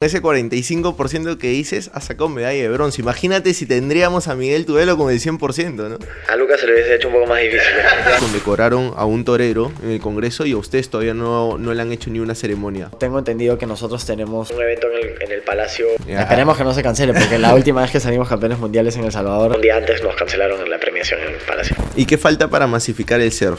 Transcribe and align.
Ese 0.00 0.22
45% 0.22 1.38
que 1.38 1.48
dices 1.48 1.90
ha 1.92 2.00
sacado 2.00 2.28
medalla 2.28 2.62
de 2.62 2.68
bronce. 2.68 3.02
Imagínate 3.02 3.52
si 3.52 3.66
tendríamos 3.66 4.28
a 4.28 4.36
Miguel 4.36 4.64
Tudelo 4.64 4.96
con 4.96 5.10
el 5.10 5.18
100%, 5.18 5.74
¿no? 5.74 5.98
A 6.28 6.36
Lucas 6.36 6.60
se 6.60 6.68
le 6.68 6.74
hubiese 6.74 6.94
hecho 6.94 7.08
un 7.08 7.14
poco 7.14 7.26
más 7.26 7.40
difícil. 7.40 7.72
Condecoraron 8.20 8.94
a 8.96 9.04
un 9.06 9.24
torero 9.24 9.72
en 9.82 9.90
el 9.90 10.00
Congreso 10.00 10.46
y 10.46 10.52
a 10.52 10.56
ustedes 10.56 10.88
todavía 10.88 11.14
no, 11.14 11.58
no 11.58 11.74
le 11.74 11.82
han 11.82 11.90
hecho 11.90 12.10
ni 12.10 12.20
una 12.20 12.36
ceremonia. 12.36 12.92
Tengo 13.00 13.18
entendido 13.18 13.58
que 13.58 13.66
nosotros 13.66 14.06
tenemos 14.06 14.52
un 14.52 14.62
evento 14.62 14.86
en 14.86 14.98
el, 14.98 15.20
en 15.20 15.32
el 15.32 15.40
Palacio. 15.42 15.88
Ya. 16.06 16.20
Esperemos 16.20 16.56
que 16.56 16.62
no 16.62 16.72
se 16.72 16.82
cancele, 16.84 17.12
porque 17.12 17.36
la 17.36 17.52
última 17.56 17.82
vez 17.82 17.90
que 17.90 17.98
salimos 17.98 18.28
campeones 18.28 18.60
mundiales 18.60 18.94
en 18.94 19.02
El 19.02 19.10
Salvador, 19.10 19.56
Un 19.56 19.62
día 19.62 19.78
antes 19.78 20.00
nos 20.04 20.14
cancelaron 20.14 20.70
la 20.70 20.78
premiación 20.78 21.18
en 21.22 21.34
el 21.34 21.40
Palacio. 21.40 21.74
¿Y 21.96 22.06
qué 22.06 22.16
falta 22.16 22.46
para 22.46 22.68
masificar 22.68 23.20
el 23.20 23.32
surf? 23.32 23.58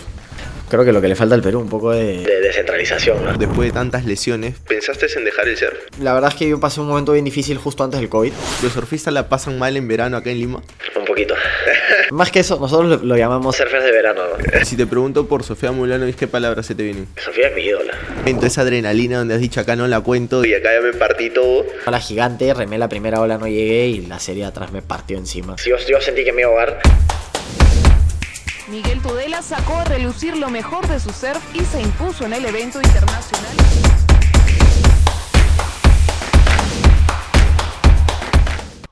Creo 0.69 0.85
que 0.85 0.91
lo 0.93 1.01
que 1.01 1.07
le 1.07 1.15
falta 1.15 1.35
al 1.35 1.41
Perú, 1.41 1.59
un 1.59 1.69
poco 1.69 1.91
de... 1.91 2.19
De 2.19 2.41
descentralización, 2.41 3.23
¿no? 3.23 3.37
Después 3.37 3.69
de 3.69 3.73
tantas 3.73 4.05
lesiones, 4.05 4.55
¿pensaste 4.67 5.07
en 5.15 5.25
dejar 5.25 5.47
el 5.47 5.57
surf? 5.57 5.73
La 5.99 6.13
verdad 6.13 6.29
es 6.31 6.35
que 6.35 6.47
yo 6.47 6.59
pasé 6.59 6.79
un 6.79 6.87
momento 6.87 7.13
bien 7.13 7.25
difícil 7.25 7.57
justo 7.57 7.83
antes 7.83 7.99
del 7.99 8.09
COVID. 8.09 8.31
¿Los 8.63 8.73
surfistas 8.73 9.13
la 9.13 9.27
pasan 9.27 9.57
mal 9.57 9.75
en 9.75 9.87
verano 9.87 10.17
acá 10.17 10.29
en 10.29 10.39
Lima? 10.39 10.61
Un 10.95 11.05
poquito. 11.05 11.35
Más 12.11 12.31
que 12.31 12.39
eso, 12.39 12.59
nosotros 12.59 13.01
lo, 13.03 13.17
llamamos... 13.17 13.55
Surfers 13.55 13.83
de 13.83 13.91
verano, 13.91 14.21
¿no? 14.25 14.65
Si 14.65 14.77
te 14.77 14.85
pregunto 14.85 15.27
por 15.27 15.43
Sofía 15.43 15.71
Mulano, 15.71 16.05
¿qué 16.17 16.27
palabras 16.27 16.65
se 16.65 16.75
te 16.75 16.83
vienen? 16.83 17.07
Sofía 17.17 17.47
es 17.47 17.55
mi 17.55 17.63
ídola. 17.63 17.93
Entonces 18.25 18.53
esa 18.53 18.61
adrenalina 18.61 19.17
donde 19.17 19.35
has 19.35 19.41
dicho 19.41 19.59
acá 19.59 19.75
no 19.75 19.87
la 19.87 20.01
cuento 20.01 20.45
y 20.45 20.53
acá 20.53 20.73
ya 20.73 20.81
me 20.81 20.93
partí 20.93 21.29
todo. 21.29 21.65
A 21.85 21.91
la 21.91 21.99
gigante, 21.99 22.53
remé 22.53 22.77
la 22.77 22.89
primera 22.89 23.21
ola, 23.21 23.37
no 23.37 23.47
llegué 23.47 23.87
y 23.87 24.05
la 24.05 24.19
serie 24.19 24.43
de 24.43 24.49
atrás 24.49 24.71
me 24.71 24.81
partió 24.81 25.17
encima. 25.17 25.55
Yo, 25.65 25.77
yo 25.87 26.01
sentí 26.01 26.23
que 26.23 26.31
me 26.31 26.41
iba 26.41 26.49
a 26.49 26.53
ahogar. 26.53 26.81
Miguel 28.69 29.01
Tudela 29.01 29.41
sacó 29.41 29.77
a 29.77 29.83
relucir 29.83 30.37
lo 30.37 30.49
mejor 30.49 30.87
de 30.87 30.99
su 30.99 31.09
surf 31.09 31.41
y 31.55 31.65
se 31.65 31.81
impuso 31.81 32.25
en 32.25 32.33
el 32.33 32.45
evento 32.45 32.79
internacional. 32.79 33.55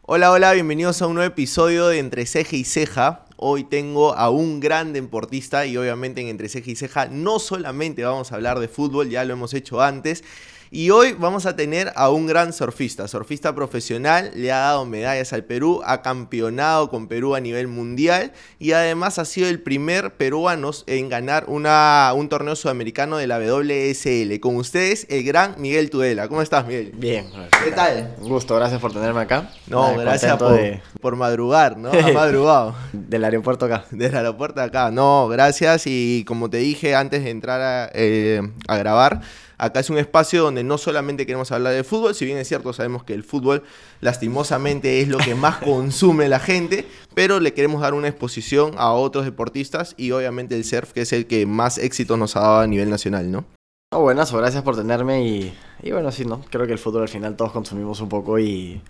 Hola, 0.01 0.31
hola, 0.31 0.53
bienvenidos 0.53 1.01
a 1.03 1.07
un 1.07 1.13
nuevo 1.13 1.27
episodio 1.27 1.87
de 1.89 1.99
Entre 1.99 2.25
Ceja 2.25 2.55
y 2.55 2.63
Ceja. 2.63 3.25
Hoy 3.35 3.65
tengo 3.65 4.15
a 4.15 4.31
un 4.31 4.59
gran 4.59 4.93
deportista 4.93 5.67
y 5.67 5.77
obviamente 5.77 6.21
en 6.21 6.29
Entre 6.29 6.49
Ceja 6.49 6.71
y 6.71 6.75
Ceja 6.75 7.07
no 7.11 7.37
solamente 7.37 8.03
vamos 8.03 8.31
a 8.31 8.35
hablar 8.35 8.57
de 8.59 8.67
fútbol, 8.67 9.09
ya 9.09 9.25
lo 9.25 9.33
hemos 9.33 9.53
hecho 9.53 9.81
antes. 9.81 10.23
Y 10.69 10.89
hoy 10.89 11.13
vamos 11.17 11.45
a 11.45 11.55
tener 11.55 11.93
a 11.95 12.09
un 12.09 12.27
gran 12.27 12.51
surfista, 12.51 13.07
surfista 13.07 13.55
profesional, 13.55 14.31
le 14.35 14.51
ha 14.51 14.57
dado 14.59 14.85
medallas 14.85 15.31
al 15.31 15.45
Perú, 15.45 15.81
ha 15.85 16.01
campeonado 16.01 16.89
con 16.89 17.07
Perú 17.07 17.35
a 17.35 17.39
nivel 17.39 17.67
mundial 17.69 18.33
y 18.59 18.73
además 18.73 19.17
ha 19.17 19.23
sido 19.23 19.47
el 19.47 19.61
primer 19.61 20.15
peruano 20.15 20.71
en 20.87 21.07
ganar 21.07 21.45
una, 21.47 22.11
un 22.15 22.27
torneo 22.27 22.55
sudamericano 22.57 23.15
de 23.15 23.27
la 23.27 23.39
WSL. 23.39 24.39
Con 24.41 24.57
ustedes, 24.57 25.07
el 25.09 25.23
gran 25.23 25.55
Miguel 25.57 25.89
Tudela. 25.89 26.27
¿Cómo 26.27 26.41
estás, 26.41 26.65
Miguel? 26.67 26.91
Bien. 26.95 27.29
¿Qué 27.63 27.71
tal? 27.71 28.15
Un 28.19 28.27
gusto, 28.27 28.55
gracias 28.57 28.81
por 28.81 28.91
tenerme 28.91 29.21
acá. 29.21 29.49
No, 29.67 29.95
gracias 29.95 30.35
por, 30.37 30.51
de- 30.53 30.81
por 30.99 31.15
madrugar, 31.15 31.77
¿no? 31.77 31.91
Ha 31.91 32.11
madrugado. 32.13 32.75
del 32.91 33.23
aeropuerto 33.23 33.65
acá. 33.67 33.85
Desde 33.91 34.07
el 34.11 34.17
aeropuerto 34.17 34.61
acá. 34.61 34.91
No, 34.91 35.29
gracias. 35.29 35.83
Y 35.85 36.25
como 36.27 36.49
te 36.49 36.57
dije 36.57 36.93
antes 36.93 37.23
de 37.23 37.29
entrar 37.29 37.61
a, 37.61 37.89
eh, 37.93 38.41
a 38.67 38.75
grabar, 38.77 39.21
acá 39.57 39.79
es 39.79 39.89
un 39.89 39.97
espacio 39.97 40.43
donde 40.43 40.63
no 40.63 40.77
solamente 40.77 41.25
queremos 41.25 41.51
hablar 41.51 41.73
de 41.73 41.83
fútbol, 41.83 42.15
si 42.15 42.25
bien 42.25 42.37
es 42.37 42.47
cierto, 42.47 42.73
sabemos 42.73 43.03
que 43.03 43.13
el 43.13 43.23
fútbol 43.23 43.63
lastimosamente 44.01 45.01
es 45.01 45.07
lo 45.07 45.17
que 45.17 45.35
más 45.35 45.57
consume 45.63 46.29
la 46.29 46.39
gente, 46.39 46.85
pero 47.13 47.39
le 47.39 47.53
queremos 47.53 47.81
dar 47.81 47.93
una 47.93 48.07
exposición 48.07 48.73
a 48.77 48.91
otros 48.91 49.25
deportistas 49.25 49.93
y 49.97 50.11
obviamente 50.11 50.55
el 50.55 50.63
surf, 50.63 50.93
que 50.93 51.01
es 51.01 51.13
el 51.13 51.27
que 51.27 51.45
más 51.45 51.77
éxito 51.77 52.17
nos 52.17 52.35
ha 52.35 52.41
dado 52.41 52.59
a 52.59 52.67
nivel 52.67 52.89
nacional, 52.89 53.31
¿no? 53.31 53.45
No, 53.93 54.01
buenazo, 54.01 54.37
gracias 54.37 54.63
por 54.63 54.75
tenerme 54.75 55.25
y, 55.25 55.57
y 55.81 55.91
bueno, 55.91 56.11
sí, 56.11 56.25
¿no? 56.25 56.41
Creo 56.49 56.67
que 56.67 56.73
el 56.73 56.79
fútbol 56.79 57.03
al 57.03 57.09
final 57.09 57.35
todos 57.35 57.53
consumimos 57.53 58.01
un 58.01 58.09
poco 58.09 58.37
y 58.37 58.81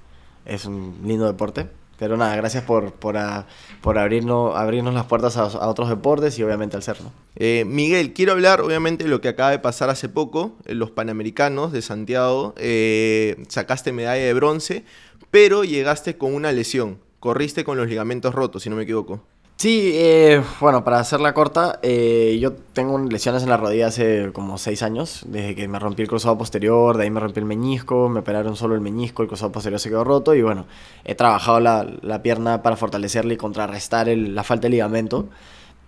es 0.46 0.66
un 0.66 0.98
lindo 1.04 1.28
deporte. 1.28 1.68
Pero 1.98 2.16
nada, 2.16 2.36
gracias 2.36 2.64
por, 2.64 2.94
por, 2.94 3.18
a- 3.18 3.48
por 3.82 3.98
abrirnos, 3.98 4.56
abrirnos 4.56 4.94
las 4.94 5.06
puertas 5.06 5.36
a, 5.38 5.46
otros 5.68 5.90
deportes 5.90 6.38
y 6.38 6.44
obviamente 6.44 6.76
al 6.76 6.84
ser, 6.84 7.02
¿no? 7.02 7.12
Eh, 7.36 7.64
Miguel, 7.66 8.14
quiero 8.14 8.34
hablar 8.34 8.62
obviamente 8.62 9.04
de 9.04 9.10
lo 9.10 9.20
que 9.22 9.30
acaba 9.30 9.50
de 9.52 9.60
pasar 9.60 9.90
hace 9.90 10.08
poco, 10.10 10.56
en 10.66 10.80
los 10.80 10.92
Panamericanos 10.92 11.72
de 11.72 11.82
Santiago. 11.82 12.54
Eh, 12.58 13.44
sacaste 13.50 13.92
medalla 13.94 14.24
de 14.24 14.34
bronce, 14.34 14.84
pero 15.32 15.64
llegaste 15.64 16.18
con 16.18 16.34
una 16.36 16.52
lesión. 16.52 17.00
Corriste 17.20 17.64
con 17.64 17.78
los 17.78 17.88
ligamentos 17.88 18.34
rotos, 18.36 18.62
si 18.64 18.70
no 18.70 18.76
me 18.76 18.84
equivoco. 18.84 19.24
Sí, 19.58 19.92
eh, 19.96 20.44
bueno, 20.60 20.84
para 20.84 21.00
hacerla 21.00 21.34
corta, 21.34 21.80
eh, 21.82 22.38
yo 22.40 22.54
tengo 22.54 23.00
lesiones 23.00 23.42
en 23.42 23.50
la 23.50 23.58
rodilla 23.58 23.88
hace 23.88 24.32
como 24.32 24.60
seis 24.60 24.84
años, 24.84 25.24
desde 25.28 25.56
que 25.56 25.68
me 25.68 25.80
rompí 25.80 26.04
el 26.04 26.08
cruzado 26.08 26.38
posterior, 26.38 26.96
de 26.96 27.04
ahí 27.06 27.10
me 27.10 27.20
rompí 27.20 27.40
el 27.40 27.48
meñisco, 27.48 28.08
me 28.08 28.20
operaron 28.20 28.56
solo 28.56 28.76
el 28.76 28.82
meñisco, 28.82 29.24
el 29.24 29.28
cruzado 29.28 29.52
posterior 29.52 29.80
se 29.80 29.90
quedó 29.90 30.04
roto 30.04 30.36
y 30.36 30.44
bueno, 30.44 30.68
he 31.06 31.16
trabajado 31.16 31.60
la, 31.60 31.88
la 32.04 32.22
pierna 32.22 32.62
para 32.62 32.76
fortalecerla 32.78 33.34
y 33.34 33.38
contrarrestar 33.38 34.10
el- 34.10 34.36
la 34.36 34.44
falta 34.44 34.64
de 34.68 34.70
ligamento. 34.72 35.28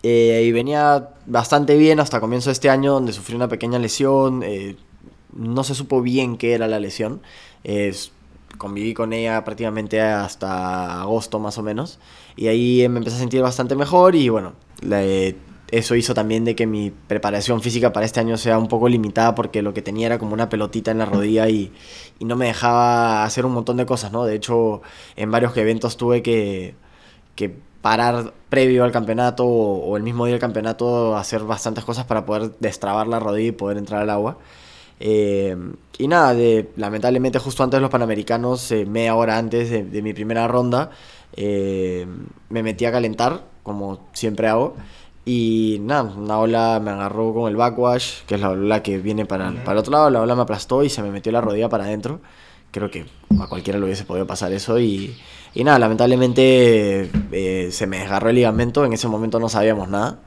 Eh, 0.04 0.44
y 0.46 0.52
venía 0.52 1.10
bastante 1.26 1.76
bien 1.78 2.00
hasta 2.00 2.20
comienzo 2.22 2.50
de 2.50 2.54
este 2.54 2.70
año, 2.70 2.94
donde 2.94 3.14
sufrí 3.14 3.36
una 3.36 3.48
pequeña 3.50 3.80
lesión. 3.80 4.44
eh, 4.44 4.78
no 5.34 5.64
se 5.64 5.76
supo 5.76 6.02
bien 6.02 6.38
qué 6.38 6.54
era 6.54 6.68
la 6.68 6.80
lesión. 6.80 7.22
Es- 7.64 8.12
conviví 8.58 8.94
con 8.94 9.14
ella 9.14 9.44
prácticamente 9.46 10.02
hasta 10.02 11.02
agosto 11.02 11.40
más 11.40 11.58
o 11.58 11.64
menos. 11.64 12.00
Y 12.40 12.48
ahí 12.48 12.88
me 12.88 13.00
empecé 13.00 13.18
a 13.18 13.20
sentir 13.20 13.42
bastante 13.42 13.76
mejor 13.76 14.16
y 14.16 14.30
bueno, 14.30 14.54
eh, 14.90 15.36
eso 15.72 15.94
hizo 15.96 16.14
también 16.14 16.46
de 16.46 16.56
que 16.56 16.68
mi 16.68 16.90
preparación 16.90 17.62
física 17.62 17.92
para 17.92 18.06
este 18.06 18.22
año 18.22 18.38
sea 18.38 18.58
un 18.58 18.70
poco 18.70 18.88
limitada 18.88 19.36
porque 19.36 19.62
lo 19.62 19.74
que 19.74 19.82
tenía 19.82 20.06
era 20.06 20.20
como 20.20 20.36
una 20.36 20.48
pelotita 20.48 20.90
en 20.90 21.00
la 21.00 21.06
rodilla 21.06 21.50
y, 21.50 21.74
y 22.18 22.24
no 22.24 22.38
me 22.38 22.46
dejaba 22.46 23.26
hacer 23.26 23.46
un 23.46 23.52
montón 23.52 23.76
de 23.76 23.86
cosas, 23.86 24.14
¿no? 24.14 24.24
De 24.24 24.36
hecho, 24.36 24.82
en 25.18 25.30
varios 25.32 25.58
eventos 25.58 25.98
tuve 25.98 26.24
que, 26.24 26.76
que 27.36 27.54
parar 27.82 28.34
previo 28.48 28.86
al 28.86 28.94
campeonato 28.94 29.46
o, 29.46 29.90
o 29.90 29.98
el 29.98 30.04
mismo 30.04 30.26
día 30.26 30.36
del 30.36 30.42
campeonato 30.42 31.18
hacer 31.18 31.44
bastantes 31.44 31.84
cosas 31.84 32.06
para 32.06 32.26
poder 32.26 32.52
destrabar 32.62 33.08
la 33.08 33.20
rodilla 33.20 33.50
y 33.50 33.52
poder 33.52 33.78
entrar 33.78 34.02
al 34.04 34.10
agua. 34.12 34.38
Eh, 35.02 35.58
y 35.98 36.08
nada, 36.08 36.34
de, 36.34 36.70
lamentablemente 36.78 37.40
justo 37.40 37.64
antes 37.64 37.78
de 37.78 37.82
los 37.82 37.90
Panamericanos, 37.90 38.72
eh, 38.72 38.86
media 38.86 39.16
hora 39.16 39.38
antes 39.38 39.70
de, 39.70 39.84
de 39.84 40.02
mi 40.02 40.14
primera 40.14 40.48
ronda, 40.48 40.92
eh, 41.42 42.06
me 42.50 42.64
metí 42.64 42.84
a 42.84 42.92
calentar, 42.92 43.46
como 43.64 44.10
siempre 44.12 44.50
hago. 44.50 44.76
Y 45.24 45.78
nada, 45.82 46.04
una 46.04 46.38
ola 46.38 46.82
me 46.84 46.92
agarró 46.92 47.34
con 47.34 47.50
el 47.50 47.56
backwash, 47.56 48.24
que 48.28 48.36
es 48.36 48.42
la 48.42 48.50
ola 48.50 48.84
que 48.84 48.98
viene 48.98 49.26
para, 49.26 49.52
para 49.52 49.74
el 49.74 49.78
otro 49.78 49.92
lado, 49.94 50.10
la 50.10 50.22
ola 50.22 50.36
me 50.36 50.42
aplastó 50.42 50.84
y 50.84 50.90
se 50.90 51.02
me 51.02 51.12
metió 51.12 51.32
la 51.32 51.40
rodilla 51.40 51.70
para 51.70 51.86
adentro. 51.86 52.20
Creo 52.72 52.92
que 52.92 53.06
a 53.40 53.48
cualquiera 53.48 53.80
le 53.80 53.86
hubiese 53.86 54.04
podido 54.04 54.28
pasar 54.28 54.52
eso 54.52 54.80
y, 54.80 55.16
y 55.54 55.64
nada, 55.64 55.80
lamentablemente 55.80 57.10
eh, 57.32 57.70
se 57.72 57.88
me 57.88 58.00
desgarró 58.00 58.30
el 58.30 58.36
ligamento, 58.36 58.84
en 58.84 58.94
ese 58.94 59.08
momento 59.08 59.40
no 59.40 59.48
sabíamos 59.48 59.88
nada. 59.88 60.20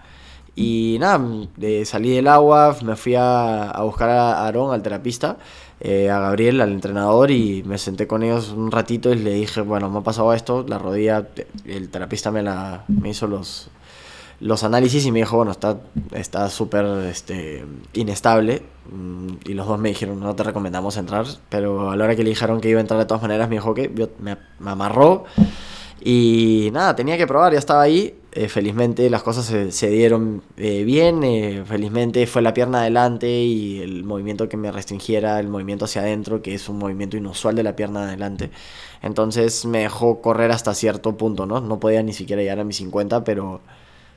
Y 0.54 0.96
nada, 1.00 1.20
eh, 1.60 1.84
salí 1.84 2.10
del 2.10 2.28
agua, 2.28 2.76
me 2.82 2.96
fui 2.96 3.14
a, 3.16 3.70
a 3.70 3.82
buscar 3.82 4.08
a 4.08 4.44
Aarón, 4.44 4.72
al 4.72 4.82
terapista, 4.82 5.36
eh, 5.84 6.10
a 6.10 6.20
Gabriel, 6.20 6.60
al 6.60 6.70
entrenador, 6.72 7.30
y 7.32 7.62
me 7.64 7.76
senté 7.76 8.06
con 8.06 8.22
ellos 8.22 8.50
un 8.56 8.70
ratito 8.70 9.12
y 9.12 9.16
le 9.16 9.32
dije, 9.34 9.60
bueno, 9.62 9.90
me 9.90 9.98
ha 9.98 10.02
pasado 10.02 10.32
esto, 10.32 10.64
la 10.68 10.78
rodilla, 10.78 11.26
el 11.66 11.88
terapista 11.88 12.30
me, 12.30 12.42
la, 12.42 12.84
me 12.86 13.08
hizo 13.08 13.26
los, 13.26 13.68
los 14.38 14.62
análisis 14.62 15.04
y 15.06 15.10
me 15.12 15.18
dijo, 15.20 15.36
bueno, 15.36 15.50
está 15.50 15.80
está 16.12 16.48
súper 16.50 16.84
este, 17.08 17.64
inestable. 17.94 18.62
mm, 18.92 19.28
Y 19.44 19.54
los 19.54 19.66
dos 19.66 19.78
me 19.80 19.88
dijeron, 19.88 20.20
no 20.20 20.34
te 20.36 20.44
recomendamos 20.44 20.96
entrar. 20.96 21.26
Pero 21.48 21.90
a 21.90 21.96
la 21.96 22.04
hora 22.04 22.14
que 22.16 22.22
le 22.22 22.30
dijeron 22.30 22.60
que 22.60 22.68
iba 22.68 22.78
a 22.78 22.82
entrar 22.82 23.00
de 23.00 23.06
todas 23.06 23.22
maneras, 23.22 23.48
me 23.48 23.56
dijo 23.56 23.74
que 23.74 23.88
me, 24.20 24.36
me 24.60 24.70
amarró. 24.70 25.24
Y 26.04 26.70
nada, 26.72 26.96
tenía 26.96 27.16
que 27.16 27.26
probar, 27.28 27.52
ya 27.52 27.58
estaba 27.60 27.82
ahí. 27.82 28.14
Eh, 28.32 28.48
felizmente 28.48 29.08
las 29.10 29.22
cosas 29.22 29.44
se, 29.44 29.90
dieron 29.90 30.42
eh, 30.56 30.82
bien. 30.84 31.22
eh, 31.22 31.62
felizmente 31.66 32.26
fue 32.26 32.42
la 32.42 32.54
pierna 32.54 32.80
adelante 32.80 33.28
y 33.30 33.80
el 33.80 34.02
movimiento 34.04 34.48
que 34.48 34.56
me 34.56 34.72
restringiera, 34.72 35.38
el 35.38 35.48
movimiento 35.48 35.84
hacia 35.84 36.00
adentro, 36.02 36.42
que 36.42 36.54
es 36.54 36.68
un 36.68 36.78
movimiento 36.78 37.16
inusual 37.16 37.54
de 37.54 37.62
la 37.62 37.76
pierna 37.76 38.04
adelante. 38.04 38.50
Entonces 39.02 39.64
me 39.66 39.80
dejó 39.80 40.20
correr 40.22 40.50
hasta 40.50 40.74
cierto 40.74 41.16
punto, 41.16 41.46
¿no? 41.46 41.60
No 41.60 41.78
podía 41.78 42.02
ni 42.02 42.12
siquiera 42.14 42.42
llegar 42.42 42.58
a 42.60 42.64
mis 42.64 42.76
50, 42.78 43.22
pero 43.22 43.60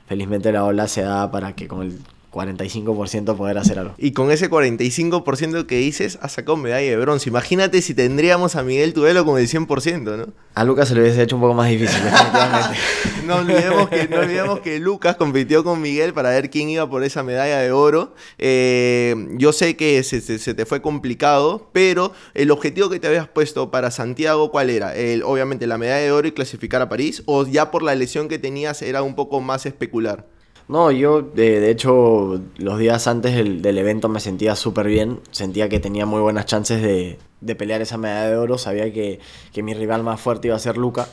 felizmente 0.08 0.50
la 0.52 0.64
ola 0.64 0.88
se 0.88 1.02
da 1.02 1.30
para 1.30 1.54
que 1.54 1.68
con 1.68 1.82
el 1.82 2.00
45% 2.36 3.36
poder 3.36 3.58
hacer 3.58 3.78
algo. 3.78 3.94
Y 3.98 4.12
con 4.12 4.30
ese 4.30 4.50
45% 4.50 5.66
que 5.66 5.76
dices, 5.78 6.18
has 6.22 6.32
sacado 6.32 6.56
medalla 6.56 6.88
de 6.90 6.96
bronce. 6.96 7.28
Imagínate 7.30 7.80
si 7.82 7.94
tendríamos 7.94 8.56
a 8.56 8.62
Miguel 8.62 8.92
Tudelo 8.92 9.24
con 9.24 9.38
el 9.40 9.48
100%, 9.48 10.16
¿no? 10.16 10.32
A 10.54 10.64
Lucas 10.64 10.88
se 10.88 10.94
le 10.94 11.00
hubiese 11.02 11.22
hecho 11.22 11.36
un 11.36 11.42
poco 11.42 11.54
más 11.54 11.68
difícil, 11.70 12.02
definitivamente. 12.02 12.78
No 13.26 13.36
olvidemos 13.38 13.88
que, 13.88 14.06
no 14.06 14.20
olvidemos 14.20 14.60
que 14.60 14.78
Lucas 14.78 15.16
compitió 15.16 15.64
con 15.64 15.80
Miguel 15.82 16.12
para 16.12 16.30
ver 16.30 16.48
quién 16.48 16.68
iba 16.70 16.88
por 16.88 17.02
esa 17.02 17.24
medalla 17.24 17.58
de 17.58 17.72
oro. 17.72 18.14
Eh, 18.38 19.16
yo 19.32 19.52
sé 19.52 19.74
que 19.76 20.02
se, 20.04 20.20
se- 20.20 20.38
se 20.38 20.54
te 20.54 20.64
fue 20.64 20.80
complicado, 20.80 21.68
pero 21.72 22.12
el 22.34 22.52
objetivo 22.52 22.88
que 22.88 23.00
te 23.00 23.08
habías 23.08 23.26
puesto 23.26 23.72
para 23.72 23.90
Santiago, 23.90 24.52
¿cuál 24.52 24.70
era? 24.70 24.94
El, 24.94 25.24
obviamente 25.24 25.66
la 25.66 25.76
medalla 25.76 26.04
de 26.04 26.12
oro 26.12 26.28
y 26.28 26.32
clasificar 26.32 26.80
a 26.82 26.88
París, 26.88 27.24
o 27.26 27.44
ya 27.44 27.72
por 27.72 27.82
la 27.82 27.96
lesión 27.96 28.28
que 28.28 28.38
tenías 28.38 28.80
era 28.80 29.02
un 29.02 29.16
poco 29.16 29.40
más 29.40 29.66
especular. 29.66 30.28
No, 30.68 30.90
yo 30.90 31.22
de, 31.22 31.60
de 31.60 31.70
hecho 31.70 32.40
los 32.58 32.78
días 32.78 33.06
antes 33.06 33.36
del, 33.36 33.62
del 33.62 33.78
evento 33.78 34.08
me 34.08 34.18
sentía 34.18 34.56
súper 34.56 34.88
bien, 34.88 35.20
sentía 35.30 35.68
que 35.68 35.78
tenía 35.78 36.06
muy 36.06 36.20
buenas 36.20 36.46
chances 36.46 36.82
de, 36.82 37.18
de 37.40 37.54
pelear 37.54 37.82
esa 37.82 37.98
medalla 37.98 38.30
de 38.30 38.36
oro, 38.36 38.58
sabía 38.58 38.92
que, 38.92 39.20
que 39.52 39.62
mi 39.62 39.74
rival 39.74 40.02
más 40.02 40.20
fuerte 40.20 40.48
iba 40.48 40.56
a 40.56 40.58
ser 40.58 40.76
Luca 40.76 41.06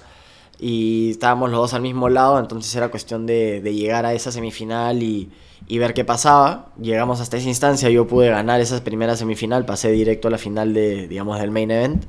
y 0.59 1.11
estábamos 1.11 1.51
los 1.51 1.59
dos 1.59 1.73
al 1.75 1.83
mismo 1.83 2.09
lado, 2.09 2.39
entonces 2.39 2.73
era 2.75 2.89
cuestión 2.89 3.27
de, 3.27 3.61
de 3.61 3.75
llegar 3.75 4.07
a 4.07 4.13
esa 4.13 4.31
semifinal 4.31 5.03
y, 5.03 5.31
y 5.67 5.77
ver 5.77 5.93
qué 5.93 6.05
pasaba. 6.05 6.71
Llegamos 6.81 7.19
hasta 7.21 7.37
esa 7.37 7.47
instancia, 7.49 7.89
yo 7.89 8.07
pude 8.07 8.29
ganar 8.29 8.59
esa 8.61 8.83
primera 8.83 9.15
semifinal, 9.15 9.65
pasé 9.65 9.91
directo 9.91 10.29
a 10.29 10.31
la 10.31 10.37
final 10.37 10.73
de, 10.73 11.07
digamos, 11.07 11.39
del 11.39 11.51
main 11.51 11.69
event. 11.71 12.05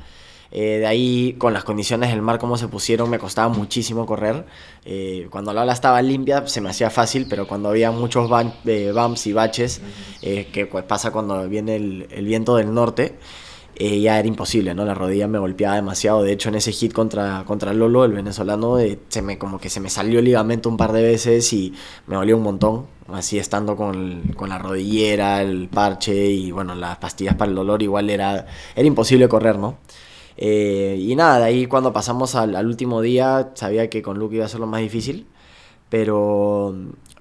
Eh, 0.56 0.78
de 0.78 0.86
ahí, 0.86 1.34
con 1.36 1.52
las 1.52 1.64
condiciones 1.64 2.10
del 2.10 2.22
mar 2.22 2.38
como 2.38 2.56
se 2.56 2.68
pusieron, 2.68 3.10
me 3.10 3.18
costaba 3.18 3.48
muchísimo 3.48 4.06
correr. 4.06 4.44
Eh, 4.84 5.26
cuando 5.30 5.52
la 5.52 5.62
ola 5.62 5.72
estaba 5.72 6.00
limpia 6.00 6.46
se 6.46 6.60
me 6.60 6.70
hacía 6.70 6.90
fácil, 6.90 7.26
pero 7.28 7.48
cuando 7.48 7.68
había 7.70 7.90
muchos 7.90 8.30
ban- 8.30 8.54
eh, 8.64 8.92
bumps 8.94 9.26
y 9.26 9.32
baches, 9.32 9.80
eh, 10.22 10.48
que 10.52 10.66
pues, 10.66 10.84
pasa 10.84 11.10
cuando 11.10 11.48
viene 11.48 11.74
el, 11.76 12.06
el 12.10 12.24
viento 12.24 12.54
del 12.56 12.72
norte, 12.72 13.16
eh, 13.76 14.00
ya 14.00 14.20
era 14.20 14.28
imposible, 14.28 14.72
¿no? 14.74 14.84
La 14.84 14.94
rodilla 14.94 15.26
me 15.26 15.38
golpeaba 15.40 15.74
demasiado. 15.74 16.22
De 16.22 16.30
hecho, 16.32 16.48
en 16.50 16.54
ese 16.54 16.70
hit 16.70 16.92
contra, 16.92 17.42
contra 17.44 17.72
Lolo, 17.74 18.04
el 18.04 18.12
venezolano, 18.12 18.78
eh, 18.78 19.00
se 19.08 19.22
me, 19.22 19.36
como 19.38 19.58
que 19.58 19.68
se 19.68 19.80
me 19.80 19.90
salió 19.90 20.20
el 20.20 20.26
ligamento 20.26 20.68
un 20.68 20.76
par 20.76 20.92
de 20.92 21.02
veces 21.02 21.52
y 21.52 21.74
me 22.06 22.14
dolió 22.14 22.36
un 22.36 22.44
montón. 22.44 22.86
Así 23.12 23.38
estando 23.38 23.74
con, 23.76 24.22
con 24.36 24.48
la 24.48 24.58
rodillera, 24.58 25.42
el 25.42 25.68
parche 25.68 26.14
y 26.28 26.52
bueno, 26.52 26.74
las 26.76 26.96
pastillas 26.98 27.34
para 27.34 27.50
el 27.50 27.56
dolor, 27.56 27.82
igual 27.82 28.08
era, 28.08 28.46
era 28.76 28.86
imposible 28.86 29.28
correr, 29.28 29.58
¿no? 29.58 29.78
Eh, 30.36 30.96
y 30.98 31.14
nada, 31.16 31.38
de 31.38 31.44
ahí 31.44 31.66
cuando 31.66 31.92
pasamos 31.92 32.34
al, 32.34 32.66
último 32.66 33.00
día, 33.00 33.52
sabía 33.54 33.88
que 33.90 34.02
con 34.02 34.18
Luke 34.18 34.36
iba 34.36 34.44
a 34.44 34.48
ser 34.48 34.60
lo 34.60 34.66
más 34.66 34.80
difícil. 34.80 35.26
Pero, 35.88 36.74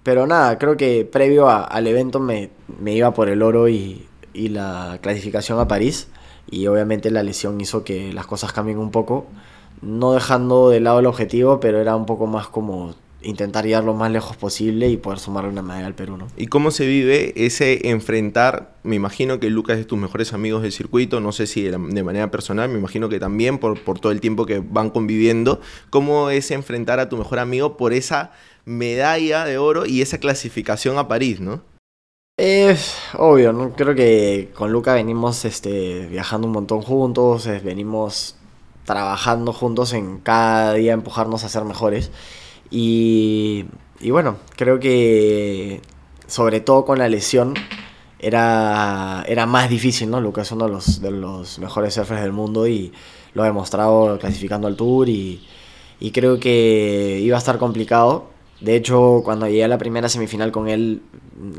pero 0.04 0.27
nada, 0.27 0.57
creo 0.57 0.77
que 0.77 1.06
previo 1.06 1.50
al 1.50 1.88
evento 1.88 2.19
me, 2.19 2.50
me 2.80 2.94
iba 2.94 3.13
por 3.13 3.30
el 3.30 3.42
oro 3.44 3.69
y, 3.69 4.07
y 4.33 4.50
la 4.50 5.00
clasificación 5.01 5.60
a 5.60 5.68
París. 5.68 6.07
Y 6.50 6.68
obviamente 6.68 7.12
la 7.12 7.24
lesión 7.24 7.60
hizo 7.62 7.83
que 7.83 8.13
las 8.13 8.27
cosas 8.27 8.54
cambien 8.54 8.77
un 8.80 8.92
poco. 8.92 9.25
No 9.81 10.13
dejando 10.13 10.69
de 10.69 10.80
lado 10.80 11.00
el 11.00 11.06
objetivo, 11.07 11.59
pero 11.59 11.80
era 11.81 11.95
un 11.95 12.06
poco 12.06 12.27
más 12.27 12.48
como 12.48 12.95
intentar 13.23 13.65
llegar 13.65 13.83
lo 13.83 13.93
más 13.93 14.11
lejos 14.11 14.35
posible 14.37 14.89
y 14.89 14.97
poder 14.97 15.19
sumarle 15.19 15.49
una 15.49 15.61
medalla 15.61 15.87
al 15.87 15.95
Perú, 15.95 16.17
¿no? 16.17 16.27
¿Y 16.37 16.47
cómo 16.47 16.71
se 16.71 16.85
vive 16.85 17.33
ese 17.35 17.89
enfrentar? 17.89 18.75
Me 18.83 18.95
imagino 18.95 19.39
que 19.39 19.49
Lucas 19.49 19.75
es 19.75 19.79
de 19.83 19.85
tus 19.85 19.97
mejores 19.97 20.33
amigos 20.33 20.61
del 20.61 20.71
circuito, 20.71 21.19
no 21.19 21.31
sé 21.31 21.47
si 21.47 21.61
de, 21.63 21.71
la- 21.71 21.77
de 21.77 22.03
manera 22.03 22.29
personal, 22.31 22.69
me 22.69 22.79
imagino 22.79 23.09
que 23.09 23.19
también 23.19 23.57
por, 23.57 23.79
por 23.81 23.99
todo 23.99 24.11
el 24.11 24.21
tiempo 24.21 24.45
que 24.45 24.59
van 24.59 24.89
conviviendo. 24.89 25.61
¿Cómo 25.89 26.29
es 26.29 26.51
enfrentar 26.51 26.99
a 26.99 27.09
tu 27.09 27.17
mejor 27.17 27.39
amigo 27.39 27.77
por 27.77 27.93
esa 27.93 28.31
medalla 28.65 29.45
de 29.45 29.57
oro 29.57 29.85
y 29.85 30.01
esa 30.01 30.17
clasificación 30.19 30.97
a 30.97 31.07
París, 31.07 31.39
no? 31.39 31.61
Es 32.37 32.95
obvio, 33.17 33.53
¿no? 33.53 33.73
Creo 33.73 33.93
que 33.93 34.49
con 34.55 34.71
Luca 34.71 34.95
venimos 34.95 35.45
este, 35.45 36.07
viajando 36.07 36.47
un 36.47 36.53
montón 36.53 36.81
juntos, 36.81 37.47
venimos 37.63 38.35
trabajando 38.85 39.53
juntos 39.53 39.93
en 39.93 40.17
cada 40.19 40.73
día 40.73 40.93
empujarnos 40.93 41.43
a 41.43 41.49
ser 41.49 41.63
mejores. 41.63 42.11
Y, 42.73 43.65
y 43.99 44.09
bueno, 44.09 44.37
creo 44.57 44.79
que 44.79 45.79
sobre 46.25 46.59
todo 46.59 46.85
con 46.85 46.97
la 46.97 47.07
lesión 47.07 47.53
era, 48.17 49.23
era 49.27 49.45
más 49.45 49.69
difícil, 49.69 50.09
¿no? 50.09 50.19
Luca 50.19 50.41
es 50.41 50.51
uno 50.51 50.65
de 50.65 50.71
los, 50.71 50.99
de 50.99 51.11
los 51.11 51.59
mejores 51.59 51.93
surfers 51.93 52.21
del 52.21 52.31
mundo 52.31 52.67
y 52.67 52.91
lo 53.35 53.43
ha 53.43 53.45
demostrado 53.45 54.17
clasificando 54.17 54.67
al 54.67 54.75
tour 54.75 55.07
y, 55.07 55.45
y 55.99 56.11
creo 56.11 56.39
que 56.39 57.19
iba 57.21 57.35
a 57.35 57.39
estar 57.39 57.59
complicado. 57.59 58.31
De 58.59 58.75
hecho, 58.75 59.21
cuando 59.23 59.45
llegué 59.45 59.65
a 59.65 59.67
la 59.67 59.77
primera 59.77 60.09
semifinal 60.09 60.51
con 60.51 60.67
él, 60.67 61.03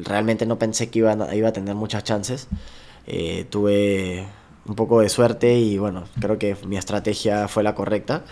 realmente 0.02 0.46
no 0.46 0.58
pensé 0.58 0.90
que 0.90 0.98
iba 0.98 1.32
iba 1.32 1.48
a 1.48 1.52
tener 1.52 1.76
muchas 1.76 2.02
chances. 2.02 2.48
Eh, 3.06 3.46
tuve 3.50 4.26
un 4.66 4.74
poco 4.74 5.00
de 5.00 5.08
suerte 5.08 5.54
y 5.58 5.78
bueno, 5.78 6.04
creo 6.20 6.38
que 6.38 6.56
mi 6.66 6.76
estrategia 6.76 7.46
fue 7.46 7.62
la 7.62 7.76
correcta. 7.76 8.24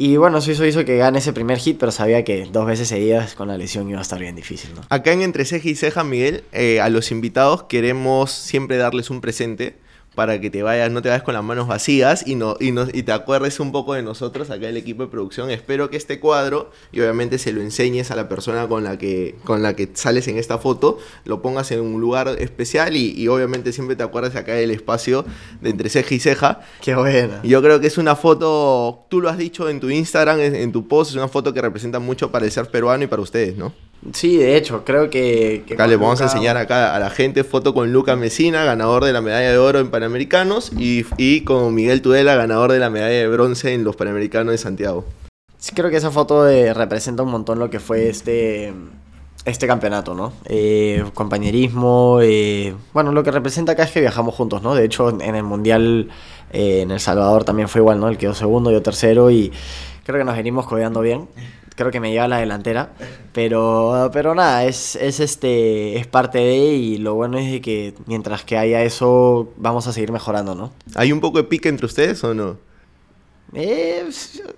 Y 0.00 0.16
bueno, 0.16 0.38
eso 0.38 0.64
hizo, 0.64 0.84
que 0.84 0.96
gane 0.96 1.18
ese 1.18 1.32
primer 1.32 1.58
hit, 1.58 1.76
pero 1.76 1.90
sabía 1.90 2.22
que 2.22 2.46
dos 2.52 2.64
veces 2.64 2.86
seguidas 2.86 3.34
con 3.34 3.48
la 3.48 3.58
lesión 3.58 3.90
iba 3.90 3.98
a 3.98 4.02
estar 4.02 4.20
bien 4.20 4.36
difícil. 4.36 4.70
Acá 4.90 5.12
en 5.12 5.22
Entre 5.22 5.44
Ceja 5.44 5.68
y 5.68 5.74
Ceja, 5.74 6.04
Miguel, 6.04 6.44
eh, 6.52 6.80
a 6.80 6.88
los 6.88 7.10
invitados 7.10 7.64
queremos 7.64 8.30
siempre 8.30 8.76
darles 8.76 9.10
un 9.10 9.20
presente 9.20 9.74
para 10.18 10.40
que 10.40 10.50
te 10.50 10.64
vayas, 10.64 10.90
no 10.90 11.00
te 11.00 11.08
vayas 11.10 11.22
con 11.22 11.32
las 11.34 11.44
manos 11.44 11.68
vacías 11.68 12.26
y, 12.26 12.34
no, 12.34 12.56
y, 12.58 12.72
no- 12.72 12.88
y 12.92 13.04
te 13.04 13.12
acuerdes 13.12 13.60
un 13.60 13.70
poco 13.70 13.94
de 13.94 14.02
nosotros, 14.02 14.50
acá 14.50 14.68
el 14.68 14.76
equipo 14.76 15.04
de 15.04 15.08
producción. 15.08 15.48
Espero 15.48 15.90
que 15.90 15.96
este 15.96 16.18
cuadro, 16.18 16.72
y 16.90 16.98
obviamente 16.98 17.38
se 17.38 17.52
lo 17.52 17.60
enseñes 17.60 18.10
a 18.10 18.16
la 18.16 18.28
persona 18.28 18.66
con 18.66 18.82
la 18.82 18.98
que, 18.98 19.36
con 19.44 19.62
la 19.62 19.76
que 19.76 19.88
sales 19.94 20.26
en 20.26 20.36
esta 20.36 20.58
foto, 20.58 20.98
lo 21.24 21.40
pongas 21.40 21.70
en 21.70 21.80
un 21.82 22.00
lugar 22.00 22.26
especial 22.40 22.96
y, 22.96 23.12
y 23.12 23.28
obviamente 23.28 23.72
siempre 23.72 23.94
te 23.94 24.02
acuerdes 24.02 24.34
acá 24.34 24.54
del 24.54 24.72
espacio 24.72 25.24
de 25.60 25.70
Entre 25.70 25.88
Ceja 25.88 26.12
y 26.12 26.18
Ceja. 26.18 26.60
Qué 26.82 26.96
buena. 26.96 27.40
Yo 27.44 27.62
creo 27.62 27.78
que 27.78 27.86
es 27.86 27.96
una 27.96 28.16
foto, 28.16 29.04
tú 29.08 29.20
lo 29.20 29.28
has 29.28 29.38
dicho 29.38 29.68
en 29.68 29.78
tu 29.78 29.88
Instagram, 29.88 30.40
en, 30.40 30.56
en 30.56 30.72
tu 30.72 30.88
post, 30.88 31.12
es 31.12 31.16
una 31.16 31.28
foto 31.28 31.54
que 31.54 31.62
representa 31.62 32.00
mucho 32.00 32.32
para 32.32 32.44
el 32.44 32.50
ser 32.50 32.66
peruano 32.72 33.04
y 33.04 33.06
para 33.06 33.22
ustedes, 33.22 33.56
¿no? 33.56 33.72
Sí, 34.12 34.36
de 34.36 34.56
hecho, 34.56 34.84
creo 34.84 35.10
que... 35.10 35.64
que 35.66 35.74
Acá 35.74 35.86
le 35.86 35.96
vamos 35.96 36.20
a 36.20 36.24
enseñar 36.24 36.56
acá 36.56 36.94
a 36.94 36.98
la 36.98 37.10
gente 37.10 37.44
foto 37.44 37.74
con 37.74 37.92
Lucas 37.92 38.16
Mesina, 38.16 38.64
ganador 38.64 39.04
de 39.04 39.12
la 39.12 39.20
medalla 39.20 39.50
de 39.50 39.58
oro 39.58 39.80
en 39.80 39.90
Panamericanos, 39.90 40.70
y, 40.78 41.04
y 41.16 41.42
con 41.42 41.74
Miguel 41.74 42.00
Tudela, 42.00 42.36
ganador 42.36 42.72
de 42.72 42.78
la 42.78 42.90
medalla 42.90 43.16
de 43.16 43.28
bronce 43.28 43.74
en 43.74 43.84
los 43.84 43.96
Panamericanos 43.96 44.52
de 44.52 44.58
Santiago. 44.58 45.04
Sí, 45.58 45.72
creo 45.74 45.90
que 45.90 45.96
esa 45.96 46.12
foto 46.12 46.48
eh, 46.48 46.72
representa 46.72 47.24
un 47.24 47.30
montón 47.30 47.58
lo 47.58 47.68
que 47.70 47.80
fue 47.80 48.08
este, 48.08 48.72
este 49.44 49.66
campeonato, 49.66 50.14
¿no? 50.14 50.32
Eh, 50.44 51.04
compañerismo, 51.14 52.20
eh, 52.22 52.74
bueno, 52.92 53.10
lo 53.10 53.24
que 53.24 53.32
representa 53.32 53.72
acá 53.72 53.82
es 53.82 53.90
que 53.90 54.00
viajamos 54.00 54.34
juntos, 54.34 54.62
¿no? 54.62 54.76
De 54.76 54.84
hecho, 54.84 55.08
en 55.08 55.34
el 55.34 55.42
Mundial 55.42 56.08
eh, 56.52 56.82
en 56.82 56.90
El 56.90 57.00
Salvador 57.00 57.44
también 57.44 57.68
fue 57.68 57.80
igual, 57.80 57.98
¿no? 57.98 58.08
Él 58.08 58.18
quedó 58.18 58.34
segundo, 58.34 58.70
yo 58.70 58.82
tercero 58.82 59.30
y 59.30 59.52
creo 60.08 60.20
que 60.20 60.24
nos 60.24 60.36
venimos 60.36 60.66
codeando 60.66 61.02
bien. 61.02 61.28
Creo 61.76 61.90
que 61.90 62.00
me 62.00 62.10
lleva 62.10 62.26
la 62.26 62.38
delantera, 62.38 62.92
pero, 63.34 64.10
pero 64.10 64.34
nada, 64.34 64.64
es, 64.64 64.96
es, 64.96 65.20
este, 65.20 65.98
es 65.98 66.06
parte 66.06 66.38
de 66.38 66.56
y 66.56 66.96
lo 66.96 67.14
bueno 67.14 67.36
es 67.36 67.60
que 67.60 67.94
mientras 68.06 68.42
que 68.42 68.56
haya 68.56 68.82
eso, 68.82 69.52
vamos 69.58 69.86
a 69.86 69.92
seguir 69.92 70.10
mejorando, 70.10 70.54
¿no? 70.54 70.72
¿Hay 70.94 71.12
un 71.12 71.20
poco 71.20 71.36
de 71.36 71.44
pique 71.44 71.68
entre 71.68 71.84
ustedes 71.84 72.24
o 72.24 72.32
no? 72.32 72.56
Eh, 73.54 74.06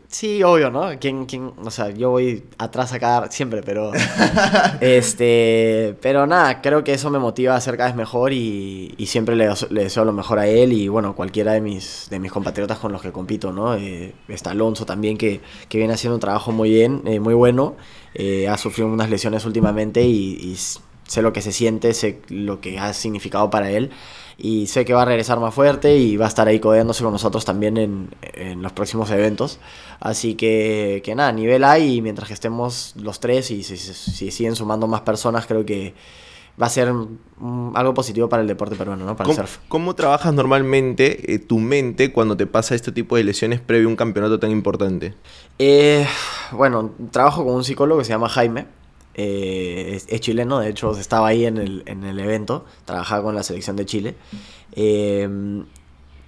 sí, 0.09 0.43
obvio, 0.43 0.69
¿no? 0.71 0.91
¿Quién, 0.99 1.25
quién? 1.27 1.53
O 1.65 1.71
sea, 1.71 1.91
yo 1.91 2.11
voy 2.11 2.43
atrás 2.59 2.93
acá 2.93 3.29
siempre, 3.31 3.63
pero. 3.63 3.93
este. 4.81 5.97
Pero 6.03 6.27
nada, 6.27 6.61
creo 6.61 6.83
que 6.83 6.93
eso 6.95 7.09
me 7.11 7.21
motiva 7.21 7.55
a 7.55 7.61
ser 7.61 7.77
cada 7.77 7.91
vez 7.91 7.97
mejor 7.97 8.33
y, 8.33 8.95
y 8.99 9.07
siempre 9.07 9.37
le, 9.37 9.47
des- 9.49 9.71
le 9.71 9.85
deseo 9.85 10.05
lo 10.05 10.13
mejor 10.13 10.41
a 10.41 10.49
él 10.49 10.73
y, 10.73 10.89
bueno, 10.89 11.15
cualquiera 11.15 11.53
de 11.53 11.61
mis, 11.61 12.09
de 12.11 12.19
mis 12.19 12.33
compatriotas 12.33 12.79
con 12.79 12.91
los 12.91 13.01
que 13.01 13.13
compito, 13.13 13.53
¿no? 13.53 13.77
Eh, 13.77 14.13
está 14.29 14.51
Alonso 14.51 14.85
también, 14.87 15.17
que, 15.17 15.41
que 15.69 15.79
viene 15.79 15.95
haciendo 15.95 16.17
un 16.17 16.21
trabajo 16.21 16.51
muy 16.51 16.71
bien, 16.71 17.03
eh, 17.07 17.21
muy 17.21 17.35
bueno. 17.35 17.77
Eh, 18.15 18.49
ha 18.49 18.59
sufrido 18.59 18.89
unas 18.89 19.09
lesiones 19.09 19.45
últimamente 19.45 20.03
y, 20.03 20.33
y 20.35 20.57
sé 21.07 21.23
lo 21.23 21.33
que 21.33 21.43
se 21.43 21.53
siente, 21.53 21.95
sé 21.95 22.21
lo 22.29 22.61
que 22.61 22.79
ha 22.81 22.93
significado 22.93 23.51
para 23.51 23.71
él 23.71 23.91
y 24.41 24.67
sé 24.67 24.85
que 24.85 24.93
va 24.95 25.03
a 25.03 25.05
regresar 25.05 25.39
más 25.41 25.55
fuerte 25.55 25.97
y 25.97 26.17
va 26.17 26.25
a 26.25 26.29
estar 26.29 26.49
ahí 26.49 26.59
codeándose 26.61 27.03
con 27.05 27.13
nosotros 27.13 27.45
también 27.45 27.77
en, 27.77 28.09
en 28.35 28.63
los 28.63 28.73
próximos 28.73 29.11
eventos. 29.11 29.59
Así 30.01 30.35
que, 30.35 31.03
que 31.05 31.15
nada, 31.15 31.31
nivel 31.33 31.63
hay 31.65 31.97
y 31.97 32.03
mientras 32.03 32.29
que 32.29 32.35
estemos 32.35 32.95
los 32.97 33.21
tres 33.21 33.51
y 33.51 33.63
si, 33.63 33.77
si- 33.77 33.95
si 33.95 34.31
siguen 34.31 34.57
sumando 34.57 34.87
más 34.87 35.03
personas, 35.03 35.47
creo 35.47 35.65
que 35.67 35.95
va 36.61 36.67
a 36.67 36.71
ser 36.71 36.93
algo 37.75 37.95
positivo 37.95 38.29
para 38.29 38.43
el 38.43 38.49
deporte 38.49 38.77
peruano, 38.77 39.05
¿no? 39.07 39.17
Para 39.17 39.31
el 39.31 39.37
¿Cómo, 39.37 39.47
surf. 39.49 39.59
cómo 39.69 39.95
trabajas 39.95 40.35
normalmente 40.35 41.33
eh, 41.35 41.39
tu 41.39 41.59
mente 41.59 42.13
cuando 42.13 42.37
te 42.37 42.47
pasa 42.47 42.75
este 42.75 42.93
tipo 42.93 43.17
de 43.17 43.25
lesiones 43.25 43.61
previo 43.61 43.87
a 43.89 43.91
un 43.91 43.97
campeonato 43.97 44.39
tan 44.39 44.51
importante? 44.51 45.15
Eh, 45.59 46.07
bueno, 46.53 46.91
trabajo 47.11 47.45
con 47.45 47.55
un 47.55 47.65
psicólogo 47.65 48.01
que 48.01 48.05
se 48.05 48.11
llama 48.13 48.29
Jaime. 48.29 48.67
Eh, 49.15 50.01
es, 50.07 50.21
chileno, 50.21 50.61
de 50.61 50.71
hecho 50.71 50.97
estaba 50.99 51.29
ahí 51.29 51.45
en 51.45 51.59
el, 51.59 51.83
en 51.87 52.05
el 52.05 52.19
evento, 52.21 52.65
trabajaba 52.85 53.25
con 53.25 53.35
la 53.35 53.43
selección 53.43 53.77
de 53.77 53.87
Chile. 53.87 54.15
Eh, 54.73 55.29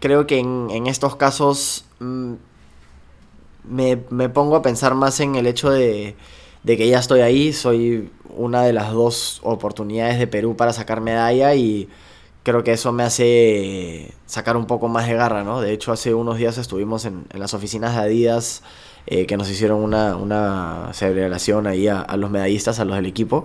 creo 0.00 0.26
que 0.26 0.38
en, 0.38 0.68
en 0.70 0.86
estos 0.86 1.16
casos 1.16 1.84
mm, 2.00 2.32
me, 3.64 3.98
me 4.10 4.28
pongo 4.28 4.56
a 4.56 4.62
pensar 4.62 4.94
más 4.94 5.20
en 5.20 5.36
el 5.36 5.46
hecho 5.46 5.70
de, 5.70 6.16
de 6.64 6.76
que 6.76 6.88
ya 6.88 6.98
estoy 6.98 7.20
ahí, 7.20 7.52
soy 7.52 8.10
una 8.36 8.62
de 8.62 8.72
las 8.72 8.92
dos 8.92 9.40
oportunidades 9.44 10.18
de 10.18 10.26
Perú 10.26 10.56
para 10.56 10.72
sacar 10.72 11.00
medalla 11.00 11.54
y 11.54 11.88
creo 12.42 12.64
que 12.64 12.72
eso 12.72 12.92
me 12.92 13.04
hace 13.04 14.12
sacar 14.26 14.56
un 14.56 14.66
poco 14.66 14.88
más 14.88 15.06
de 15.06 15.14
garra, 15.14 15.44
¿no? 15.44 15.60
De 15.60 15.72
hecho, 15.72 15.92
hace 15.92 16.14
unos 16.14 16.38
días 16.38 16.58
estuvimos 16.58 17.04
en, 17.04 17.24
en 17.30 17.40
las 17.40 17.54
oficinas 17.54 17.94
de 17.94 18.00
Adidas 18.00 18.62
eh, 19.06 19.26
que 19.26 19.36
nos 19.36 19.50
hicieron 19.50 19.82
una, 19.82 20.16
una 20.16 20.90
celebración 20.92 21.66
ahí 21.66 21.88
a, 21.88 22.00
a 22.00 22.16
los 22.16 22.30
medallistas, 22.30 22.78
a 22.78 22.84
los 22.84 22.96
del 22.96 23.06
equipo, 23.06 23.44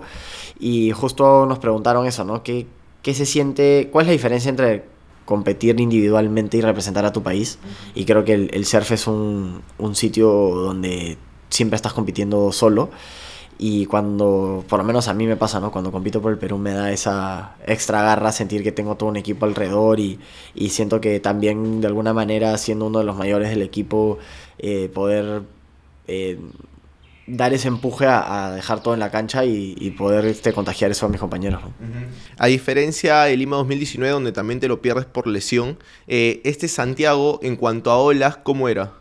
y 0.58 0.92
justo 0.92 1.46
nos 1.46 1.58
preguntaron 1.58 2.06
eso, 2.06 2.24
¿no? 2.24 2.42
¿Qué, 2.42 2.66
qué 3.02 3.14
se 3.14 3.26
siente, 3.26 3.88
cuál 3.92 4.04
es 4.04 4.08
la 4.08 4.12
diferencia 4.12 4.48
entre 4.48 4.84
competir 5.24 5.78
individualmente 5.80 6.56
y 6.56 6.60
representar 6.60 7.04
a 7.04 7.12
tu 7.12 7.22
país? 7.22 7.58
Y 7.94 8.04
creo 8.04 8.24
que 8.24 8.34
el, 8.34 8.50
el 8.52 8.64
surf 8.64 8.92
es 8.92 9.06
un, 9.06 9.62
un 9.78 9.94
sitio 9.94 10.28
donde 10.28 11.18
siempre 11.50 11.76
estás 11.76 11.92
compitiendo 11.92 12.52
solo. 12.52 12.90
Y 13.60 13.86
cuando, 13.86 14.64
por 14.68 14.78
lo 14.78 14.84
menos 14.84 15.08
a 15.08 15.14
mí 15.14 15.26
me 15.26 15.36
pasa, 15.36 15.58
¿no? 15.58 15.72
Cuando 15.72 15.90
compito 15.90 16.22
por 16.22 16.30
el 16.30 16.38
Perú 16.38 16.58
me 16.58 16.72
da 16.72 16.92
esa 16.92 17.56
extra 17.66 18.02
garra 18.02 18.30
sentir 18.30 18.62
que 18.62 18.70
tengo 18.70 18.96
todo 18.96 19.08
un 19.08 19.16
equipo 19.16 19.46
alrededor 19.46 19.98
y, 19.98 20.20
y 20.54 20.68
siento 20.68 21.00
que 21.00 21.18
también 21.18 21.80
de 21.80 21.88
alguna 21.88 22.12
manera 22.12 22.56
siendo 22.58 22.86
uno 22.86 23.00
de 23.00 23.04
los 23.04 23.16
mayores 23.16 23.50
del 23.50 23.62
equipo 23.62 24.18
eh, 24.58 24.88
poder 24.94 25.42
eh, 26.06 26.38
dar 27.28 27.52
ese 27.52 27.68
empuje 27.68 28.06
a, 28.06 28.52
dejar 28.54 28.82
todo 28.82 28.94
en 28.94 29.00
la 29.00 29.10
cancha 29.10 29.44
y, 29.44 29.90
poder 29.96 30.24
este, 30.24 30.52
contagiar 30.52 30.90
eso 30.90 31.06
a 31.06 31.08
mis 31.08 31.20
compañeros. 31.20 31.60
A 32.38 32.46
diferencia 32.46 33.24
del 33.24 33.38
Lima 33.38 33.56
2019 33.56 34.12
donde 34.12 34.32
también 34.32 34.60
te 34.60 34.68
lo 34.68 34.80
pierdes 34.80 35.04
por 35.04 35.26
lesión, 35.26 35.78
eh, 36.06 36.40
este 36.44 36.68
Santiago 36.68 37.38
en 37.42 37.56
cuanto 37.56 37.90
a 37.90 37.98
olas, 37.98 38.38
¿cómo 38.38 38.68
era? 38.68 38.92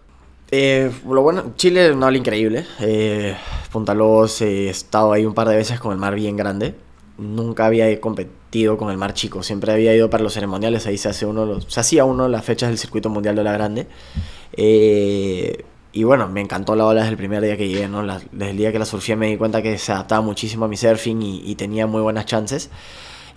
Eh, 0.50 0.92
lo 1.06 1.22
bueno, 1.22 1.54
Chile 1.58 1.92
una 1.92 2.08
ola 2.08 2.18
increíble. 2.18 2.66
Eh, 2.80 3.36
Punta 3.72 3.94
Lobos, 3.94 4.42
he 4.42 4.70
estado 4.70 5.12
ahí 5.14 5.26
un 5.26 5.34
par 5.34 5.48
de 5.50 5.56
veces 5.56 5.80
con 5.80 5.92
el 5.92 5.98
mar 5.98 6.16
bien 6.16 6.38
grande. 6.38 6.76
Nunca 7.18 7.66
había 7.66 8.00
competido 8.00 8.78
con 8.78 8.90
el 8.90 8.98
mar 8.98 9.14
chico. 9.14 9.44
Siempre 9.44 9.74
había 9.74 9.94
ido 9.96 10.10
para 10.10 10.24
los 10.24 10.34
ceremoniales. 10.34 10.88
Ahí 10.88 10.98
se 10.98 11.10
hace 11.10 11.26
uno, 11.26 11.60
se 11.62 11.80
hacía 11.80 12.06
uno 12.06 12.28
las 12.28 12.46
fechas 12.46 12.70
del 12.70 12.78
circuito 12.78 13.10
mundial 13.10 13.36
de 13.36 13.44
la 13.44 13.52
grande. 13.52 13.88
Eh, 14.54 15.66
y 15.92 16.04
bueno, 16.04 16.28
me 16.30 16.42
encantó 16.42 16.76
la 16.76 16.86
ola 16.86 17.02
desde 17.02 17.12
el 17.12 17.18
primer 17.18 17.42
día 17.44 17.58
que 17.58 17.68
llegué, 17.68 17.88
¿no? 17.88 18.04
La, 18.04 18.22
desde 18.32 18.52
el 18.52 18.58
día 18.58 18.72
que 18.72 18.80
la 18.80 18.86
surfé 18.86 19.16
me 19.16 19.28
di 19.28 19.38
cuenta 19.38 19.62
que 19.62 19.78
se 19.78 19.92
adaptaba 19.92 20.22
muchísimo 20.22 20.66
a 20.66 20.68
mi 20.68 20.78
surfing 20.78 21.22
y 21.22 21.56
tenía 21.56 21.88
muy 21.88 22.02
buenas 22.02 22.26
chances. 22.26 22.70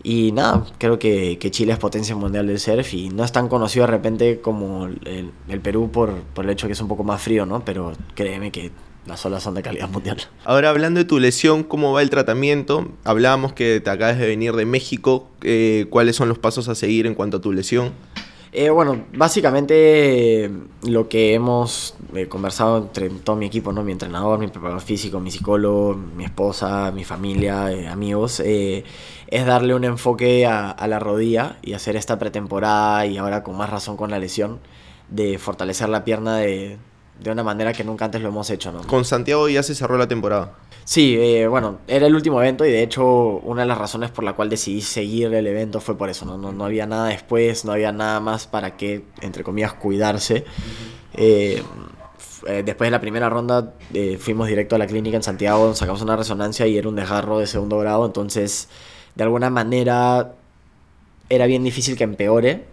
Y 0.03 0.33
nada, 0.33 0.65
creo 0.79 0.99
que, 0.99 1.39
que, 1.39 1.51
Chile 1.51 1.73
es 1.73 1.79
potencia 1.79 2.17
mundial 2.17 2.47
del 2.47 2.59
surf 2.59 2.95
y 2.95 3.11
no 3.11 3.23
es 3.23 3.33
tan 3.33 3.49
conocido 3.49 3.85
de 3.85 3.93
repente 3.93 4.41
como 4.41 4.87
el, 4.87 5.33
el 5.49 5.61
Perú 5.61 5.91
por, 5.93 6.23
por, 6.35 6.47
el 6.47 6.51
hecho 6.53 6.67
que 6.67 6.73
es 6.73 6.81
un 6.81 6.89
poco 6.89 7.05
más 7.05 7.21
frío, 7.21 7.45
¿no? 7.45 7.65
Pero 7.65 7.93
créeme 8.15 8.51
que 8.51 8.71
las 9.07 9.25
olas 9.27 9.43
son 9.43 9.55
de 9.55 9.63
calidad 9.63 9.89
mundial. 9.91 10.19
Ahora, 10.45 10.71
hablando 10.71 10.99
de 10.99 11.05
tu 11.05 11.19
lesión, 11.19 11.65
¿cómo 11.65 11.93
va 11.93 12.03
el 12.03 12.09
tratamiento? 12.09 12.91
Hablábamos 13.05 13.53
que 13.53 13.81
te 13.81 13.91
acabas 13.91 14.19
de 14.19 14.27
venir 14.27 14.55
de 14.55 14.65
México. 14.65 15.29
Eh, 15.43 15.87
¿Cuáles 15.91 16.17
son 16.17 16.29
los 16.29 16.39
pasos 16.39 16.69
a 16.69 16.75
seguir 16.75 17.07
en 17.07 17.15
cuanto 17.15 17.39
a 17.39 17.41
tu 17.41 17.53
lesión? 17.53 17.93
Eh, 18.53 18.69
bueno, 18.71 19.07
básicamente 19.13 20.45
eh, 20.47 20.51
lo 20.83 21.09
que 21.09 21.35
hemos 21.35 21.95
eh, 22.15 22.27
conversado 22.27 22.79
entre 22.79 23.09
todo 23.09 23.37
mi 23.37 23.47
equipo, 23.47 23.73
¿no? 23.73 23.85
mi 23.85 23.93
entrenador, 23.93 24.41
mi 24.41 24.49
preparador 24.49 24.81
físico, 24.83 25.21
mi 25.21 25.31
psicólogo, 25.31 25.95
mi 25.95 26.25
esposa, 26.25 26.91
mi 26.91 27.05
familia, 27.05 27.71
eh, 27.71 27.87
amigos, 27.87 28.41
es 28.41 28.85
darle 29.47 29.75
un 29.75 29.85
enfoque 29.85 30.47
a, 30.47 30.71
a, 30.71 30.89
la 30.89 30.99
rodilla 30.99 31.59
y 31.63 31.75
hacer 31.75 31.95
esta 31.95 32.19
pretemporada 32.19 33.07
y 33.07 33.19
ahora 33.19 33.45
con 33.45 33.57
más 33.57 33.71
razón 33.71 33.97
con 33.97 34.11
la 34.11 34.19
lesión 34.19 34.59
de 35.11 35.39
fortalecer 35.39 35.89
la 35.89 36.05
pierna 36.05 36.39
de, 36.39 36.79
de 37.23 37.31
una 37.31 37.43
manera 37.43 37.73
que 37.73 37.85
nunca 37.85 38.07
antes 38.07 38.21
lo 38.21 38.29
hemos 38.29 38.51
hecho. 38.51 38.73
¿no? 38.73 38.83
Con 38.87 39.05
Santiago 39.05 39.49
ya 39.49 39.63
se 39.63 39.75
cerró 39.75 39.99
la 39.99 40.09
temporada. 40.09 40.55
Sí, 40.85 41.17
eh, 41.19 41.47
bueno, 41.47 41.79
era 41.87 42.07
el 42.07 42.15
último 42.15 42.41
evento 42.41 42.65
y 42.65 42.71
de 42.71 42.83
hecho 42.83 43.05
una 43.05 43.63
de 43.63 43.69
las 43.69 43.79
razones 43.79 44.11
por 44.11 44.25
la 44.25 44.33
cual 44.33 44.49
decidí 44.49 44.81
seguir 44.81 45.33
el 45.33 45.47
evento 45.47 45.81
fue 45.81 45.97
por 45.97 46.09
eso, 46.09 46.25
¿no? 46.25 46.37
No, 46.37 46.53
no 46.53 46.65
había 46.65 46.87
nada 46.87 47.09
después, 47.09 47.65
no 47.65 47.73
había 47.73 47.93
nada 47.93 48.19
más 48.21 48.47
para 48.47 48.77
que, 48.77 49.05
entre 49.21 49.45
comillas, 49.45 49.75
cuidarse. 49.75 50.45
Eh, 51.15 51.63
eh, 52.47 52.63
después 52.65 52.87
de 52.87 52.91
la 52.93 53.01
primera 53.01 53.29
ronda 53.29 53.75
eh, 53.93 54.17
fuimos 54.19 54.49
directo 54.49 54.75
a 54.75 54.79
la 54.79 54.87
clínica 54.87 55.17
en 55.17 55.23
Santiago, 55.23 55.75
sacamos 55.75 56.01
una 56.01 56.17
resonancia 56.17 56.67
y 56.67 56.79
era 56.79 56.89
un 56.89 56.97
desgarro 56.97 57.39
de 57.39 57.47
segundo 57.47 57.79
grado, 57.79 58.07
entonces 58.07 58.69
de 59.15 59.25
alguna 59.25 59.51
manera 59.51 60.35
era 61.29 61.47
bien 61.47 61.63
difícil 61.65 61.97
que 61.97 62.05
empeore, 62.05 62.65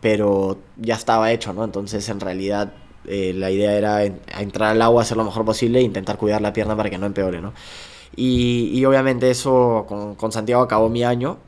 pero 0.00 0.58
ya 0.76 0.96
estaba 0.96 1.30
hecho, 1.30 1.52
¿no? 1.52 1.64
Entonces 1.64 2.08
en 2.08 2.18
realidad 2.18 2.72
eh, 3.08 3.32
la 3.34 3.50
idea 3.50 3.72
era 3.72 4.04
en, 4.04 4.20
entrar 4.38 4.70
al 4.70 4.82
agua, 4.82 5.02
hacer 5.02 5.16
lo 5.16 5.24
mejor 5.24 5.44
posible 5.44 5.78
e 5.80 5.82
intentar 5.82 6.16
cuidar 6.18 6.40
la 6.42 6.52
pierna 6.52 6.76
para 6.76 6.90
que 6.90 6.98
no 6.98 7.06
empeore, 7.06 7.40
¿no? 7.40 7.52
Y, 8.16 8.70
y 8.72 8.84
obviamente 8.84 9.30
eso 9.30 9.84
con, 9.88 10.14
con, 10.14 10.32
Santiago 10.32 10.62
acabó 10.62 10.88
mi 10.88 11.04
año. 11.04 11.38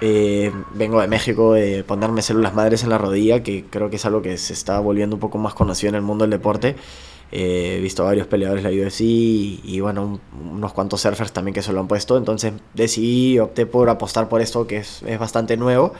Eh, 0.00 0.52
vengo 0.74 1.00
de 1.00 1.08
México 1.08 1.54
de 1.54 1.82
ponerme 1.84 2.22
células 2.22 2.54
madres 2.54 2.84
en 2.84 2.90
la 2.90 2.98
rodilla, 2.98 3.42
que 3.42 3.64
creo 3.64 3.90
que 3.90 3.96
es 3.96 4.04
algo 4.06 4.22
que 4.22 4.36
se 4.38 4.52
está 4.52 4.78
volviendo 4.80 5.16
un 5.16 5.20
poco 5.20 5.38
más 5.38 5.54
conocido 5.54 5.90
en 5.90 5.96
el 5.96 6.02
mundo 6.02 6.24
del 6.24 6.30
deporte. 6.30 6.76
Eh, 7.30 7.76
he 7.78 7.80
visto 7.80 8.04
varios 8.04 8.26
peleadores 8.26 8.64
de 8.64 8.70
la 8.70 8.86
UFC 8.86 9.00
y, 9.00 9.60
y 9.64 9.80
bueno, 9.80 10.04
un, 10.04 10.20
unos 10.54 10.72
cuantos 10.72 11.02
surfers 11.02 11.32
también 11.32 11.54
que 11.54 11.62
se 11.62 11.72
lo 11.72 11.80
han 11.80 11.88
puesto. 11.88 12.16
Entonces 12.16 12.52
decidí, 12.74 13.38
opté 13.38 13.66
por 13.66 13.88
apostar 13.90 14.28
por 14.28 14.40
esto 14.40 14.66
que 14.66 14.78
es, 14.78 15.02
es 15.02 15.18
bastante 15.18 15.56
nuevo 15.56 15.92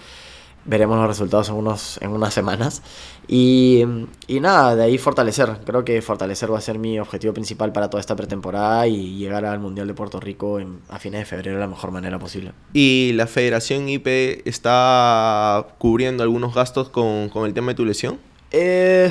veremos 0.69 0.99
los 0.99 1.07
resultados 1.07 1.49
en, 1.49 1.55
unos, 1.57 1.99
en 2.01 2.11
unas 2.11 2.33
semanas. 2.35 2.83
Y, 3.27 3.85
y, 4.27 4.41
nada, 4.41 4.77
de 4.77 4.85
ahí 4.85 4.99
fortalecer. 4.99 5.59
Creo 5.65 5.85
que 5.85 6.01
fortalecer 6.03 6.53
va 6.53 6.59
a 6.59 6.61
ser 6.61 6.79
mi 6.79 6.99
objetivo 7.01 7.33
principal 7.33 7.73
para 7.73 7.91
toda 7.91 8.01
esta 8.01 8.15
pretemporada 8.15 8.87
y 8.87 9.17
llegar 9.17 9.45
al 9.45 9.59
Mundial 9.59 9.87
de 9.87 9.95
Puerto 9.95 10.21
Rico 10.21 10.61
en, 10.61 10.81
a 10.89 10.99
fines 10.99 11.21
de 11.21 11.25
febrero 11.25 11.57
de 11.57 11.61
la 11.61 11.69
mejor 11.69 11.91
manera 11.91 12.19
posible. 12.19 12.53
¿Y 12.73 13.13
la 13.15 13.27
Federación 13.27 13.89
IP 13.89 14.07
está 14.47 15.67
cubriendo 15.79 16.23
algunos 16.23 16.55
gastos 16.55 16.91
con, 16.91 17.29
con 17.31 17.47
el 17.47 17.55
tema 17.55 17.73
de 17.73 17.75
tu 17.75 17.85
lesión? 17.85 18.19
Eh, 18.51 19.11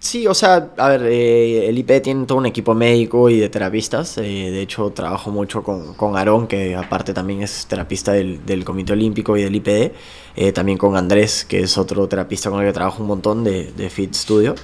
Sí, 0.00 0.28
o 0.28 0.34
sea, 0.34 0.70
a 0.76 0.88
ver, 0.90 1.02
eh, 1.06 1.68
el 1.68 1.76
IP 1.76 2.00
tiene 2.00 2.24
todo 2.24 2.38
un 2.38 2.46
equipo 2.46 2.72
médico 2.72 3.28
y 3.30 3.40
de 3.40 3.48
terapistas. 3.48 4.16
Eh, 4.18 4.22
de 4.22 4.62
hecho, 4.62 4.90
trabajo 4.90 5.32
mucho 5.32 5.64
con, 5.64 5.94
con 5.94 6.16
Aarón, 6.16 6.46
que 6.46 6.76
aparte 6.76 7.12
también 7.12 7.42
es 7.42 7.66
terapista 7.66 8.12
del, 8.12 8.46
del 8.46 8.64
Comité 8.64 8.92
Olímpico 8.92 9.36
y 9.36 9.42
del 9.42 9.56
IPD. 9.56 9.92
Eh, 10.40 10.52
también 10.52 10.78
con 10.78 10.96
Andrés, 10.96 11.44
que 11.44 11.58
es 11.62 11.76
otro 11.78 12.06
terapista 12.06 12.48
con 12.48 12.60
el 12.60 12.66
que 12.68 12.72
trabajo 12.72 13.02
un 13.02 13.08
montón 13.08 13.42
de, 13.42 13.72
de 13.72 13.90
Fit 13.90 14.14
Studio. 14.14 14.54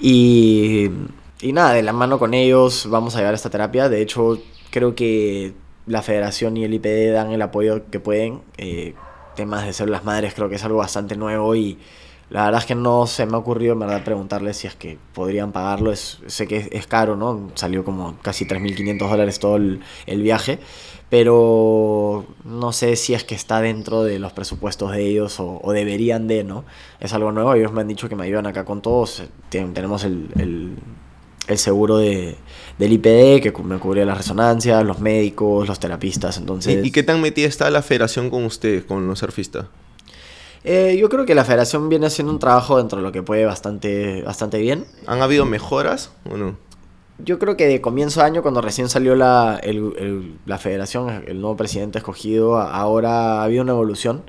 Y, 0.00 0.88
y 1.42 1.52
nada, 1.52 1.74
de 1.74 1.82
la 1.82 1.92
mano 1.92 2.18
con 2.18 2.32
ellos 2.32 2.86
vamos 2.88 3.14
a 3.14 3.18
llevar 3.18 3.34
esta 3.34 3.50
terapia. 3.50 3.90
De 3.90 4.00
hecho, 4.00 4.38
creo 4.70 4.94
que 4.94 5.52
la 5.86 6.00
federación 6.00 6.56
y 6.56 6.64
el 6.64 6.72
IPD 6.72 7.12
dan 7.12 7.32
el 7.32 7.42
apoyo 7.42 7.82
que 7.90 8.00
pueden. 8.00 8.40
temas 9.36 9.66
de 9.66 9.74
células 9.74 10.04
madres 10.04 10.32
creo 10.32 10.48
que 10.48 10.54
es 10.56 10.64
algo 10.64 10.78
bastante 10.78 11.16
nuevo 11.16 11.54
y 11.54 11.78
la 12.30 12.44
verdad 12.44 12.60
es 12.60 12.66
que 12.66 12.76
no 12.76 13.08
se 13.08 13.26
me 13.26 13.34
ha 13.34 13.38
ocurrido 13.38 13.72
en 13.72 13.80
verdad 13.80 14.04
preguntarles 14.04 14.56
si 14.56 14.68
es 14.68 14.76
que 14.76 14.98
podrían 15.12 15.50
pagarlo. 15.50 15.90
Es, 15.90 16.20
sé 16.26 16.46
que 16.46 16.58
es, 16.58 16.68
es, 16.70 16.86
caro, 16.86 17.16
¿no? 17.16 17.50
Salió 17.56 17.84
como 17.84 18.16
casi 18.22 18.44
3.500 18.46 19.10
dólares 19.10 19.40
todo 19.40 19.56
el, 19.56 19.80
el, 20.06 20.22
viaje. 20.22 20.60
Pero 21.08 22.24
no 22.44 22.72
sé 22.72 22.94
si 22.94 23.14
es 23.14 23.24
que 23.24 23.34
está 23.34 23.60
dentro 23.60 24.04
de 24.04 24.20
los 24.20 24.32
presupuestos 24.32 24.92
de 24.92 25.08
ellos 25.08 25.40
o, 25.40 25.60
o, 25.60 25.72
deberían 25.72 26.28
de, 26.28 26.44
¿no? 26.44 26.64
Es 27.00 27.12
algo 27.14 27.32
nuevo. 27.32 27.52
Ellos 27.54 27.72
me 27.72 27.80
han 27.80 27.88
dicho 27.88 28.08
que 28.08 28.14
me 28.14 28.24
ayudan 28.24 28.46
acá 28.46 28.64
con 28.64 28.80
todos. 28.80 29.24
Ten, 29.48 29.74
tenemos 29.74 30.04
el, 30.04 30.28
el, 30.38 30.76
el 31.48 31.58
seguro 31.58 31.98
de, 31.98 32.36
del 32.78 32.92
IPD 32.92 33.42
que 33.42 33.52
me 33.64 33.78
cubría 33.78 34.04
las 34.04 34.18
resonancias, 34.18 34.84
los 34.84 35.00
médicos, 35.00 35.66
los 35.66 35.80
terapistas. 35.80 36.38
Entonces... 36.38 36.84
¿Y, 36.84 36.88
¿Y 36.88 36.90
qué 36.92 37.02
tan 37.02 37.20
metida 37.20 37.48
está 37.48 37.68
la 37.70 37.82
federación 37.82 38.30
con 38.30 38.44
ustedes, 38.44 38.84
con 38.84 39.08
los 39.08 39.18
surfistas? 39.18 39.66
Eh, 40.64 40.96
yo 41.00 41.08
creo 41.08 41.24
que 41.24 41.34
la 41.34 41.44
federación 41.44 41.88
viene 41.88 42.06
haciendo 42.06 42.32
un 42.32 42.38
trabajo 42.38 42.76
dentro 42.76 42.98
de 42.98 43.02
lo 43.02 43.12
que 43.12 43.22
puede 43.22 43.44
bastante, 43.46 44.22
bastante 44.22 44.58
bien. 44.58 44.84
¿Han 45.06 45.22
habido 45.22 45.46
mejoras 45.46 46.12
o 46.30 46.36
no? 46.36 46.56
Yo 47.18 47.38
creo 47.38 47.56
que 47.56 47.66
de 47.66 47.80
comienzo 47.80 48.20
de 48.20 48.26
año, 48.26 48.42
cuando 48.42 48.60
recién 48.60 48.88
salió 48.88 49.14
la, 49.14 49.58
el, 49.62 49.92
el, 49.98 50.38
la 50.46 50.58
federación, 50.58 51.24
el 51.26 51.40
nuevo 51.40 51.56
presidente 51.56 51.98
escogido, 51.98 52.58
ahora 52.58 53.40
ha 53.40 53.44
habido 53.44 53.62
una 53.62 53.72
evolución. 53.72 54.22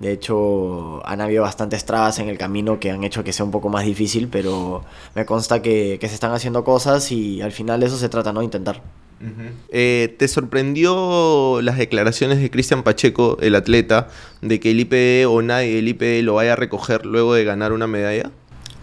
De 0.00 0.10
hecho, 0.10 1.00
han 1.06 1.20
habido 1.20 1.42
bastantes 1.42 1.84
trabas 1.84 2.18
en 2.18 2.28
el 2.28 2.36
camino 2.36 2.80
que 2.80 2.90
han 2.90 3.04
hecho 3.04 3.22
que 3.22 3.32
sea 3.32 3.44
un 3.44 3.52
poco 3.52 3.68
más 3.68 3.84
difícil, 3.84 4.28
pero 4.28 4.84
me 5.14 5.24
consta 5.24 5.62
que, 5.62 5.98
que 6.00 6.08
se 6.08 6.14
están 6.14 6.32
haciendo 6.32 6.64
cosas 6.64 7.12
y 7.12 7.40
al 7.40 7.52
final 7.52 7.78
de 7.80 7.86
eso 7.86 7.96
se 7.96 8.08
trata, 8.08 8.32
¿no? 8.32 8.42
Intentar. 8.42 8.82
Uh 9.20 9.24
-huh. 9.24 9.50
eh, 9.70 10.14
¿Te 10.18 10.28
sorprendió 10.28 11.60
las 11.62 11.78
declaraciones 11.78 12.40
de 12.40 12.50
Cristian 12.50 12.82
Pacheco, 12.82 13.38
el 13.40 13.54
atleta, 13.54 14.08
de 14.42 14.60
que 14.60 14.72
el 14.72 14.80
IPD 14.80 15.26
o 15.28 15.40
nadie 15.42 15.76
del 15.76 15.88
IPD 15.88 16.22
lo 16.24 16.34
vaya 16.34 16.54
a 16.54 16.56
recoger 16.56 17.06
luego 17.06 17.34
de 17.34 17.44
ganar 17.44 17.72
una 17.72 17.86
medalla? 17.86 18.30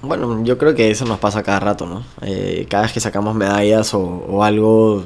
Bueno, 0.01 0.43
yo 0.43 0.57
creo 0.57 0.73
que 0.73 0.89
eso 0.89 1.05
nos 1.05 1.19
pasa 1.19 1.43
cada 1.43 1.59
rato, 1.59 1.85
¿no? 1.85 2.03
Eh, 2.21 2.65
cada 2.69 2.83
vez 2.83 2.93
que 2.93 2.99
sacamos 2.99 3.35
medallas 3.35 3.93
o, 3.93 4.01
o, 4.01 4.43
algo 4.43 5.05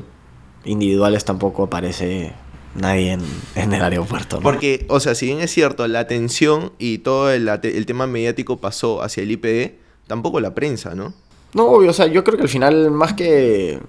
individuales 0.63 1.25
tampoco 1.25 1.63
aparece 1.63 2.31
nadie 2.75 3.11
en, 3.11 3.21
en 3.55 3.73
el 3.73 3.81
aeropuerto. 3.81 4.37
¿no? 4.37 4.41
Porque, 4.41 4.85
o 4.89 4.99
sea, 4.99 5.13
si 5.15 5.25
bien 5.27 5.41
es 5.41 5.51
cierto, 5.51 5.87
la 5.87 5.99
atención 5.99 6.71
y 6.77 6.99
todo 6.99 7.29
el, 7.31 7.47
el 7.47 7.85
tema 7.85 8.07
mediático 8.07 8.57
pasó 8.57 9.01
hacia 9.01 9.23
el 9.23 9.31
IPD, 9.31 9.73
tampoco 10.07 10.39
la 10.39 10.53
prensa, 10.55 10.95
¿no? 10.95 11.13
No, 11.53 11.67
o 11.71 11.93
sea, 11.93 12.07
yo 12.07 12.23
creo 12.23 12.37
que 12.37 12.43
al 12.43 12.49
final, 12.49 12.91
más 12.91 13.13
que. 13.13 13.79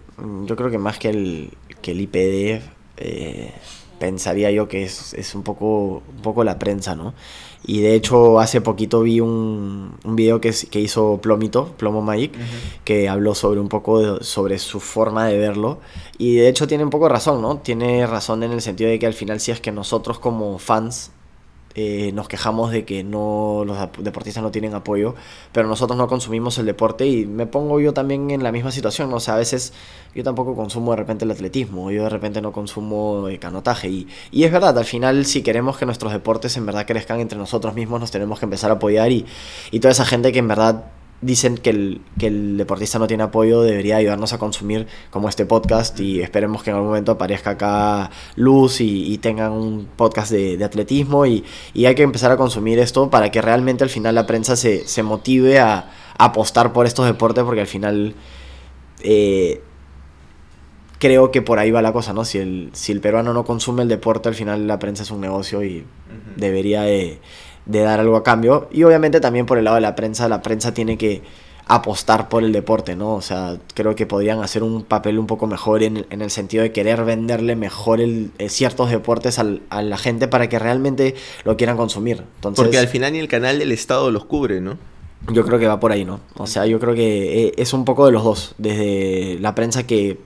Yo 0.44 0.56
creo 0.56 0.70
que 0.70 0.78
más 0.78 0.98
que 0.98 1.10
el, 1.10 1.50
que 1.82 1.90
el 1.92 2.00
IPD, 2.00 2.62
eh, 2.98 3.52
pensaría 3.98 4.50
yo 4.50 4.68
que 4.68 4.84
es, 4.84 5.14
es 5.14 5.34
un, 5.34 5.42
poco, 5.42 6.02
un 6.08 6.22
poco 6.22 6.44
la 6.44 6.58
prensa, 6.58 6.94
¿no? 6.94 7.14
Y 7.66 7.80
de 7.80 7.94
hecho, 7.94 8.38
hace 8.38 8.60
poquito 8.60 9.02
vi 9.02 9.18
un, 9.20 9.94
un 10.04 10.16
video 10.16 10.40
que, 10.40 10.54
que 10.70 10.80
hizo 10.80 11.18
Plomito, 11.20 11.72
Plomo 11.76 12.00
Magic, 12.00 12.32
uh 12.34 12.38
-huh. 12.38 12.80
que 12.84 13.08
habló 13.08 13.34
sobre 13.34 13.58
un 13.58 13.68
poco 13.68 13.98
de, 14.00 14.24
sobre 14.24 14.58
su 14.58 14.78
forma 14.78 15.26
de 15.26 15.36
verlo. 15.36 15.80
Y 16.18 16.36
de 16.36 16.48
hecho, 16.48 16.68
tiene 16.68 16.84
un 16.84 16.90
poco 16.90 17.08
razón, 17.08 17.42
¿no? 17.42 17.58
Tiene 17.58 18.06
razón 18.06 18.42
en 18.44 18.52
el 18.52 18.60
sentido 18.60 18.88
de 18.90 18.98
que 18.98 19.06
al 19.06 19.14
final, 19.14 19.40
si 19.40 19.50
es 19.50 19.60
que 19.60 19.72
nosotros 19.72 20.20
como 20.20 20.58
fans 20.58 21.10
eh, 21.78 22.10
nos 22.12 22.26
quejamos 22.26 22.70
de 22.72 22.86
que 22.86 23.04
no 23.04 23.62
los 23.66 23.76
deportistas 23.98 24.42
no 24.42 24.50
tienen 24.50 24.74
apoyo, 24.74 25.14
pero 25.52 25.68
nosotros 25.68 25.98
no 25.98 26.08
consumimos 26.08 26.56
el 26.56 26.64
deporte 26.64 27.06
y 27.06 27.26
me 27.26 27.46
pongo 27.46 27.80
yo 27.80 27.92
también 27.92 28.30
en 28.30 28.42
la 28.42 28.50
misma 28.50 28.72
situación, 28.72 29.10
¿no? 29.10 29.16
o 29.16 29.20
sea, 29.20 29.34
a 29.34 29.36
veces 29.36 29.74
yo 30.14 30.24
tampoco 30.24 30.56
consumo 30.56 30.92
de 30.92 30.96
repente 30.96 31.26
el 31.26 31.30
atletismo, 31.30 31.90
yo 31.90 32.04
de 32.04 32.08
repente 32.08 32.40
no 32.40 32.50
consumo 32.50 33.28
eh, 33.28 33.38
canotaje 33.38 33.90
y, 33.90 34.08
y 34.30 34.44
es 34.44 34.52
verdad, 34.52 34.78
al 34.78 34.86
final 34.86 35.26
si 35.26 35.42
queremos 35.42 35.76
que 35.76 35.84
nuestros 35.84 36.14
deportes 36.14 36.56
en 36.56 36.64
verdad 36.64 36.86
crezcan 36.86 37.20
entre 37.20 37.36
nosotros 37.38 37.74
mismos 37.74 38.00
nos 38.00 38.10
tenemos 38.10 38.38
que 38.38 38.46
empezar 38.46 38.70
a 38.70 38.74
apoyar 38.74 39.12
y, 39.12 39.26
y 39.70 39.80
toda 39.80 39.92
esa 39.92 40.06
gente 40.06 40.32
que 40.32 40.38
en 40.38 40.48
verdad 40.48 40.86
dicen 41.20 41.56
que 41.56 41.70
el, 41.70 42.00
que 42.18 42.26
el 42.26 42.56
deportista 42.58 42.98
no 42.98 43.06
tiene 43.06 43.22
apoyo 43.22 43.62
debería 43.62 43.96
ayudarnos 43.96 44.32
a 44.32 44.38
consumir 44.38 44.86
como 45.10 45.28
este 45.28 45.46
podcast 45.46 45.98
y 45.98 46.20
esperemos 46.20 46.62
que 46.62 46.70
en 46.70 46.76
algún 46.76 46.90
momento 46.90 47.12
aparezca 47.12 47.50
acá 47.50 48.10
Luz 48.36 48.80
y, 48.80 49.12
y 49.12 49.18
tengan 49.18 49.52
un 49.52 49.86
podcast 49.96 50.30
de, 50.30 50.56
de 50.56 50.64
atletismo 50.64 51.24
y, 51.26 51.44
y 51.72 51.86
hay 51.86 51.94
que 51.94 52.02
empezar 52.02 52.30
a 52.30 52.36
consumir 52.36 52.78
esto 52.78 53.08
para 53.10 53.30
que 53.30 53.40
realmente 53.40 53.82
al 53.82 53.90
final 53.90 54.14
la 54.14 54.26
prensa 54.26 54.56
se, 54.56 54.86
se 54.86 55.02
motive 55.02 55.58
a, 55.58 55.90
a 56.18 56.24
apostar 56.24 56.72
por 56.72 56.86
estos 56.86 57.06
deportes 57.06 57.44
porque 57.44 57.62
al 57.62 57.66
final 57.66 58.14
eh, 59.02 59.62
creo 60.98 61.30
que 61.30 61.42
por 61.42 61.58
ahí 61.58 61.70
va 61.70 61.82
la 61.82 61.92
cosa, 61.92 62.12
¿no? 62.12 62.24
Si 62.24 62.38
el, 62.38 62.70
si 62.72 62.92
el 62.92 63.00
peruano 63.00 63.32
no 63.32 63.44
consume 63.44 63.82
el 63.82 63.88
deporte, 63.88 64.28
al 64.28 64.34
final 64.34 64.66
la 64.66 64.78
prensa 64.78 65.02
es 65.02 65.10
un 65.10 65.20
negocio 65.20 65.62
y 65.62 65.84
debería 66.36 66.82
de, 66.82 67.20
de 67.66 67.80
dar 67.80 68.00
algo 68.00 68.16
a 68.16 68.22
cambio. 68.24 68.68
Y 68.72 68.82
obviamente 68.84 69.20
también 69.20 69.44
por 69.46 69.58
el 69.58 69.64
lado 69.64 69.74
de 69.76 69.82
la 69.82 69.94
prensa, 69.94 70.28
la 70.28 70.40
prensa 70.42 70.72
tiene 70.72 70.96
que 70.96 71.22
apostar 71.68 72.28
por 72.28 72.44
el 72.44 72.52
deporte, 72.52 72.94
¿no? 72.94 73.14
O 73.14 73.20
sea, 73.20 73.56
creo 73.74 73.96
que 73.96 74.06
podrían 74.06 74.40
hacer 74.40 74.62
un 74.62 74.84
papel 74.84 75.18
un 75.18 75.26
poco 75.26 75.48
mejor 75.48 75.82
en, 75.82 76.06
en 76.10 76.22
el 76.22 76.30
sentido 76.30 76.62
de 76.62 76.70
querer 76.70 77.04
venderle 77.04 77.56
mejor 77.56 78.00
el, 78.00 78.30
eh, 78.38 78.48
ciertos 78.48 78.88
deportes 78.90 79.40
al- 79.40 79.62
a 79.68 79.82
la 79.82 79.98
gente 79.98 80.28
para 80.28 80.48
que 80.48 80.60
realmente 80.60 81.16
lo 81.44 81.56
quieran 81.56 81.76
consumir. 81.76 82.22
Entonces, 82.36 82.62
Porque 82.62 82.78
al 82.78 82.86
final 82.86 83.12
ni 83.14 83.18
el 83.18 83.26
canal 83.26 83.58
del 83.58 83.72
Estado 83.72 84.10
los 84.12 84.24
cubre, 84.24 84.60
¿no? 84.60 84.78
yo 85.32 85.44
creo 85.44 85.58
que 85.58 85.66
va 85.66 85.80
por 85.80 85.90
ahí, 85.90 86.04
¿no? 86.04 86.20
O 86.36 86.46
sea, 86.46 86.66
yo 86.66 86.78
creo 86.78 86.94
que 86.94 87.46
eh, 87.46 87.52
es 87.56 87.72
un 87.72 87.84
poco 87.84 88.06
de 88.06 88.12
los 88.12 88.22
dos. 88.22 88.54
Desde 88.58 89.38
la 89.40 89.56
prensa 89.56 89.84
que 89.84 90.20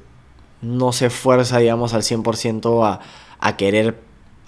no 0.60 0.92
se 0.92 1.06
esfuerza, 1.06 1.56
digamos, 1.58 1.94
al 1.94 2.02
100% 2.02 2.84
a, 2.86 3.00
a 3.38 3.56
querer 3.56 3.96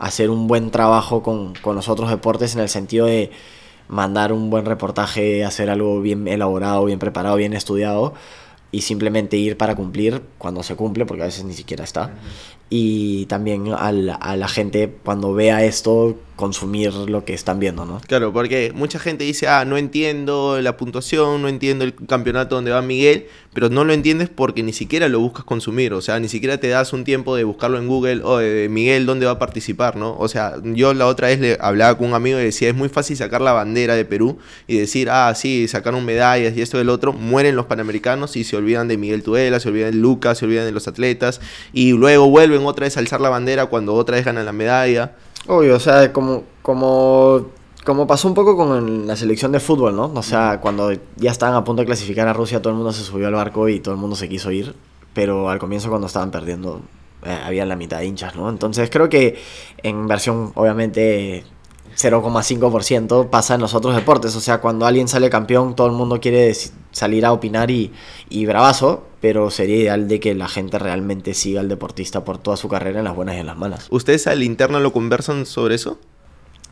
hacer 0.02 0.30
un 0.30 0.48
buen 0.48 0.72
trabajo 0.72 1.22
con, 1.22 1.54
con 1.54 1.76
los 1.76 1.88
otros 1.88 2.10
deportes 2.10 2.56
en 2.56 2.60
el 2.60 2.68
sentido 2.68 3.06
de 3.06 3.30
mandar 3.86 4.32
un 4.32 4.50
buen 4.50 4.64
reportaje, 4.64 5.44
hacer 5.44 5.70
algo 5.70 6.00
bien 6.00 6.26
elaborado, 6.26 6.84
bien 6.84 6.98
preparado, 6.98 7.36
bien 7.36 7.54
estudiado 7.54 8.12
y 8.72 8.80
simplemente 8.80 9.36
ir 9.36 9.56
para 9.56 9.76
cumplir 9.76 10.20
cuando 10.38 10.64
se 10.64 10.74
cumple, 10.74 11.06
porque 11.06 11.22
a 11.22 11.26
veces 11.26 11.44
ni 11.44 11.54
siquiera 11.54 11.84
está. 11.84 12.10
Y 12.74 13.26
también 13.26 13.66
a 13.74 13.92
la 13.92 14.48
gente 14.48 14.90
cuando 15.04 15.34
vea 15.34 15.62
esto, 15.62 16.16
consumir 16.36 16.92
lo 16.94 17.24
que 17.24 17.34
están 17.34 17.60
viendo, 17.60 17.84
¿no? 17.84 18.00
Claro, 18.08 18.32
porque 18.32 18.72
mucha 18.74 18.98
gente 18.98 19.22
dice, 19.22 19.46
ah, 19.46 19.64
no 19.64 19.76
entiendo 19.76 20.60
la 20.60 20.76
puntuación, 20.76 21.42
no 21.42 21.48
entiendo 21.48 21.84
el 21.84 21.94
campeonato 21.94 22.56
donde 22.56 22.70
va 22.70 22.82
Miguel, 22.82 23.26
pero 23.54 23.68
no 23.68 23.84
lo 23.84 23.92
entiendes 23.92 24.28
porque 24.28 24.62
ni 24.62 24.72
siquiera 24.72 25.08
lo 25.08 25.20
buscas 25.20 25.44
consumir, 25.44 25.92
o 25.92 26.00
sea, 26.00 26.18
ni 26.18 26.28
siquiera 26.28 26.58
te 26.58 26.68
das 26.68 26.92
un 26.92 27.04
tiempo 27.04 27.36
de 27.36 27.44
buscarlo 27.44 27.78
en 27.78 27.86
Google 27.86 28.22
o 28.24 28.38
de 28.38 28.68
Miguel 28.68 29.06
dónde 29.06 29.26
va 29.26 29.32
a 29.32 29.38
participar, 29.38 29.94
¿no? 29.94 30.16
O 30.18 30.26
sea, 30.26 30.54
yo 30.64 30.94
la 30.94 31.06
otra 31.06 31.28
vez 31.28 31.38
le 31.38 31.58
hablaba 31.60 31.96
con 31.96 32.08
un 32.08 32.14
amigo 32.14 32.40
y 32.40 32.42
decía, 32.42 32.70
es 32.70 32.74
muy 32.74 32.88
fácil 32.88 33.16
sacar 33.16 33.40
la 33.40 33.52
bandera 33.52 33.94
de 33.94 34.04
Perú 34.04 34.38
y 34.66 34.78
decir, 34.78 35.10
ah, 35.10 35.32
sí, 35.36 35.68
sacaron 35.68 36.04
medallas 36.04 36.56
y 36.56 36.62
esto 36.62 36.78
y 36.78 36.80
el 36.80 36.88
otro, 36.88 37.12
mueren 37.12 37.54
los 37.54 37.66
panamericanos 37.66 38.36
y 38.36 38.44
se 38.44 38.56
olvidan 38.56 38.88
de 38.88 38.96
Miguel 38.96 39.22
Tudela, 39.22 39.60
se 39.60 39.68
olvidan 39.68 39.92
de 39.92 39.98
Lucas, 39.98 40.38
se 40.38 40.46
olvidan 40.46 40.64
de 40.64 40.72
los 40.72 40.88
atletas 40.88 41.40
y 41.72 41.92
luego 41.92 42.28
vuelven 42.30 42.61
otra 42.66 42.84
vez 42.84 42.96
alzar 42.96 43.20
la 43.20 43.28
bandera 43.28 43.66
cuando 43.66 43.94
otra 43.94 44.16
vez 44.16 44.24
ganan 44.24 44.44
la 44.44 44.52
medalla. 44.52 45.16
Obvio, 45.48 45.76
o 45.76 45.80
sea, 45.80 46.12
como, 46.12 46.44
como, 46.62 47.46
como 47.84 48.06
pasó 48.06 48.28
un 48.28 48.34
poco 48.34 48.56
con 48.56 49.06
la 49.06 49.16
selección 49.16 49.52
de 49.52 49.60
fútbol, 49.60 49.96
¿no? 49.96 50.12
O 50.14 50.22
sea, 50.22 50.60
cuando 50.60 50.92
ya 51.16 51.30
estaban 51.30 51.54
a 51.56 51.64
punto 51.64 51.82
de 51.82 51.86
clasificar 51.86 52.28
a 52.28 52.32
Rusia, 52.32 52.60
todo 52.62 52.70
el 52.70 52.76
mundo 52.76 52.92
se 52.92 53.02
subió 53.02 53.26
al 53.28 53.34
barco 53.34 53.68
y 53.68 53.80
todo 53.80 53.94
el 53.94 54.00
mundo 54.00 54.14
se 54.16 54.28
quiso 54.28 54.50
ir, 54.52 54.74
pero 55.14 55.48
al 55.50 55.58
comienzo 55.58 55.88
cuando 55.88 56.06
estaban 56.06 56.30
perdiendo, 56.30 56.80
eh, 57.24 57.38
había 57.44 57.66
la 57.66 57.76
mitad 57.76 57.98
de 57.98 58.06
hinchas, 58.06 58.36
¿no? 58.36 58.48
Entonces 58.50 58.88
creo 58.90 59.08
que 59.08 59.40
en 59.82 60.06
versión, 60.08 60.52
obviamente, 60.54 61.44
0,5% 61.96 63.28
pasa 63.30 63.54
en 63.54 63.60
los 63.60 63.74
otros 63.74 63.94
deportes, 63.94 64.34
o 64.36 64.40
sea, 64.40 64.60
cuando 64.60 64.86
alguien 64.86 65.08
sale 65.08 65.28
campeón, 65.30 65.74
todo 65.74 65.86
el 65.88 65.92
mundo 65.92 66.20
quiere 66.20 66.50
deci- 66.50 66.70
salir 66.92 67.24
a 67.26 67.32
opinar 67.32 67.70
y, 67.70 67.92
y 68.28 68.46
bravazo, 68.46 69.06
pero 69.20 69.50
sería 69.50 69.76
ideal 69.76 70.08
de 70.08 70.20
que 70.20 70.34
la 70.34 70.48
gente 70.48 70.78
realmente 70.78 71.34
siga 71.34 71.60
al 71.60 71.68
deportista 71.68 72.24
por 72.24 72.38
toda 72.38 72.56
su 72.56 72.68
carrera 72.68 72.98
en 73.00 73.04
las 73.04 73.14
buenas 73.16 73.36
y 73.36 73.38
en 73.38 73.46
las 73.46 73.56
malas. 73.56 73.86
¿Ustedes 73.90 74.26
al 74.26 74.42
interno 74.42 74.80
lo 74.80 74.92
conversan 74.92 75.46
sobre 75.46 75.74
eso? 75.76 75.98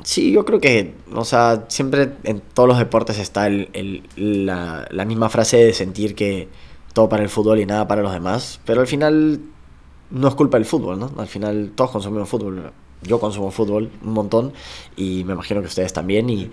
Sí, 0.03 0.33
yo 0.33 0.47
creo 0.47 0.61
que, 0.61 0.95
o 1.15 1.25
sea, 1.27 1.67
siempre 1.69 2.13
en 2.25 2.41
todos 2.41 2.69
los 2.69 2.79
deportes 2.79 3.19
está 3.19 3.47
el, 3.47 3.69
el- 3.75 4.47
la, 4.47 4.87
la 4.91 5.05
misma 5.05 5.29
frase 5.29 5.59
de 5.59 5.75
sentir 5.75 6.15
que 6.15 6.49
todo 6.95 7.09
para 7.09 7.23
el 7.23 7.29
fútbol 7.29 7.61
y 7.61 7.67
nada 7.67 7.87
para 7.87 8.03
los 8.03 8.13
demás, 8.13 8.61
pero 8.65 8.81
al 8.81 8.87
final 8.87 9.41
no 10.11 10.29
es 10.29 10.35
culpa 10.35 10.57
del 10.59 10.65
fútbol, 10.67 10.99
¿no? 10.99 11.13
Al 11.19 11.27
final 11.29 11.73
todos 11.75 11.91
consumimos 11.91 12.29
fútbol. 12.29 12.73
Yo 13.03 13.19
consumo 13.19 13.51
fútbol 13.51 13.91
un 14.05 14.13
montón 14.13 14.53
y 14.97 15.25
me 15.25 15.33
imagino 15.33 15.61
que 15.63 15.69
ustedes 15.69 15.93
también 15.93 16.29
y, 16.29 16.51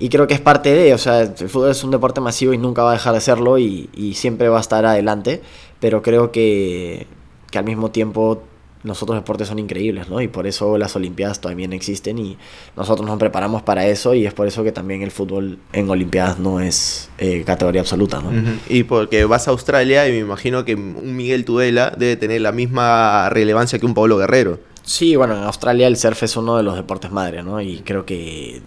y 0.00 0.08
creo 0.08 0.26
que 0.26 0.34
es 0.34 0.40
parte 0.40 0.74
de, 0.74 0.94
o 0.94 0.98
sea, 0.98 1.20
el 1.20 1.48
fútbol 1.48 1.70
es 1.70 1.84
un 1.84 1.90
deporte 1.90 2.20
masivo 2.20 2.54
y 2.54 2.58
nunca 2.58 2.82
va 2.82 2.90
a 2.90 2.94
dejar 2.94 3.14
de 3.14 3.20
serlo 3.20 3.58
y, 3.58 3.90
y 3.94 4.14
siempre 4.14 4.48
va 4.48 4.56
a 4.56 4.62
estar 4.62 4.84
adelante, 4.86 5.42
pero 5.78 6.00
creo 6.00 6.32
que, 6.32 7.06
que 7.50 7.58
al 7.58 7.64
mismo 7.64 7.90
tiempo 7.90 8.42
los 8.82 9.02
otros 9.02 9.18
deportes 9.18 9.48
son 9.48 9.58
increíbles, 9.58 10.08
¿no? 10.08 10.22
Y 10.22 10.28
por 10.28 10.46
eso 10.46 10.78
las 10.78 10.96
Olimpiadas 10.96 11.40
también 11.40 11.74
existen 11.74 12.18
y 12.18 12.38
nosotros 12.76 13.06
nos 13.06 13.18
preparamos 13.18 13.62
para 13.62 13.86
eso 13.86 14.14
y 14.14 14.24
es 14.24 14.32
por 14.32 14.46
eso 14.46 14.64
que 14.64 14.72
también 14.72 15.02
el 15.02 15.10
fútbol 15.10 15.58
en 15.72 15.90
Olimpiadas 15.90 16.38
no 16.38 16.60
es 16.60 17.10
eh, 17.18 17.42
categoría 17.44 17.82
absoluta, 17.82 18.22
¿no? 18.22 18.30
Y 18.68 18.84
porque 18.84 19.24
vas 19.26 19.48
a 19.48 19.50
Australia 19.50 20.08
y 20.08 20.12
me 20.12 20.18
imagino 20.18 20.64
que 20.64 20.76
un 20.76 21.14
Miguel 21.14 21.44
Tudela 21.44 21.92
debe 21.96 22.16
tener 22.16 22.40
la 22.40 22.52
misma 22.52 23.28
relevancia 23.28 23.78
que 23.78 23.84
un 23.84 23.94
Pablo 23.94 24.16
Guerrero. 24.16 24.60
Sí, 24.82 25.14
bueno, 25.14 25.36
en 25.36 25.42
Australia 25.42 25.86
el 25.86 25.98
surf 25.98 26.22
es 26.22 26.36
uno 26.36 26.56
de 26.56 26.62
los 26.62 26.74
deportes 26.74 27.10
madre, 27.10 27.42
¿no? 27.42 27.60
Y 27.60 27.80
creo 27.80 28.06
que 28.06 28.62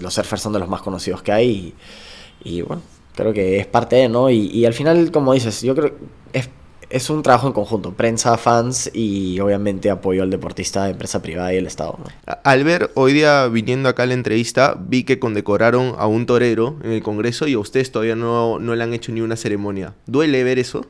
los 0.00 0.14
surfers 0.14 0.42
son 0.42 0.52
de 0.52 0.58
los 0.58 0.68
más 0.68 0.82
conocidos 0.82 1.22
que 1.22 1.32
hay 1.32 1.74
y, 2.44 2.58
y, 2.58 2.62
bueno, 2.62 2.82
creo 3.14 3.32
que 3.32 3.58
es 3.58 3.66
parte 3.66 3.96
de, 3.96 4.08
¿no? 4.08 4.30
Y, 4.30 4.46
y 4.46 4.64
al 4.64 4.74
final, 4.74 5.10
como 5.10 5.34
dices, 5.34 5.62
yo 5.62 5.74
creo 5.74 5.96
que 5.96 6.38
es, 6.38 6.50
es 6.90 7.10
un 7.10 7.22
trabajo 7.22 7.46
en 7.46 7.52
conjunto, 7.52 7.92
prensa, 7.92 8.36
fans 8.38 8.90
y 8.94 9.38
obviamente 9.40 9.90
apoyo 9.90 10.22
al 10.22 10.30
deportista, 10.30 10.88
empresa 10.88 11.20
privada 11.20 11.52
y 11.52 11.56
el 11.56 11.66
Estado, 11.66 11.98
Al 12.44 12.64
ver 12.64 12.90
hoy 12.94 13.12
día 13.12 13.46
viniendo 13.48 13.88
acá 13.88 14.04
a 14.04 14.06
la 14.06 14.14
entrevista, 14.14 14.76
vi 14.78 15.04
que 15.04 15.18
condecoraron 15.18 15.94
a 15.98 16.06
un 16.06 16.26
torero 16.26 16.76
en 16.82 16.92
el 16.92 17.02
Congreso 17.02 17.46
y 17.46 17.54
a 17.54 17.58
ustedes 17.58 17.92
todavía 17.92 18.16
no, 18.16 18.58
no 18.58 18.74
le 18.74 18.82
han 18.82 18.94
hecho 18.94 19.12
ni 19.12 19.20
una 19.20 19.36
ceremonia. 19.36 19.94
¿Duele 20.06 20.44
ver 20.44 20.58
eso? 20.58 20.86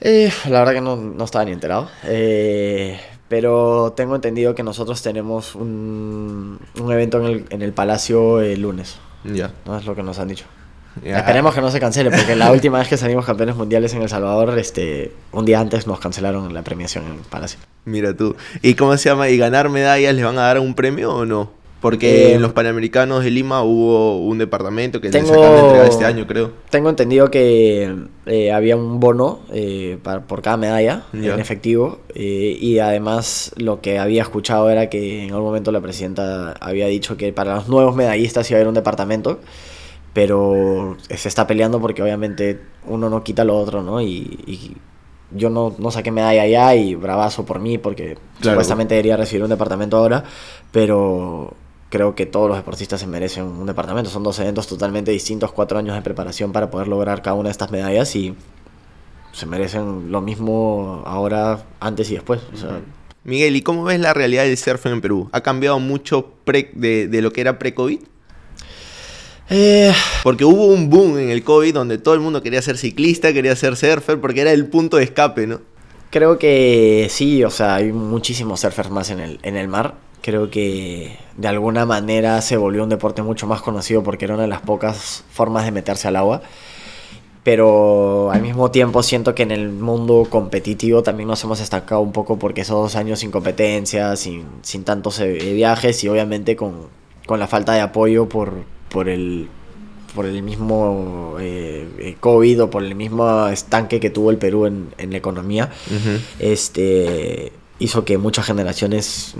Eh, 0.00 0.30
la 0.48 0.60
verdad 0.60 0.74
que 0.74 0.80
no, 0.80 0.96
no 0.96 1.24
estaba 1.24 1.44
ni 1.44 1.52
enterado. 1.52 1.88
Eh, 2.04 3.00
pero 3.28 3.92
tengo 3.96 4.14
entendido 4.14 4.54
que 4.54 4.62
nosotros 4.62 5.02
tenemos 5.02 5.54
un, 5.54 6.58
un 6.80 6.92
evento 6.92 7.18
en 7.18 7.26
el, 7.26 7.44
en 7.50 7.62
el 7.62 7.72
Palacio 7.72 8.40
el 8.40 8.62
lunes. 8.62 8.98
Ya. 9.24 9.52
No 9.64 9.76
es 9.76 9.84
lo 9.86 9.94
que 9.94 10.02
nos 10.02 10.18
han 10.18 10.28
dicho. 10.28 10.44
Esperemos 11.04 11.54
que 11.54 11.60
no 11.60 11.70
se 11.70 11.78
cancele, 11.78 12.10
porque 12.10 12.36
la 12.36 12.50
última 12.50 12.78
vez 12.78 12.88
que 12.88 12.96
salimos 12.96 13.26
campeones 13.26 13.54
mundiales 13.56 13.92
en 13.92 14.02
El 14.02 14.08
Salvador, 14.08 14.58
este, 14.58 15.12
un 15.32 15.44
día 15.44 15.60
antes 15.60 15.86
nos 15.86 16.00
cancelaron 16.00 16.52
la 16.54 16.62
premiación 16.62 17.04
en 17.04 17.12
el 17.12 17.18
Palacio. 17.18 17.58
Mira 17.84 18.16
tú. 18.16 18.34
¿Y 18.62 18.74
cómo 18.74 18.96
se 18.96 19.10
llama? 19.10 19.28
¿Y 19.28 19.36
ganar 19.36 19.68
medallas 19.68 20.14
les 20.14 20.24
van 20.24 20.38
a 20.38 20.42
dar 20.42 20.58
un 20.58 20.74
premio 20.74 21.14
o 21.14 21.26
no? 21.26 21.50
Porque 21.86 22.32
Eh, 22.32 22.34
en 22.34 22.42
los 22.42 22.52
Panamericanos 22.52 23.22
de 23.22 23.30
Lima 23.30 23.62
hubo 23.62 24.18
un 24.18 24.38
departamento 24.38 25.00
que 25.00 25.08
les 25.08 25.12
Tengo- 25.24 25.34
acaban 25.38 25.54
de 25.54 25.60
entregar 25.62 25.86
este 25.88 26.04
año, 26.04 26.26
creo. 26.26 26.50
Tengo 26.68 26.90
entendido 26.90 27.30
que 27.30 27.94
eh, 28.26 28.50
había 28.50 28.76
un 28.76 28.98
bono 28.98 29.38
eh, 29.52 29.96
para- 30.02 30.22
por 30.22 30.42
cada 30.42 30.56
medalla 30.56 31.04
Ya. 31.12 31.34
en 31.34 31.38
efectivo 31.40 32.00
eh, 32.14 32.58
y 32.60 32.80
además 32.80 33.52
lo 33.56 33.80
que 33.80 34.00
había 34.00 34.22
escuchado 34.22 34.68
era 34.68 34.88
que 34.90 35.22
en 35.26 35.30
algún 35.30 35.44
momento 35.46 35.70
la 35.70 35.80
presidenta 35.80 36.54
había 36.60 36.88
dicho 36.88 37.16
que 37.16 37.32
para 37.32 37.54
los 37.54 37.68
nuevos 37.68 37.94
medallistas 37.94 38.50
iba 38.50 38.56
a 38.56 38.58
haber 38.62 38.68
un 38.68 38.74
departamento, 38.74 39.38
pero 40.12 40.96
se 41.08 41.28
está 41.28 41.46
peleando 41.46 41.80
porque 41.80 42.02
obviamente 42.02 42.58
uno 42.86 43.08
no 43.08 43.22
quita 43.22 43.44
lo 43.44 43.56
otro, 43.56 43.82
¿no? 43.84 44.00
Y, 44.00 44.40
y 44.46 44.76
yo 45.30 45.50
no, 45.50 45.74
no 45.78 45.90
saqué 45.92 46.10
medalla 46.10 46.42
allá 46.42 46.74
y 46.74 46.94
bravazo 46.96 47.44
por 47.44 47.60
mí 47.60 47.78
porque 47.78 48.16
Claro. 48.40 48.54
supuestamente 48.56 48.94
debería 48.94 49.16
recibir 49.16 49.42
un 49.44 49.50
departamento 49.50 49.96
ahora, 49.96 50.24
pero 50.72 51.54
creo 51.90 52.14
que 52.14 52.26
todos 52.26 52.48
los 52.48 52.56
deportistas 52.56 53.00
se 53.00 53.06
merecen 53.06 53.44
un 53.44 53.66
departamento. 53.66 54.10
Son 54.10 54.22
dos 54.22 54.38
eventos 54.38 54.66
totalmente 54.66 55.10
distintos, 55.10 55.52
cuatro 55.52 55.78
años 55.78 55.94
de 55.94 56.02
preparación 56.02 56.52
para 56.52 56.70
poder 56.70 56.88
lograr 56.88 57.22
cada 57.22 57.34
una 57.34 57.48
de 57.48 57.52
estas 57.52 57.70
medallas 57.70 58.14
y 58.16 58.34
se 59.32 59.46
merecen 59.46 60.10
lo 60.10 60.20
mismo 60.20 61.02
ahora, 61.06 61.64
antes 61.80 62.10
y 62.10 62.14
después. 62.14 62.40
O 62.54 62.56
sea, 62.56 62.80
Miguel, 63.24 63.56
¿y 63.56 63.62
cómo 63.62 63.84
ves 63.84 64.00
la 64.00 64.14
realidad 64.14 64.44
del 64.44 64.56
surf 64.56 64.86
en 64.86 65.00
Perú? 65.00 65.28
¿Ha 65.32 65.40
cambiado 65.42 65.78
mucho 65.80 66.32
pre- 66.44 66.70
de, 66.74 67.08
de 67.08 67.22
lo 67.22 67.32
que 67.32 67.40
era 67.40 67.58
pre-COVID? 67.58 68.00
eh, 69.50 69.92
Porque 70.22 70.44
hubo 70.44 70.66
un 70.66 70.90
boom 70.90 71.18
en 71.18 71.30
el 71.30 71.42
COVID 71.44 71.74
donde 71.74 71.98
todo 71.98 72.14
el 72.14 72.20
mundo 72.20 72.42
quería 72.42 72.62
ser 72.62 72.78
ciclista, 72.78 73.32
quería 73.32 73.54
ser 73.56 73.76
surfer, 73.76 74.20
porque 74.20 74.40
era 74.40 74.52
el 74.52 74.66
punto 74.66 74.96
de 74.96 75.04
escape, 75.04 75.46
¿no? 75.46 75.60
creo 76.08 76.38
que 76.38 77.08
sí, 77.10 77.44
o 77.44 77.50
sea, 77.50 77.74
hay 77.74 77.92
muchísimos 77.92 78.60
surfers 78.60 78.90
más 78.90 79.10
en 79.10 79.20
el, 79.20 79.38
en 79.42 79.54
el 79.56 79.68
mar 79.68 79.96
creo 80.26 80.50
que 80.50 81.16
de 81.36 81.46
alguna 81.46 81.86
manera 81.86 82.42
se 82.42 82.56
volvió 82.56 82.82
un 82.82 82.88
deporte 82.88 83.22
mucho 83.22 83.46
más 83.46 83.62
conocido 83.62 84.02
porque 84.02 84.24
era 84.24 84.34
una 84.34 84.42
de 84.42 84.48
las 84.48 84.60
pocas 84.60 85.22
formas 85.30 85.64
de 85.64 85.70
meterse 85.70 86.08
al 86.08 86.16
agua. 86.16 86.42
Pero 87.44 88.32
al 88.32 88.42
mismo 88.42 88.72
tiempo 88.72 89.04
siento 89.04 89.36
que 89.36 89.44
en 89.44 89.52
el 89.52 89.70
mundo 89.70 90.26
competitivo 90.28 91.04
también 91.04 91.28
nos 91.28 91.44
hemos 91.44 91.60
estancado 91.60 92.00
un 92.00 92.10
poco 92.10 92.40
porque 92.40 92.62
esos 92.62 92.74
dos 92.74 92.96
años 92.96 93.20
sin 93.20 93.30
competencia, 93.30 94.16
sin, 94.16 94.46
sin 94.62 94.82
tantos 94.82 95.20
eh, 95.20 95.52
viajes 95.54 96.02
y 96.02 96.08
obviamente 96.08 96.56
con, 96.56 96.88
con 97.24 97.38
la 97.38 97.46
falta 97.46 97.74
de 97.74 97.82
apoyo 97.82 98.28
por, 98.28 98.64
por 98.88 99.08
el 99.08 99.48
por 100.12 100.26
el 100.26 100.42
mismo 100.42 101.36
eh, 101.38 101.86
eh, 102.00 102.16
COVID 102.18 102.64
o 102.64 102.70
por 102.70 102.82
el 102.82 102.96
mismo 102.96 103.46
estanque 103.46 104.00
que 104.00 104.10
tuvo 104.10 104.32
el 104.32 104.38
Perú 104.38 104.66
en, 104.66 104.88
en 104.98 105.12
la 105.12 105.18
economía, 105.18 105.70
este 106.40 107.52
hizo 107.78 108.04
que 108.04 108.18
muchas 108.18 108.46
generaciones 108.46 109.34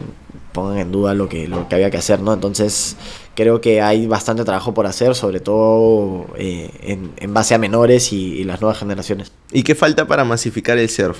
pongan 0.52 0.78
en 0.78 0.92
duda 0.92 1.14
lo 1.14 1.28
que, 1.28 1.48
lo 1.48 1.68
que 1.68 1.74
había 1.74 1.90
que 1.90 1.98
hacer, 1.98 2.20
¿no? 2.20 2.32
Entonces 2.32 2.96
creo 3.34 3.60
que 3.60 3.82
hay 3.82 4.06
bastante 4.06 4.44
trabajo 4.44 4.72
por 4.72 4.86
hacer, 4.86 5.14
sobre 5.14 5.40
todo 5.40 6.26
eh, 6.38 6.70
en, 6.82 7.12
en 7.18 7.34
base 7.34 7.54
a 7.54 7.58
menores 7.58 8.12
y, 8.12 8.34
y 8.34 8.44
las 8.44 8.60
nuevas 8.60 8.78
generaciones. 8.78 9.32
¿Y 9.52 9.62
qué 9.62 9.74
falta 9.74 10.06
para 10.06 10.24
masificar 10.24 10.78
el 10.78 10.88
surf? 10.88 11.18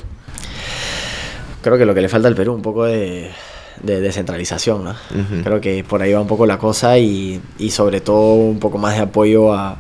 Creo 1.63 1.77
que 1.77 1.85
lo 1.85 1.95
que 1.95 2.01
le 2.01 2.09
falta 2.09 2.29
al 2.29 2.35
Perú 2.35 2.55
un 2.55 2.63
poco 2.63 2.85
de, 2.85 3.31
de 3.83 4.01
descentralización, 4.01 4.85
¿no? 4.85 4.95
Creo 5.43 5.61
que 5.61 5.85
por 5.85 6.01
ahí 6.01 6.13
va 6.13 6.21
un 6.21 6.29
poco 6.29 6.47
la 6.47 6.59
cosa 6.59 6.99
y, 6.99 7.41
y 7.59 7.71
sobre 7.71 8.01
todo 8.01 8.35
un 8.35 8.59
poco 8.59 8.79
más 8.79 8.95
de 8.95 9.03
apoyo 9.03 9.53
a, 9.53 9.79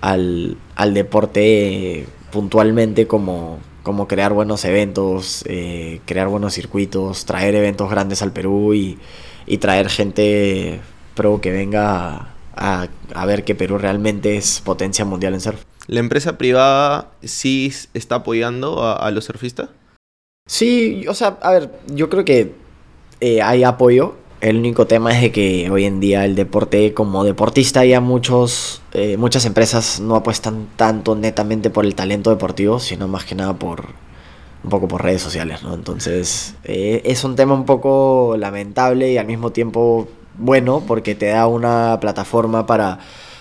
al, 0.00 0.56
al 0.76 0.94
deporte 0.94 2.06
puntualmente 2.30 3.06
como, 3.06 3.58
como 3.88 4.06
crear 4.06 4.34
buenos 4.34 4.66
eventos, 4.66 5.44
eh, 5.46 6.02
crear 6.04 6.28
buenos 6.28 6.52
circuitos, 6.52 7.24
traer 7.24 7.54
eventos 7.54 7.88
grandes 7.90 8.20
al 8.20 8.32
Perú 8.34 8.74
y, 8.74 8.98
y 9.46 9.56
traer 9.56 9.88
gente 9.88 10.82
pro 11.14 11.40
que 11.40 11.50
venga 11.50 12.34
a, 12.54 12.88
a 13.14 13.24
ver 13.24 13.44
que 13.44 13.54
Perú 13.54 13.78
realmente 13.78 14.36
es 14.36 14.60
potencia 14.60 15.06
mundial 15.06 15.32
en 15.32 15.40
surf. 15.40 15.62
¿La 15.86 16.00
empresa 16.00 16.36
privada 16.36 17.12
sí 17.22 17.72
está 17.94 18.16
apoyando 18.16 18.82
a, 18.82 18.92
a 18.92 19.10
los 19.10 19.24
surfistas? 19.24 19.70
Sí, 20.46 21.06
o 21.08 21.14
sea, 21.14 21.38
a 21.40 21.52
ver, 21.52 21.70
yo 21.86 22.10
creo 22.10 22.26
que 22.26 22.52
eh, 23.20 23.40
hay 23.40 23.64
apoyo. 23.64 24.16
El 24.40 24.58
único 24.58 24.86
tema 24.86 25.12
es 25.12 25.20
de 25.20 25.32
que 25.32 25.68
hoy 25.68 25.84
en 25.84 25.98
día 25.98 26.24
el 26.24 26.36
deporte, 26.36 26.94
como 26.94 27.24
deportista, 27.24 27.84
ya 27.84 28.00
muchos, 28.00 28.82
eh, 28.92 29.16
muchas 29.16 29.44
empresas 29.46 29.98
no 29.98 30.14
apuestan 30.14 30.68
tanto 30.76 31.16
netamente 31.16 31.70
por 31.70 31.84
el 31.84 31.96
talento 31.96 32.30
deportivo, 32.30 32.78
sino 32.78 33.08
más 33.08 33.24
que 33.24 33.34
nada 33.34 33.54
por 33.54 33.86
un 34.62 34.70
poco 34.70 34.86
por 34.86 35.02
redes 35.02 35.22
sociales, 35.22 35.62
¿no? 35.64 35.74
Entonces, 35.74 36.54
eh, 36.64 37.02
es 37.04 37.24
un 37.24 37.34
tema 37.34 37.54
un 37.54 37.64
poco 37.64 38.36
lamentable 38.38 39.10
y 39.12 39.18
al 39.18 39.26
mismo 39.26 39.50
tiempo 39.50 40.08
bueno, 40.36 40.84
porque 40.86 41.16
te 41.16 41.26
da 41.26 41.48
una 41.48 41.98
plataforma 42.00 42.64
para, 42.66 43.00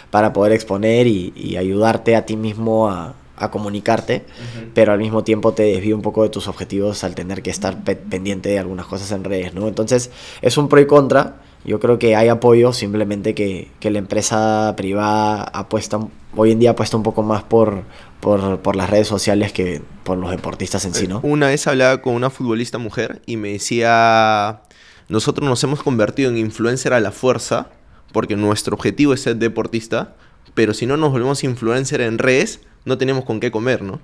para 0.10 0.34
poder 0.34 0.54
exponer 0.54 1.06
y, 1.06 1.32
y 1.36 1.58
ayudarte 1.58 2.16
a 2.16 2.26
ti 2.26 2.38
mismo 2.38 2.90
a, 2.90 3.14
a 3.38 3.50
comunicarte 3.52 4.26
pero 4.74 4.92
al 4.94 5.00
mismo 5.00 5.24
tiempo 5.24 5.54
te 5.54 5.64
desvía 5.64 5.96
un 5.96 6.02
poco 6.02 6.24
de 6.24 6.30
tus 6.30 6.48
objetivos 6.48 7.04
al 7.04 7.16
tener 7.16 7.42
que 7.42 7.50
estar 7.50 7.84
pe- 7.84 7.96
pendiente 7.96 8.50
de 8.50 8.60
algunas 8.60 8.86
cosas 8.88 9.12
en 9.12 9.24
redes, 9.24 9.54
¿no? 9.54 9.68
Entonces 9.68 10.12
es 10.42 10.58
un 10.58 10.68
pro 10.70 10.80
y 10.82 10.88
contra. 10.88 11.42
Yo 11.66 11.80
creo 11.82 12.00
que 12.00 12.16
hay 12.16 12.30
apoyo, 12.30 12.72
simplemente 12.72 13.34
que, 13.36 13.70
que 13.82 13.90
la 13.90 13.98
empresa 14.00 14.74
privada 14.78 15.44
apuesta, 15.44 16.00
hoy 16.36 16.52
en 16.52 16.60
día 16.60 16.72
apuesta 16.72 16.96
un 16.96 17.04
poco 17.04 17.24
más 17.24 17.44
por, 17.44 17.84
por, 18.22 18.60
por 18.60 18.76
las 18.78 18.90
redes 18.90 19.08
sociales 19.08 19.52
que 19.52 19.82
por 20.04 20.18
los 20.18 20.32
deportistas 20.32 20.86
en 20.86 20.94
sí, 20.94 21.08
¿no? 21.08 21.20
Una 21.24 21.48
vez 21.48 21.68
hablaba 21.68 22.02
con 22.02 22.14
una 22.14 22.30
futbolista 22.30 22.78
mujer 22.78 23.22
y 23.26 23.36
me 23.38 23.50
decía, 23.52 24.62
nosotros 25.10 25.48
nos 25.50 25.64
hemos 25.64 25.84
convertido 25.84 26.30
en 26.30 26.38
influencer 26.38 26.94
a 26.94 27.00
la 27.00 27.12
fuerza 27.12 27.68
porque 28.14 28.36
nuestro 28.38 28.76
objetivo 28.76 29.14
es 29.14 29.22
ser 29.22 29.36
deportista, 29.36 30.16
pero 30.54 30.74
si 30.74 30.86
no 30.86 30.96
nos 30.96 31.12
volvemos 31.12 31.44
influencer 31.44 32.02
en 32.02 32.18
redes, 32.18 32.62
no 32.88 32.98
tenemos 32.98 33.26
con 33.26 33.40
qué 33.40 33.52
comer, 33.52 33.82
¿no? 33.82 34.00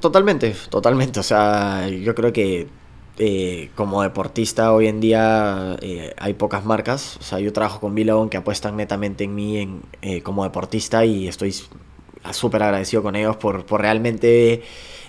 Totalmente, 0.00 0.54
totalmente. 0.70 1.20
O 1.20 1.22
sea, 1.22 1.88
yo 1.88 2.14
creo 2.14 2.32
que 2.32 2.66
eh, 3.18 3.70
como 3.76 4.02
deportista 4.02 4.72
hoy 4.72 4.88
en 4.88 4.98
día 5.00 5.76
eh, 5.80 6.14
hay 6.18 6.34
pocas 6.34 6.64
marcas. 6.64 7.16
O 7.20 7.22
sea, 7.22 7.38
yo 7.38 7.52
trabajo 7.52 7.80
con 7.80 7.94
Billabong 7.94 8.28
que 8.28 8.36
apuestan 8.36 8.76
netamente 8.76 9.24
en 9.24 9.34
mí 9.34 9.58
en, 9.58 9.82
eh, 10.02 10.22
como 10.22 10.42
deportista 10.44 11.04
y 11.04 11.28
estoy 11.28 11.54
súper 12.32 12.62
agradecido 12.62 13.02
con 13.02 13.14
ellos 13.14 13.36
por, 13.36 13.66
por 13.66 13.82
realmente 13.82 14.62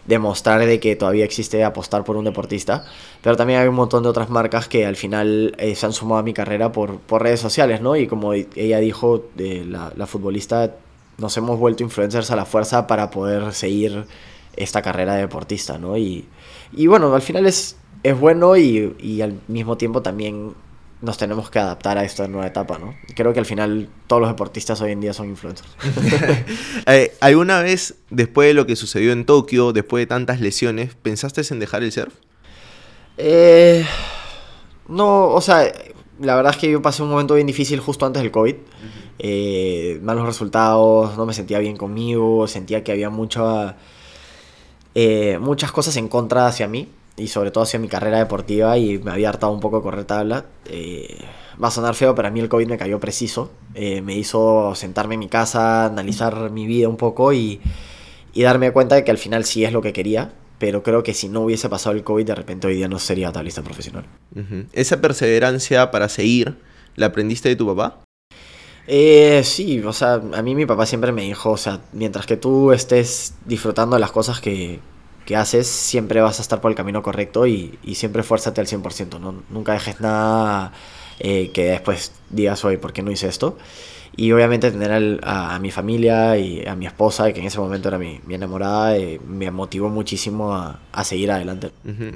demostrar 0.06 0.64
de 0.64 0.80
que 0.80 0.96
todavía 0.96 1.26
existe 1.26 1.64
apostar 1.64 2.04
por 2.04 2.18
un 2.18 2.26
deportista. 2.26 2.86
Pero 3.24 3.38
también 3.38 3.62
hay 3.62 3.68
un 3.68 3.76
montón 3.76 4.04
de 4.04 4.10
otras 4.10 4.30
marcas 4.30 4.68
que 4.68 4.86
al 4.86 4.98
final 4.98 5.56
se 5.58 5.86
han 5.86 5.94
sumado 5.94 6.20
a 6.20 6.24
mi 6.24 6.34
carrera 6.34 6.72
por, 6.72 7.00
por 7.00 7.24
redes 7.24 7.40
sociales, 7.40 7.82
¿no? 7.82 7.96
Y 7.96 8.06
como 8.06 8.34
ella 8.34 8.80
dijo, 8.80 9.26
eh, 9.38 9.66
la 9.66 10.06
futbolista, 10.06 10.76
nos 11.18 11.36
hemos 11.38 11.60
vuelto 11.60 11.84
influencers 11.84 12.32
a 12.32 12.36
la 12.36 12.46
fuerza 12.46 12.88
para 12.88 13.10
poder 13.10 13.54
seguir 13.54 14.06
esta 14.56 14.82
carrera 14.82 15.16
de 15.16 15.22
deportista, 15.22 15.78
¿no? 15.78 15.98
Y, 15.98 16.28
y 16.74 16.88
bueno, 16.88 17.14
al 17.14 17.22
final 17.22 17.46
es, 17.46 17.78
es 18.04 18.18
bueno 18.20 18.56
y, 18.58 18.96
y 19.00 19.22
al 19.22 19.40
mismo 19.48 19.78
tiempo 19.78 20.02
también 20.02 20.54
nos 21.02 21.18
tenemos 21.18 21.50
que 21.50 21.60
adaptar 21.60 21.98
a 21.98 22.04
esta 22.04 22.28
nueva 22.28 22.48
etapa, 22.48 22.80
¿no? 22.80 22.96
Creo 23.16 23.34
que 23.34 23.40
al 23.40 23.46
final 23.46 23.90
todos 24.08 24.22
los 24.22 24.30
deportistas 24.30 24.82
hoy 24.82 24.92
en 24.92 25.02
día 25.02 25.14
son 25.14 25.30
influencers. 25.30 25.70
Eh, 26.88 27.16
¿Alguna 27.20 27.62
vez, 27.62 27.96
después 28.10 28.48
de 28.48 28.54
lo 28.54 28.66
que 28.66 28.76
sucedió 28.76 29.12
en 29.12 29.26
Tokio, 29.26 29.74
después 29.74 30.04
de 30.04 30.08
tantas 30.08 30.40
lesiones, 30.40 30.94
pensaste 30.96 31.42
en 31.50 31.60
dejar 31.60 31.84
el 31.84 31.92
surf? 31.92 32.14
Eh, 33.18 33.86
no, 34.88 35.30
o 35.30 35.42
sea, 35.42 35.72
la 36.20 36.36
verdad 36.36 36.54
es 36.54 36.60
que 36.60 36.70
yo 36.70 36.82
pasé 36.82 37.02
un 37.02 37.10
momento 37.10 37.34
bien 37.34 37.48
difícil 37.48 37.80
justo 37.80 38.06
antes 38.06 38.22
del 38.22 38.32
COVID. 38.32 38.56
Eh, 39.20 40.00
malos 40.04 40.26
resultados, 40.26 41.18
no 41.18 41.26
me 41.26 41.34
sentía 41.34 41.60
bien 41.60 41.78
conmigo, 41.78 42.48
sentía 42.48 42.84
que 42.84 42.92
había 42.92 43.10
mucha, 43.10 43.78
eh, 44.94 45.38
muchas 45.40 45.72
cosas 45.72 45.96
en 45.98 46.08
contra 46.08 46.48
hacia 46.48 46.68
mí 46.68 46.90
y 47.18 47.28
sobre 47.28 47.52
todo 47.52 47.64
hacia 47.64 47.80
mi 47.80 47.88
carrera 47.88 48.20
deportiva 48.20 48.78
y 48.78 48.98
me 49.00 49.12
había 49.12 49.30
hartado 49.30 49.54
un 49.54 49.60
poco 49.60 49.78
de 49.78 49.84
correr 49.84 50.06
tabla. 50.06 50.46
Eh, 50.66 51.18
va 51.62 51.70
a 51.70 51.72
sonar 51.72 51.96
feo, 51.96 52.14
pero 52.16 52.28
a 52.28 52.32
mí 52.32 52.40
el 52.40 52.50
COVID 52.50 52.68
me 52.68 52.78
cayó 52.78 53.00
preciso. 53.00 53.52
Eh, 53.74 54.02
me 54.02 54.16
hizo 54.16 54.76
sentarme 54.76 55.14
en 55.16 55.20
mi 55.20 55.30
casa, 55.30 55.86
analizar 55.86 56.52
mi 56.52 56.66
vida 56.66 56.90
un 56.90 56.98
poco 56.98 57.34
y, 57.34 57.62
darme 58.36 58.72
cuenta 58.72 58.96
de 58.96 59.06
que 59.06 59.12
al 59.12 59.18
final 59.18 59.46
sí 59.46 59.64
es 59.64 59.72
lo 59.72 59.82
que 59.82 59.94
quería. 59.94 60.34
Pero 60.58 60.84
creo 60.84 61.04
que 61.04 61.14
si 61.14 61.28
no 61.28 61.42
hubiese 61.42 61.68
pasado 61.68 61.96
el 61.96 62.04
COVID, 62.04 62.26
de 62.26 62.36
repente 62.36 62.68
hoy 62.68 62.76
día 62.76 62.88
no 62.88 62.98
sería 62.98 63.32
tablista 63.32 63.62
profesional. 63.62 64.06
¿Esa 64.72 65.02
perseverancia 65.02 65.92
para 65.92 66.08
seguir, 66.08 66.58
la 66.96 67.08
aprendiste 67.08 67.50
de 67.50 67.58
tu 67.58 67.68
papá? 67.68 68.05
Eh, 68.88 69.42
sí, 69.44 69.80
o 69.82 69.94
sea, 69.94 70.16
a 70.34 70.42
mí 70.44 70.54
mi 70.54 70.66
papá 70.68 70.86
siempre 70.86 71.12
me 71.12 71.24
dijo, 71.24 71.52
o 71.52 71.58
sea, 71.58 71.82
mientras 71.92 72.26
que 72.28 72.38
tú 72.38 72.72
estés 72.72 73.34
disfrutando 73.46 73.96
de 73.96 74.00
las 74.00 74.12
cosas 74.12 74.40
que, 74.42 74.80
que 75.26 75.36
haces, 75.36 75.66
siempre 75.68 76.22
vas 76.22 76.38
a 76.40 76.44
estar 76.44 76.62
por 76.62 76.70
el 76.72 76.78
camino 76.78 77.02
correcto 77.02 77.48
y, 77.48 77.80
y 77.84 77.96
siempre 77.96 78.22
fuérzate 78.22 78.62
al 78.62 78.68
100%, 78.68 79.18
¿no? 79.20 79.44
Nunca 79.50 79.74
dejes 79.74 80.02
nada 80.02 80.72
eh, 81.20 81.50
que 81.52 81.66
después 81.72 82.12
digas, 82.30 82.64
hoy, 82.64 82.78
¿por 82.78 82.94
qué 82.94 83.02
no 83.02 83.10
hice 83.12 83.28
esto? 83.28 83.58
Y 84.18 84.32
obviamente 84.32 84.72
tener 84.72 84.92
al- 84.92 85.20
a, 85.24 85.60
mi 85.60 85.72
familia 85.72 86.38
y 86.38 86.66
a 86.66 86.76
mi 86.76 86.86
esposa, 86.86 87.34
que 87.34 87.40
en 87.42 87.48
ese 87.48 87.60
momento 87.60 87.90
era 87.90 87.98
mi, 87.98 88.22
mi 88.26 88.36
enamorada, 88.36 88.98
eh, 88.98 89.20
me 89.28 89.52
motivó 89.52 89.90
muchísimo 89.90 90.54
a, 90.56 90.80
a 90.92 91.04
seguir 91.04 91.32
adelante. 91.32 91.72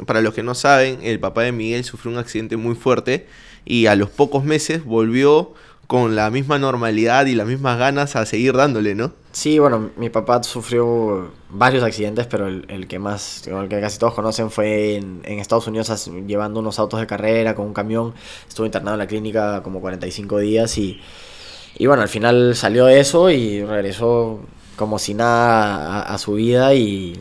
Para 0.05 0.21
los 0.21 0.33
que 0.33 0.43
no 0.43 0.55
saben, 0.55 0.99
el 1.03 1.19
papá 1.19 1.43
de 1.43 1.51
Miguel 1.51 1.83
sufrió 1.83 2.11
un 2.13 2.17
accidente 2.19 2.57
muy 2.57 2.75
fuerte 2.75 3.27
y 3.65 3.87
a 3.87 3.95
los 3.95 4.09
pocos 4.09 4.43
meses 4.45 4.85
volvió 4.85 5.53
con 5.89 6.15
la 6.15 6.29
misma 6.29 6.59
normalidad 6.59 7.25
y 7.25 7.33
las 7.33 7.47
mismas 7.47 7.79
ganas 7.79 8.15
a 8.15 8.23
seguir 8.27 8.53
dándole, 8.53 8.93
¿no? 8.93 9.11
Sí, 9.31 9.57
bueno, 9.57 9.89
mi 9.97 10.11
papá 10.11 10.43
sufrió 10.43 11.31
varios 11.49 11.83
accidentes, 11.83 12.27
pero 12.27 12.47
el, 12.47 12.87
que 12.87 12.99
más, 12.99 13.47
el 13.47 13.67
que 13.67 13.81
casi 13.81 13.97
todos 13.97 14.13
conocen 14.13 14.51
fue 14.51 14.97
en, 14.97 15.21
en 15.23 15.39
Estados 15.39 15.65
Unidos 15.65 16.07
llevando 16.27 16.59
unos 16.59 16.77
autos 16.77 16.99
de 16.99 17.07
carrera 17.07 17.55
con 17.55 17.65
un 17.65 17.73
camión. 17.73 18.13
Estuvo 18.47 18.67
internado 18.67 18.93
en 18.93 18.99
la 18.99 19.07
clínica 19.07 19.63
como 19.63 19.81
45 19.81 20.37
días 20.37 20.77
y, 20.77 21.01
y 21.75 21.87
bueno, 21.87 22.03
al 22.03 22.09
final 22.09 22.55
salió 22.55 22.85
de 22.85 22.99
eso 22.99 23.31
y 23.31 23.63
regresó 23.63 24.41
como 24.75 24.99
si 24.99 25.15
nada 25.15 26.01
a, 26.01 26.13
a 26.13 26.17
su 26.19 26.33
vida 26.33 26.75
y, 26.75 27.19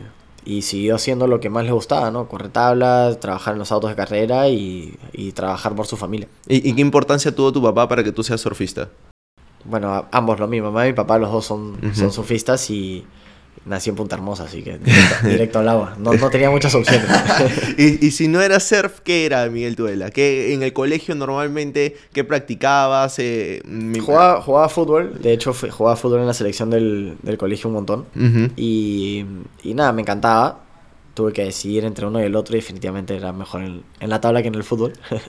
y 0.49 0.61
siguió 0.63 0.95
haciendo 0.95 1.27
lo 1.27 1.39
que 1.39 1.49
más 1.49 1.63
le 1.65 1.71
gustaba, 1.71 2.09
¿no? 2.11 2.27
Correr 2.27 2.49
tablas, 2.49 3.19
trabajar 3.19 3.53
en 3.53 3.59
los 3.59 3.71
autos 3.71 3.89
de 3.91 3.95
carrera 3.95 4.49
y, 4.49 4.97
y 5.13 5.31
trabajar 5.33 5.75
por 5.75 5.85
su 5.85 5.95
familia. 5.97 6.27
¿Y, 6.47 6.67
y 6.69 6.73
qué 6.73 6.81
importancia 6.81 7.33
tuvo 7.35 7.51
tu 7.51 7.61
papá 7.61 7.87
para 7.87 8.03
que 8.03 8.11
tú 8.11 8.23
seas 8.23 8.41
surfista? 8.41 8.89
Bueno, 9.65 9.93
a- 9.93 10.07
ambos 10.11 10.39
lo 10.39 10.47
mismo. 10.47 10.71
Mamá 10.71 10.85
y 10.87 10.91
mi 10.91 10.95
papá, 10.95 11.19
los 11.19 11.31
dos 11.31 11.45
son, 11.45 11.77
son 11.93 12.11
surfistas 12.11 12.69
y 12.71 13.05
nací 13.65 13.89
en 13.89 13.95
Punta 13.95 14.15
Hermosa, 14.15 14.43
así 14.45 14.63
que 14.63 14.77
directo, 14.79 15.27
directo 15.27 15.59
al 15.59 15.69
agua. 15.69 15.95
No, 15.99 16.13
no 16.13 16.29
tenía 16.29 16.49
muchas 16.49 16.73
opciones. 16.75 17.07
y, 17.77 18.05
y 18.07 18.11
si 18.11 18.27
no 18.27 18.41
era 18.41 18.59
surf, 18.59 18.99
¿qué 19.01 19.25
era 19.25 19.47
Miguel 19.49 19.75
Tudela? 19.75 20.09
¿Qué 20.11 20.53
en 20.53 20.63
el 20.63 20.73
colegio 20.73 21.13
normalmente 21.15 21.95
qué 22.13 22.23
practicabas? 22.23 23.19
Eh, 23.19 23.61
mi- 23.65 23.99
jugaba, 23.99 24.41
jugaba 24.41 24.69
fútbol, 24.69 25.19
de 25.21 25.33
hecho 25.33 25.53
jugaba 25.53 25.95
fútbol 25.95 26.21
en 26.21 26.27
la 26.27 26.33
selección 26.33 26.69
del, 26.69 27.17
del 27.21 27.37
colegio 27.37 27.67
un 27.67 27.75
montón. 27.75 28.05
Ujú. 28.15 28.51
Y, 28.55 29.25
y 29.63 29.73
nada, 29.73 29.91
me 29.93 30.01
encantaba. 30.01 30.61
Tuve 31.13 31.33
que 31.33 31.43
decidir 31.43 31.83
entre 31.83 32.05
uno 32.05 32.21
y 32.21 32.23
el 32.23 32.35
otro 32.35 32.55
y 32.55 32.59
definitivamente 32.61 33.13
era 33.15 33.33
mejor 33.33 33.61
en, 33.63 33.83
en 33.99 34.09
la 34.09 34.21
tabla 34.21 34.41
que 34.41 34.47
en 34.47 34.55
el 34.55 34.63
fútbol. 34.63 34.93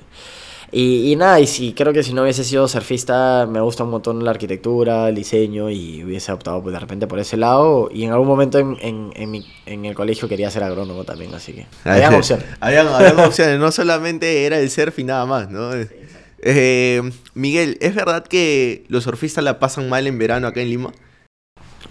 Y, 0.73 1.13
y 1.13 1.17
nada, 1.17 1.41
y 1.41 1.47
si 1.49 1.73
creo 1.73 1.93
que 1.93 2.03
si 2.05 2.13
no 2.13 2.23
hubiese 2.23 2.45
sido 2.45 2.69
surfista, 2.69 3.47
me 3.51 3.61
gusta 3.61 3.85
un 3.85 3.91
montón 3.91 4.25
la 4.25 4.31
arquitectura, 4.31 5.09
el 5.09 5.15
diseño, 5.17 5.69
y 5.71 6.05
hubiese 6.05 6.31
optado 6.33 6.63
pues, 6.63 6.73
de 6.73 6.79
repente 6.81 7.07
por 7.09 7.19
ese 7.19 7.37
lado. 7.37 7.89
Y 7.93 8.05
en 8.05 8.13
algún 8.13 8.29
momento 8.29 8.59
en, 8.59 8.77
en, 8.81 9.11
en, 9.17 9.31
mi- 9.31 9.47
en 9.67 9.85
el 9.85 9.95
colegio 9.95 10.29
quería 10.29 10.51
ser 10.51 10.63
agrónomo 10.63 11.05
también, 11.05 11.35
así 11.35 11.53
que 11.55 11.67
había 11.85 12.11
opciones. 12.17 12.47
Habían, 12.61 12.87
habían 12.89 13.19
opciones, 13.19 13.59
no 13.59 13.73
solamente 13.73 14.45
era 14.47 14.59
el 14.61 14.71
surf 14.71 14.99
y 15.01 15.05
nada 15.05 15.27
más, 15.27 15.51
¿no? 15.51 15.71
Eh, 16.43 17.03
Miguel, 17.35 17.77
¿es 17.81 17.95
verdad 17.95 18.25
que 18.27 18.85
los 18.89 19.05
surfistas 19.05 19.45
la 19.45 19.59
pasan 19.59 19.89
mal 19.89 20.07
en 20.07 20.19
verano 20.19 20.47
acá 20.47 20.61
en 20.63 20.71
Lima? 20.71 20.93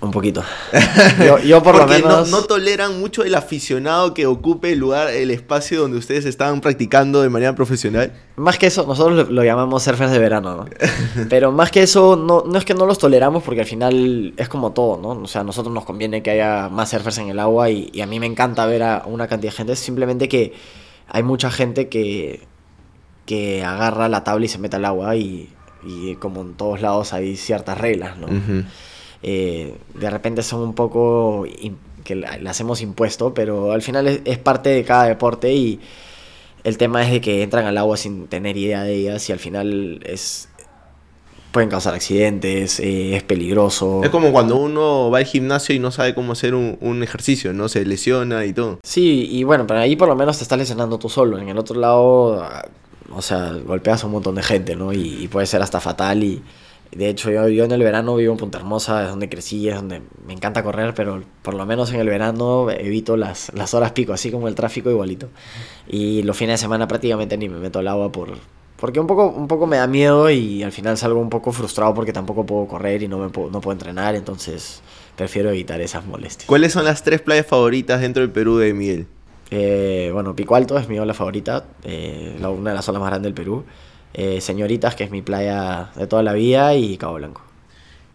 Un 0.01 0.11
poquito. 0.11 0.41
Yo, 1.19 1.39
yo 1.39 1.61
por 1.61 1.75
lo 1.75 1.81
Porque 1.85 1.99
no- 1.99 2.07
menos... 2.07 2.31
no, 2.31 2.43
toleran 2.43 3.01
mucho 3.01 3.25
el 3.25 3.35
aficionado 3.35 4.13
que 4.13 4.27
ocupe 4.27 4.71
el 4.71 4.79
lugar, 4.79 5.09
el 5.09 5.29
espacio 5.29 5.81
donde 5.81 5.97
ustedes 5.97 6.23
estaban 6.23 6.61
practicando 6.61 7.21
de 7.21 7.27
manera 7.27 7.53
profesional. 7.53 8.13
Más 8.37 8.57
que 8.57 8.67
eso, 8.67 8.85
nosotros 8.87 9.27
lo, 9.27 9.33
lo 9.33 9.43
llamamos 9.43 9.83
surfers 9.83 10.11
de 10.11 10.19
verano, 10.19 10.55
¿no? 10.55 10.65
Pero 11.29 11.51
más 11.51 11.69
que 11.69 11.81
eso, 11.83 12.15
no, 12.15 12.45
no 12.47 12.57
es 12.57 12.63
que 12.63 12.73
no 12.75 12.85
los 12.85 12.97
toleramos 12.97 13.43
porque 13.43 13.59
al 13.59 13.67
final 13.67 14.33
es 14.37 14.47
como 14.47 14.71
todo, 14.71 14.97
¿no? 15.01 15.21
O 15.21 15.27
sea, 15.27 15.41
a 15.41 15.43
nosotros 15.43 15.73
nos 15.73 15.83
conviene 15.83 16.23
que 16.23 16.31
haya 16.31 16.69
más 16.69 16.89
surfers 16.91 17.17
en 17.17 17.27
el 17.29 17.39
agua 17.39 17.69
y, 17.69 17.89
y 17.91 17.99
a 17.99 18.05
mí 18.05 18.21
me 18.21 18.25
encanta 18.25 18.65
ver 18.67 18.83
a 18.83 19.03
una 19.05 19.27
cantidad 19.27 19.51
de 19.51 19.57
gente. 19.57 19.75
Simplemente 19.75 20.29
que 20.29 20.53
hay 21.09 21.23
mucha 21.23 21.51
gente 21.51 21.89
que, 21.89 22.47
que 23.25 23.65
agarra 23.65 24.07
la 24.07 24.23
tabla 24.23 24.45
y 24.45 24.47
se 24.47 24.59
mete 24.59 24.77
al 24.77 24.85
agua 24.85 25.17
y, 25.17 25.49
y 25.85 26.15
como 26.15 26.39
en 26.39 26.53
todos 26.53 26.79
lados 26.81 27.11
hay 27.11 27.35
ciertas 27.35 27.77
reglas, 27.77 28.17
¿no? 28.17 28.27
Ujú. 28.27 28.63
Eh, 29.23 29.75
de 29.93 30.09
repente 30.09 30.43
son 30.43 30.61
un 30.61 30.73
poco 30.73 31.45
que 32.03 32.15
las 32.15 32.59
hemos 32.59 32.81
impuesto, 32.81 33.33
pero 33.33 33.71
al 33.71 33.81
final 33.81 34.07
es, 34.07 34.21
es 34.25 34.37
parte 34.37 34.69
de 34.69 34.83
cada 34.83 35.05
deporte 35.05 35.53
y 35.53 35.79
el 36.63 36.77
tema 36.77 37.03
es 37.03 37.11
de 37.11 37.21
que 37.21 37.43
entran 37.43 37.65
al 37.65 37.77
agua 37.77 37.97
sin 37.97 38.27
tener 38.27 38.57
idea 38.57 38.83
de 38.83 38.95
ellas 38.95 39.29
y 39.29 39.31
al 39.31 39.39
final 39.39 40.01
es 40.05 40.49
pueden 41.51 41.69
causar 41.69 41.95
accidentes, 41.95 42.79
eh, 42.79 43.15
es 43.15 43.23
peligroso. 43.23 44.01
Es 44.03 44.09
como 44.09 44.31
cuando 44.31 44.55
uno 44.55 45.09
va 45.09 45.19
al 45.19 45.25
gimnasio 45.25 45.73
y 45.73 45.79
no 45.79 45.91
sabe 45.91 46.13
cómo 46.13 46.33
hacer 46.33 46.53
un, 46.53 46.77
un 46.79 47.01
ejercicio, 47.01 47.53
¿no? 47.53 47.69
Se 47.69 47.85
lesiona 47.85 48.45
y 48.45 48.53
todo. 48.53 48.79
Sí, 48.83 49.27
y 49.31 49.43
bueno, 49.43 49.65
pero 49.65 49.79
ahí 49.79 49.95
por 49.95 50.07
lo 50.07 50.15
menos 50.15 50.37
te 50.37 50.43
estás 50.43 50.59
lesionando 50.59 50.99
tú 50.99 51.09
solo. 51.09 51.39
En 51.39 51.49
el 51.49 51.57
otro 51.57 51.79
lado, 51.79 52.43
ah, 52.43 52.65
o 53.11 53.21
sea, 53.21 53.53
golpeas 53.65 54.03
a 54.03 54.07
un 54.07 54.13
montón 54.13 54.35
de 54.35 54.43
gente, 54.43 54.75
¿no? 54.75 54.93
Y, 54.93 55.23
y 55.23 55.27
puede 55.27 55.47
ser 55.47 55.61
hasta 55.61 55.79
fatal. 55.79 56.23
Y 56.23 56.41
de 56.91 57.09
hecho, 57.09 57.29
yo, 57.31 57.47
yo 57.47 57.63
en 57.65 57.71
el 57.71 57.81
verano 57.83 58.15
vivo 58.15 58.31
en 58.33 58.37
Punta 58.39 58.57
Hermosa, 58.57 59.03
es 59.03 59.09
donde 59.09 59.29
crecí, 59.29 59.69
es 59.69 59.75
donde 59.75 60.01
me 60.25 60.33
encanta 60.33 60.63
correr, 60.63 60.93
pero 60.95 61.21
por 61.41 61.53
lo 61.53 61.65
menos 61.65 61.91
en 61.93 61.99
el 61.99 62.07
verano 62.07 62.69
evito 62.71 63.15
las, 63.17 63.51
las 63.53 63.73
horas 63.73 63.91
pico, 63.91 64.13
así 64.13 64.31
como 64.31 64.47
el 64.47 64.55
tráfico 64.55 64.89
igualito. 64.89 65.27
Y 65.87 66.23
los 66.23 66.35
fines 66.37 66.53
de 66.53 66.57
semana 66.65 66.87
prácticamente 66.87 67.37
ni 67.37 67.47
me 67.49 67.59
meto 67.59 67.79
al 67.79 67.87
agua 67.87 68.11
por. 68.11 68.29
Porque 68.77 68.99
un 68.99 69.07
poco, 69.07 69.27
un 69.27 69.47
poco 69.47 69.67
me 69.67 69.75
da 69.77 69.87
miedo 69.87 70.29
y 70.29 70.63
al 70.63 70.71
final 70.71 70.97
salgo 70.97 71.19
un 71.19 71.29
poco 71.29 71.51
frustrado 71.51 71.93
porque 71.93 72.13
tampoco 72.13 72.45
puedo 72.45 72.65
correr 72.65 73.03
y 73.03 73.07
no, 73.09 73.17
me 73.17 73.29
puedo, 73.29 73.49
no 73.51 73.59
puedo 73.59 73.73
entrenar, 73.73 74.15
entonces 74.15 74.81
prefiero 75.17 75.49
evitar 75.49 75.81
esas 75.81 76.05
molestias. 76.05 76.47
¿Cuáles 76.47 76.71
son 76.71 76.85
las 76.85 77.03
tres 77.03 77.19
playas 77.21 77.45
favoritas 77.45 77.99
dentro 77.99 78.21
del 78.21 78.31
Perú 78.31 78.57
de 78.57 78.73
Miguel? 78.73 79.07
Eh, 79.51 80.11
bueno, 80.13 80.33
Pico 80.35 80.55
Alto 80.55 80.77
es 80.77 80.87
mi 80.87 80.97
ola 80.97 81.13
favorita, 81.13 81.65
eh, 81.83 82.37
la- 82.39 82.49
una 82.51 82.69
de 82.69 82.75
las 82.77 82.87
olas 82.87 83.01
más 83.01 83.09
grandes 83.09 83.27
del 83.27 83.33
Perú. 83.33 83.65
Eh, 84.13 84.41
Señoritas, 84.41 84.95
que 84.95 85.03
es 85.03 85.11
mi 85.11 85.21
playa 85.21 85.91
de 85.95 86.07
toda 86.07 86.23
la 86.23 86.33
vida, 86.33 86.75
y 86.75 86.97
Cabo 86.97 87.15
Blanco. 87.15 87.41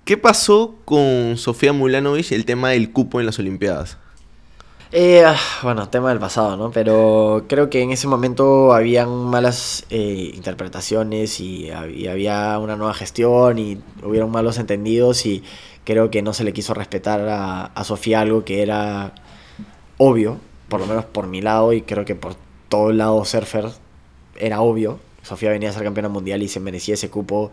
¿Qué 0.04 0.16
pasó 0.18 0.76
con 0.84 1.36
Sofía 1.36 1.72
Mulanovich 1.72 2.32
el 2.32 2.44
tema 2.44 2.70
del 2.70 2.92
cupo 2.92 3.20
en 3.20 3.26
las 3.26 3.38
Olimpiadas? 3.38 3.98
Eh, 4.92 5.24
ah, 5.26 5.36
bueno, 5.62 5.88
tema 5.88 6.10
del 6.10 6.20
pasado, 6.20 6.56
¿no? 6.56 6.70
Pero 6.70 7.46
creo 7.48 7.68
que 7.68 7.82
en 7.82 7.90
ese 7.90 8.06
momento 8.06 8.72
habían 8.72 9.08
malas 9.26 9.84
eh, 9.90 10.30
interpretaciones 10.34 11.40
y, 11.40 11.66
hab- 11.68 11.92
y 11.92 12.06
había 12.06 12.58
una 12.60 12.76
nueva 12.76 12.94
gestión 12.94 13.58
y 13.58 13.82
hubieron 14.04 14.30
malos 14.30 14.56
entendidos 14.58 15.26
y 15.26 15.42
creo 15.84 16.10
que 16.10 16.22
no 16.22 16.32
se 16.32 16.44
le 16.44 16.52
quiso 16.52 16.74
respetar 16.74 17.20
a, 17.28 17.64
a 17.66 17.84
Sofía 17.84 18.20
algo 18.20 18.44
que 18.44 18.62
era 18.62 19.14
obvio, 19.98 20.38
por 20.68 20.80
lo 20.80 20.86
menos 20.86 21.04
por 21.06 21.26
mi 21.28 21.40
lado 21.42 21.72
y 21.72 21.82
creo 21.82 22.04
que 22.04 22.14
por 22.16 22.36
todo 22.68 22.90
el 22.90 22.98
lado 22.98 23.24
surfer 23.24 23.66
era 24.36 24.60
obvio. 24.60 25.00
Sofía 25.24 25.50
venía 25.50 25.70
a 25.70 25.72
ser 25.72 25.82
campeona 25.82 26.08
mundial 26.08 26.42
y 26.42 26.48
se 26.48 26.60
merecía 26.60 26.94
ese 26.94 27.10
cupo. 27.10 27.50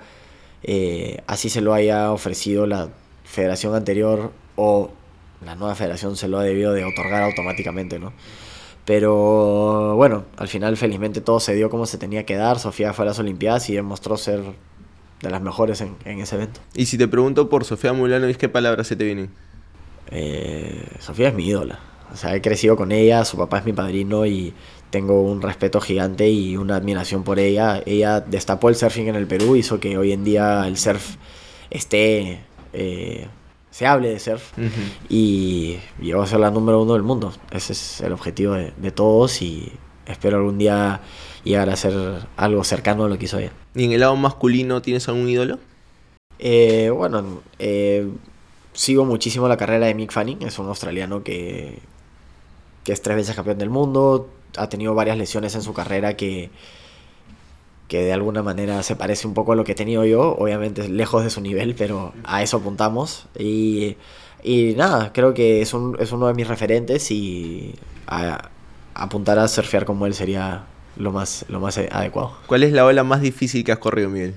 eh, 0.63 1.21
así 1.25 1.49
se 1.49 1.61
lo 1.61 1.73
haya 1.73 2.11
ofrecido 2.11 2.67
la 2.67 2.89
federación 3.23 3.73
anterior 3.73 4.31
o 4.55 4.91
la 5.43 5.55
nueva 5.55 5.73
federación 5.73 6.15
se 6.15 6.27
lo 6.27 6.37
ha 6.37 6.43
debido 6.43 6.73
de 6.73 6.83
otorgar 6.85 7.23
automáticamente, 7.23 7.97
¿no? 7.97 8.13
Pero 8.85 9.95
bueno, 9.95 10.25
al 10.37 10.47
final 10.47 10.75
felizmente 10.77 11.21
todo 11.21 11.39
se 11.39 11.55
dio 11.55 11.69
como 11.69 11.85
se 11.85 11.97
tenía 11.97 12.25
que 12.25 12.35
dar. 12.35 12.59
Sofía 12.59 12.93
fue 12.93 13.05
a 13.05 13.07
las 13.07 13.19
Olimpiadas 13.19 13.69
y 13.69 13.73
demostró 13.75 14.17
ser 14.17 14.41
de 15.21 15.29
las 15.29 15.41
mejores 15.41 15.81
en, 15.81 15.95
en 16.05 16.19
ese 16.19 16.35
evento. 16.35 16.59
Y 16.73 16.87
si 16.87 16.97
te 16.97 17.07
pregunto 17.07 17.47
por 17.47 17.63
Sofía 17.63 17.93
Mulanovich, 17.93 18.37
¿qué 18.37 18.49
palabras 18.49 18.87
se 18.87 18.95
te 18.95 19.03
vienen? 19.03 19.29
Eh, 20.09 20.83
Sofía 20.99 21.29
es 21.29 21.35
mi 21.35 21.47
ídola. 21.47 21.79
O 22.11 22.17
sea, 22.17 22.35
he 22.35 22.41
crecido 22.41 22.75
con 22.75 22.91
ella, 22.91 23.23
su 23.23 23.37
papá 23.37 23.59
es 23.59 23.65
mi 23.65 23.71
padrino 23.73 24.25
y 24.25 24.53
tengo 24.91 25.21
un 25.23 25.41
respeto 25.41 25.81
gigante 25.81 26.29
y 26.29 26.57
una 26.57 26.75
admiración 26.75 27.23
por 27.23 27.39
ella. 27.39 27.81
Ella 27.85 28.21
destapó 28.21 28.69
el 28.69 28.75
surfing 28.75 29.07
en 29.07 29.15
el 29.15 29.25
Perú, 29.25 29.55
hizo 29.55 29.79
que 29.79 29.97
hoy 29.97 30.11
en 30.11 30.23
día 30.23 30.67
el 30.67 30.77
surf 30.77 31.15
esté... 31.71 32.41
eh, 32.73 33.27
se 33.71 33.87
hable 33.87 34.09
de 34.09 34.19
surf 34.19 34.51
y 35.07 35.77
llegó 36.01 36.21
a 36.21 36.27
ser 36.27 36.41
la 36.41 36.51
número 36.51 36.81
uno 36.81 36.91
del 36.91 37.03
mundo. 37.03 37.31
Ese 37.51 37.71
es 37.71 38.01
el 38.01 38.11
objetivo 38.11 38.53
de, 38.53 38.73
de 38.75 38.91
todos 38.91 39.41
y 39.41 39.71
espero 40.05 40.37
algún 40.37 40.57
día 40.57 40.99
llegar 41.45 41.69
a 41.69 41.77
ser 41.77 41.93
algo 42.35 42.65
cercano 42.65 43.05
a 43.05 43.09
lo 43.09 43.17
que 43.17 43.25
hizo 43.25 43.39
ella. 43.39 43.53
¿Y 43.73 43.85
en 43.85 43.93
el 43.93 44.01
lado 44.01 44.15
masculino 44.17 44.81
tienes 44.81 45.07
algún 45.07 45.29
ídolo? 45.29 45.57
Eh, 46.37 46.89
bueno, 46.93 47.41
eh, 47.59 48.09
sigo 48.73 49.05
muchísimo 49.05 49.47
la 49.47 49.55
carrera 49.55 49.85
de 49.85 49.95
Mick 49.95 50.11
Fanning, 50.11 50.41
es 50.41 50.59
un 50.59 50.67
australiano 50.67 51.23
que, 51.23 51.79
que 52.83 52.91
es 52.91 53.01
tres 53.01 53.15
veces 53.15 53.37
campeón 53.37 53.57
del 53.57 53.69
mundo, 53.69 54.27
ha 54.57 54.69
tenido 54.69 54.93
varias 54.95 55.17
lesiones 55.17 55.55
en 55.55 55.61
su 55.61 55.73
carrera 55.73 56.15
que, 56.17 56.49
que 57.87 58.03
de 58.03 58.13
alguna 58.13 58.41
manera 58.41 58.83
se 58.83 58.95
parece 58.95 59.27
un 59.27 59.33
poco 59.33 59.51
a 59.51 59.55
lo 59.55 59.63
que 59.63 59.73
he 59.73 59.75
tenido 59.75 60.05
yo, 60.05 60.35
obviamente 60.37 60.87
lejos 60.87 61.23
de 61.23 61.29
su 61.29 61.41
nivel, 61.41 61.75
pero 61.75 62.13
a 62.23 62.41
eso 62.41 62.57
apuntamos. 62.57 63.27
Y, 63.37 63.97
y 64.43 64.73
nada, 64.77 65.11
creo 65.13 65.33
que 65.33 65.61
es, 65.61 65.73
un- 65.73 65.97
es 65.99 66.11
uno 66.13 66.27
de 66.27 66.33
mis 66.33 66.47
referentes 66.47 67.11
y 67.11 67.75
apuntar 68.93 69.39
a 69.39 69.47
surfear 69.47 69.85
como 69.85 70.05
él 70.05 70.13
sería 70.13 70.65
lo 70.97 71.11
más, 71.11 71.45
lo 71.49 71.59
más 71.59 71.77
adecuado. 71.77 72.33
¿Cuál 72.47 72.63
es 72.63 72.71
la 72.71 72.85
ola 72.85 73.03
más 73.03 73.21
difícil 73.21 73.63
que 73.63 73.71
has 73.71 73.79
corrido, 73.79 74.09
Miguel? 74.09 74.35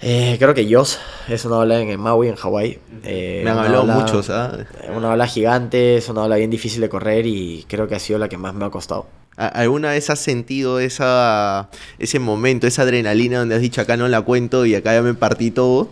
Eh, 0.00 0.36
creo 0.38 0.52
que 0.54 0.66
Yoss 0.66 0.98
es 1.28 1.44
una 1.44 1.58
ola 1.58 1.80
en 1.80 1.98
Maui, 1.98 2.28
en 2.28 2.34
Hawái. 2.36 2.78
Eh, 3.04 3.40
Me 3.44 3.50
han 3.50 3.58
hablado 3.58 3.84
ola- 3.84 3.94
muchos, 3.94 4.28
¿ah? 4.28 4.58
Una 4.94 5.10
ola 5.12 5.26
gigante, 5.26 5.96
es 5.96 6.08
una 6.08 6.22
ola 6.24 6.36
bien 6.36 6.50
difícil 6.50 6.80
de 6.80 6.88
correr 6.88 7.26
y 7.26 7.64
creo 7.68 7.88
que 7.88 7.94
ha 7.94 7.98
sido 7.98 8.18
la 8.18 8.28
que 8.28 8.36
más 8.36 8.54
me 8.54 8.64
ha 8.66 8.70
costado. 8.70 9.06
¿A- 9.36 9.46
¿Alguna 9.48 9.90
vez 9.90 10.10
has 10.10 10.18
sentido 10.20 10.78
esa, 10.78 11.70
ese 11.98 12.18
momento, 12.18 12.66
esa 12.66 12.82
adrenalina 12.82 13.38
donde 13.38 13.54
has 13.54 13.60
dicho 13.62 13.80
acá 13.80 13.96
no 13.96 14.06
la 14.08 14.20
cuento 14.22 14.66
y 14.66 14.74
acá 14.74 14.92
ya 14.94 15.02
me 15.02 15.14
partí 15.14 15.50
todo? 15.50 15.88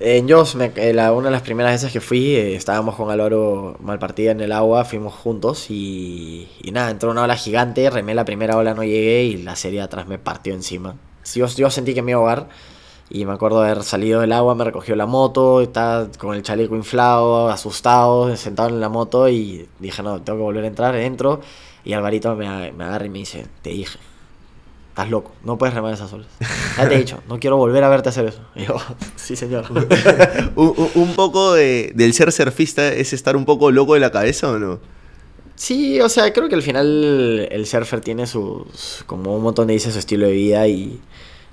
En 0.00 0.26
me- 0.56 0.72
eh, 0.76 0.92
la- 0.94 1.12
una 1.12 1.26
de 1.26 1.32
las 1.32 1.42
primeras 1.42 1.72
veces 1.72 1.92
que 1.92 2.00
fui, 2.00 2.34
eh, 2.34 2.56
estábamos 2.56 2.96
con 2.96 3.10
Álvaro 3.10 3.76
Malpartida 3.80 4.32
en 4.32 4.40
el 4.40 4.50
agua, 4.52 4.84
fuimos 4.84 5.14
juntos 5.14 5.66
y, 5.68 6.48
y 6.62 6.70
nada, 6.72 6.90
entró 6.90 7.10
una 7.10 7.22
ola 7.22 7.36
gigante, 7.36 7.88
remé 7.90 8.14
la 8.14 8.24
primera 8.24 8.56
ola, 8.56 8.74
no 8.74 8.82
llegué 8.82 9.24
y 9.24 9.36
la 9.36 9.54
serie 9.56 9.78
de 9.80 9.84
atrás 9.84 10.06
me 10.08 10.18
partió 10.18 10.54
encima. 10.54 10.96
Yo, 11.34 11.46
yo 11.46 11.70
sentí 11.70 11.94
que 11.94 12.02
me 12.02 12.12
iba 12.12 12.18
a 12.18 12.20
ahogar 12.22 12.48
y 13.14 13.26
me 13.26 13.32
acuerdo 13.32 13.60
de 13.60 13.70
haber 13.70 13.84
salido 13.84 14.20
del 14.22 14.32
agua, 14.32 14.54
me 14.54 14.64
recogió 14.64 14.96
la 14.96 15.04
moto, 15.04 15.60
estaba 15.60 16.08
con 16.18 16.34
el 16.34 16.42
chaleco 16.42 16.74
inflado, 16.76 17.50
asustado, 17.50 18.34
sentado 18.36 18.70
en 18.70 18.80
la 18.80 18.88
moto 18.88 19.28
y 19.28 19.68
dije, 19.80 20.02
no, 20.02 20.22
tengo 20.22 20.38
que 20.38 20.42
volver 20.44 20.64
a 20.64 20.68
entrar, 20.68 20.96
entro 20.96 21.40
y 21.84 21.92
Alvarito 21.92 22.34
me, 22.34 22.72
me 22.72 22.84
agarra 22.84 23.04
y 23.04 23.10
me 23.10 23.18
dice, 23.18 23.46
te 23.60 23.70
dije. 23.70 23.98
Estás 24.90 25.08
loco, 25.08 25.32
no 25.42 25.56
puedes 25.56 25.74
remar 25.74 25.92
esas 25.94 26.12
olas. 26.12 26.28
Ya 26.78 26.88
te 26.88 26.94
he 26.94 26.98
dicho, 26.98 27.22
no 27.28 27.38
quiero 27.38 27.58
volver 27.58 27.84
a 27.84 27.88
verte 27.90 28.08
hacer 28.08 28.26
eso. 28.26 28.40
Y 28.54 28.64
yo, 28.64 28.76
sí, 29.16 29.36
señor. 29.36 29.64
un, 30.56 31.14
poco 31.14 31.52
de- 31.52 31.92
del 31.94 32.14
ser 32.14 32.32
surfista 32.32 32.88
es 32.88 33.12
estar 33.12 33.36
un 33.36 33.44
poco 33.44 33.70
loco 33.70 33.92
de 33.94 34.00
la 34.00 34.10
cabeza 34.10 34.50
o 34.50 34.58
no? 34.58 34.80
Sí, 35.54 36.00
o 36.00 36.08
sea, 36.08 36.32
creo 36.32 36.48
que 36.48 36.54
al 36.54 36.62
final 36.62 37.46
el 37.50 37.66
surfer 37.66 38.00
tiene 38.00 38.26
sus, 38.26 39.02
como 39.06 39.36
un 39.36 39.42
montón 39.42 39.66
de 39.66 39.74
dice, 39.74 39.92
su 39.92 39.98
estilo 39.98 40.26
de 40.26 40.32
vida 40.32 40.66
y, 40.66 40.98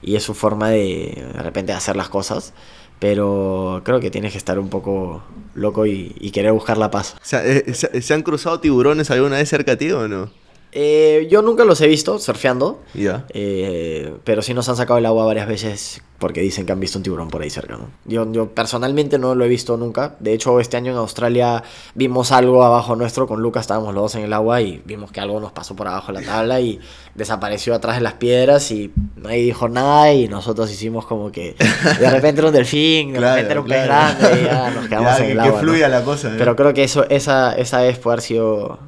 y 0.01 0.15
es 0.15 0.23
su 0.23 0.33
forma 0.33 0.69
de 0.69 1.29
de 1.33 1.41
repente 1.41 1.73
hacer 1.73 1.95
las 1.95 2.09
cosas. 2.09 2.53
Pero 2.99 3.81
creo 3.85 4.01
que 4.01 4.11
tienes 4.11 4.33
que 4.33 4.37
estar 4.37 4.59
un 4.59 4.69
poco 4.69 5.23
loco 5.55 5.85
y, 5.85 6.15
y 6.19 6.31
querer 6.31 6.51
buscar 6.51 6.77
la 6.77 6.91
paz. 6.91 7.15
O 7.21 7.25
sea, 7.25 7.45
eh, 7.45 7.73
¿se, 7.73 8.01
se 8.01 8.13
han 8.13 8.23
cruzado 8.23 8.59
tiburones 8.59 9.09
alguna 9.09 9.37
vez 9.37 9.47
cerca 9.49 9.73
a 9.73 9.77
ti 9.77 9.89
o 9.91 10.07
no? 10.09 10.29
Eh, 10.71 11.27
yo 11.31 11.41
nunca 11.41 11.65
los 11.65 11.81
he 11.81 11.87
visto 11.87 12.19
surfeando, 12.19 12.81
Ya. 12.93 13.25
eh, 13.29 14.13
pero 14.23 14.41
sí 14.43 14.53
nos 14.53 14.69
han 14.69 14.75
sacado 14.75 14.99
el 14.99 15.05
agua 15.07 15.25
varias 15.25 15.47
veces 15.47 16.01
porque 16.19 16.41
dicen 16.41 16.65
que 16.65 16.73
han 16.73 16.79
visto 16.81 16.99
un 16.99 17.03
tiburón 17.03 17.29
por 17.29 17.41
ahí 17.41 17.49
cerca, 17.49 17.77
¿no? 17.77 17.87
Yo, 18.05 18.29
yo 18.33 18.49
personalmente 18.49 19.17
no 19.17 19.35
lo 19.35 19.45
he 19.45 19.47
visto 19.47 19.77
nunca. 19.77 20.17
De 20.19 20.33
hecho, 20.33 20.59
este 20.59 20.75
año 20.75 20.91
en 20.91 20.97
Australia 20.97 21.63
vimos 21.95 22.33
algo 22.33 22.61
abajo 22.63 22.95
nuestro. 22.97 23.25
Con 23.25 23.41
Lucas 23.41 23.61
estábamos 23.61 23.93
los 23.93 24.03
dos 24.03 24.15
en 24.15 24.23
el 24.23 24.33
agua 24.33 24.61
y 24.61 24.81
vimos 24.85 25.11
que 25.13 25.21
algo 25.21 25.39
nos 25.39 25.53
pasó 25.53 25.77
por 25.77 25.87
abajo 25.87 26.11
de 26.11 26.19
la 26.19 26.25
tabla 26.27 26.59
y 26.59 26.77
desapareció 27.15 27.73
atrás 27.73 27.95
de 27.95 28.01
las 28.01 28.13
piedras 28.15 28.69
y 28.71 28.91
nadie 29.15 29.43
dijo 29.43 29.69
nada 29.69 30.11
y 30.13 30.27
nosotros 30.27 30.69
hicimos 30.69 31.05
como 31.05 31.31
que 31.31 31.55
de 31.99 32.09
repente 32.09 32.41
era 32.41 32.49
un 32.49 32.53
delfín, 32.53 33.13
de 33.13 33.19
Claro, 33.19 33.35
repente 33.35 33.51
era 33.53 33.61
un 33.61 33.67
pez 33.67 33.85
claro. 33.85 34.17
grande 34.19 34.41
y 34.41 34.45
ya 34.45 34.69
nos 34.71 34.87
quedamos 34.89 35.11
Ya, 35.11 35.17
en 35.19 35.23
que- 35.25 35.31
el 35.31 35.37
que 35.37 35.47
agua. 35.47 35.61
¿no? 35.61 35.67
fluya 35.67 35.87
la 35.89 36.03
cosa, 36.03 36.27
¿eh? 36.29 36.35
Pero 36.37 36.55
creo 36.57 36.73
que 36.73 36.83
eso, 36.83 37.05
esa, 37.09 37.53
esa 37.55 37.81
vez 37.81 37.97
puede 37.97 38.15
haber 38.15 38.23
sido 38.23 38.79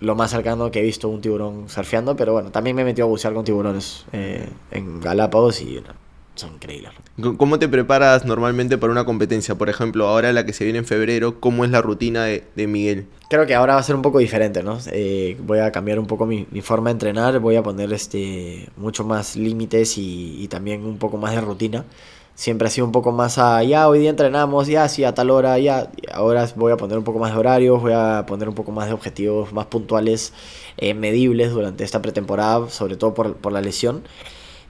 lo 0.00 0.14
más 0.14 0.30
cercano 0.30 0.70
que 0.70 0.80
he 0.80 0.82
visto 0.82 1.08
un 1.08 1.20
tiburón 1.20 1.68
surfeando. 1.68 2.16
Pero 2.16 2.32
bueno, 2.32 2.50
también 2.50 2.76
me 2.76 2.82
he 2.82 2.84
metido 2.84 3.06
a 3.06 3.10
bucear 3.10 3.34
con 3.34 3.44
tiburones 3.44 4.04
eh, 4.12 4.48
en 4.70 5.00
Galápagos 5.00 5.60
y 5.60 5.82
son 6.34 6.54
increíbles. 6.54 6.92
¿Cómo 7.36 7.58
te 7.58 7.68
preparas 7.68 8.24
normalmente 8.24 8.78
para 8.78 8.92
una 8.92 9.04
competencia? 9.04 9.56
Por 9.56 9.68
ejemplo, 9.68 10.06
ahora 10.06 10.32
la 10.32 10.46
que 10.46 10.52
se 10.52 10.64
viene 10.64 10.78
en 10.78 10.84
febrero, 10.84 11.40
¿cómo 11.40 11.64
es 11.64 11.70
la 11.70 11.82
rutina 11.82 12.24
de, 12.24 12.44
de 12.54 12.66
Miguel? 12.68 13.06
Creo 13.28 13.44
que 13.44 13.56
ahora 13.56 13.74
va 13.74 13.80
a 13.80 13.82
ser 13.82 13.96
un 13.96 14.02
poco 14.02 14.20
diferente, 14.20 14.62
¿no? 14.62 14.78
Eh, 14.92 15.36
voy 15.44 15.58
a 15.58 15.72
cambiar 15.72 15.98
un 15.98 16.06
poco 16.06 16.26
mi, 16.26 16.46
mi 16.50 16.60
forma 16.60 16.90
de 16.90 16.92
entrenar, 16.92 17.40
voy 17.40 17.56
a 17.56 17.62
poner 17.62 17.92
este 17.92 18.68
mucho 18.76 19.04
más 19.04 19.36
límites 19.36 19.98
y, 19.98 20.42
y 20.42 20.48
también 20.48 20.84
un 20.84 20.98
poco 20.98 21.16
más 21.18 21.34
de 21.34 21.40
rutina. 21.40 21.84
Siempre 22.38 22.68
ha 22.68 22.70
sido 22.70 22.86
un 22.86 22.92
poco 22.92 23.10
más 23.10 23.36
a, 23.38 23.64
ya, 23.64 23.88
hoy 23.88 23.98
día 23.98 24.10
entrenamos, 24.10 24.68
ya, 24.68 24.88
sí, 24.88 25.02
a 25.02 25.12
tal 25.12 25.30
hora, 25.30 25.58
ya. 25.58 25.90
Ahora 26.12 26.48
voy 26.54 26.70
a 26.70 26.76
poner 26.76 26.96
un 26.96 27.02
poco 27.02 27.18
más 27.18 27.32
de 27.32 27.38
horarios, 27.40 27.82
voy 27.82 27.90
a 27.92 28.26
poner 28.28 28.48
un 28.48 28.54
poco 28.54 28.70
más 28.70 28.86
de 28.86 28.92
objetivos 28.92 29.52
más 29.52 29.66
puntuales, 29.66 30.32
eh, 30.76 30.94
medibles 30.94 31.50
durante 31.50 31.82
esta 31.82 32.00
pretemporada, 32.00 32.70
sobre 32.70 32.96
todo 32.96 33.12
por, 33.12 33.34
por 33.34 33.52
la 33.52 33.60
lesión. 33.60 34.04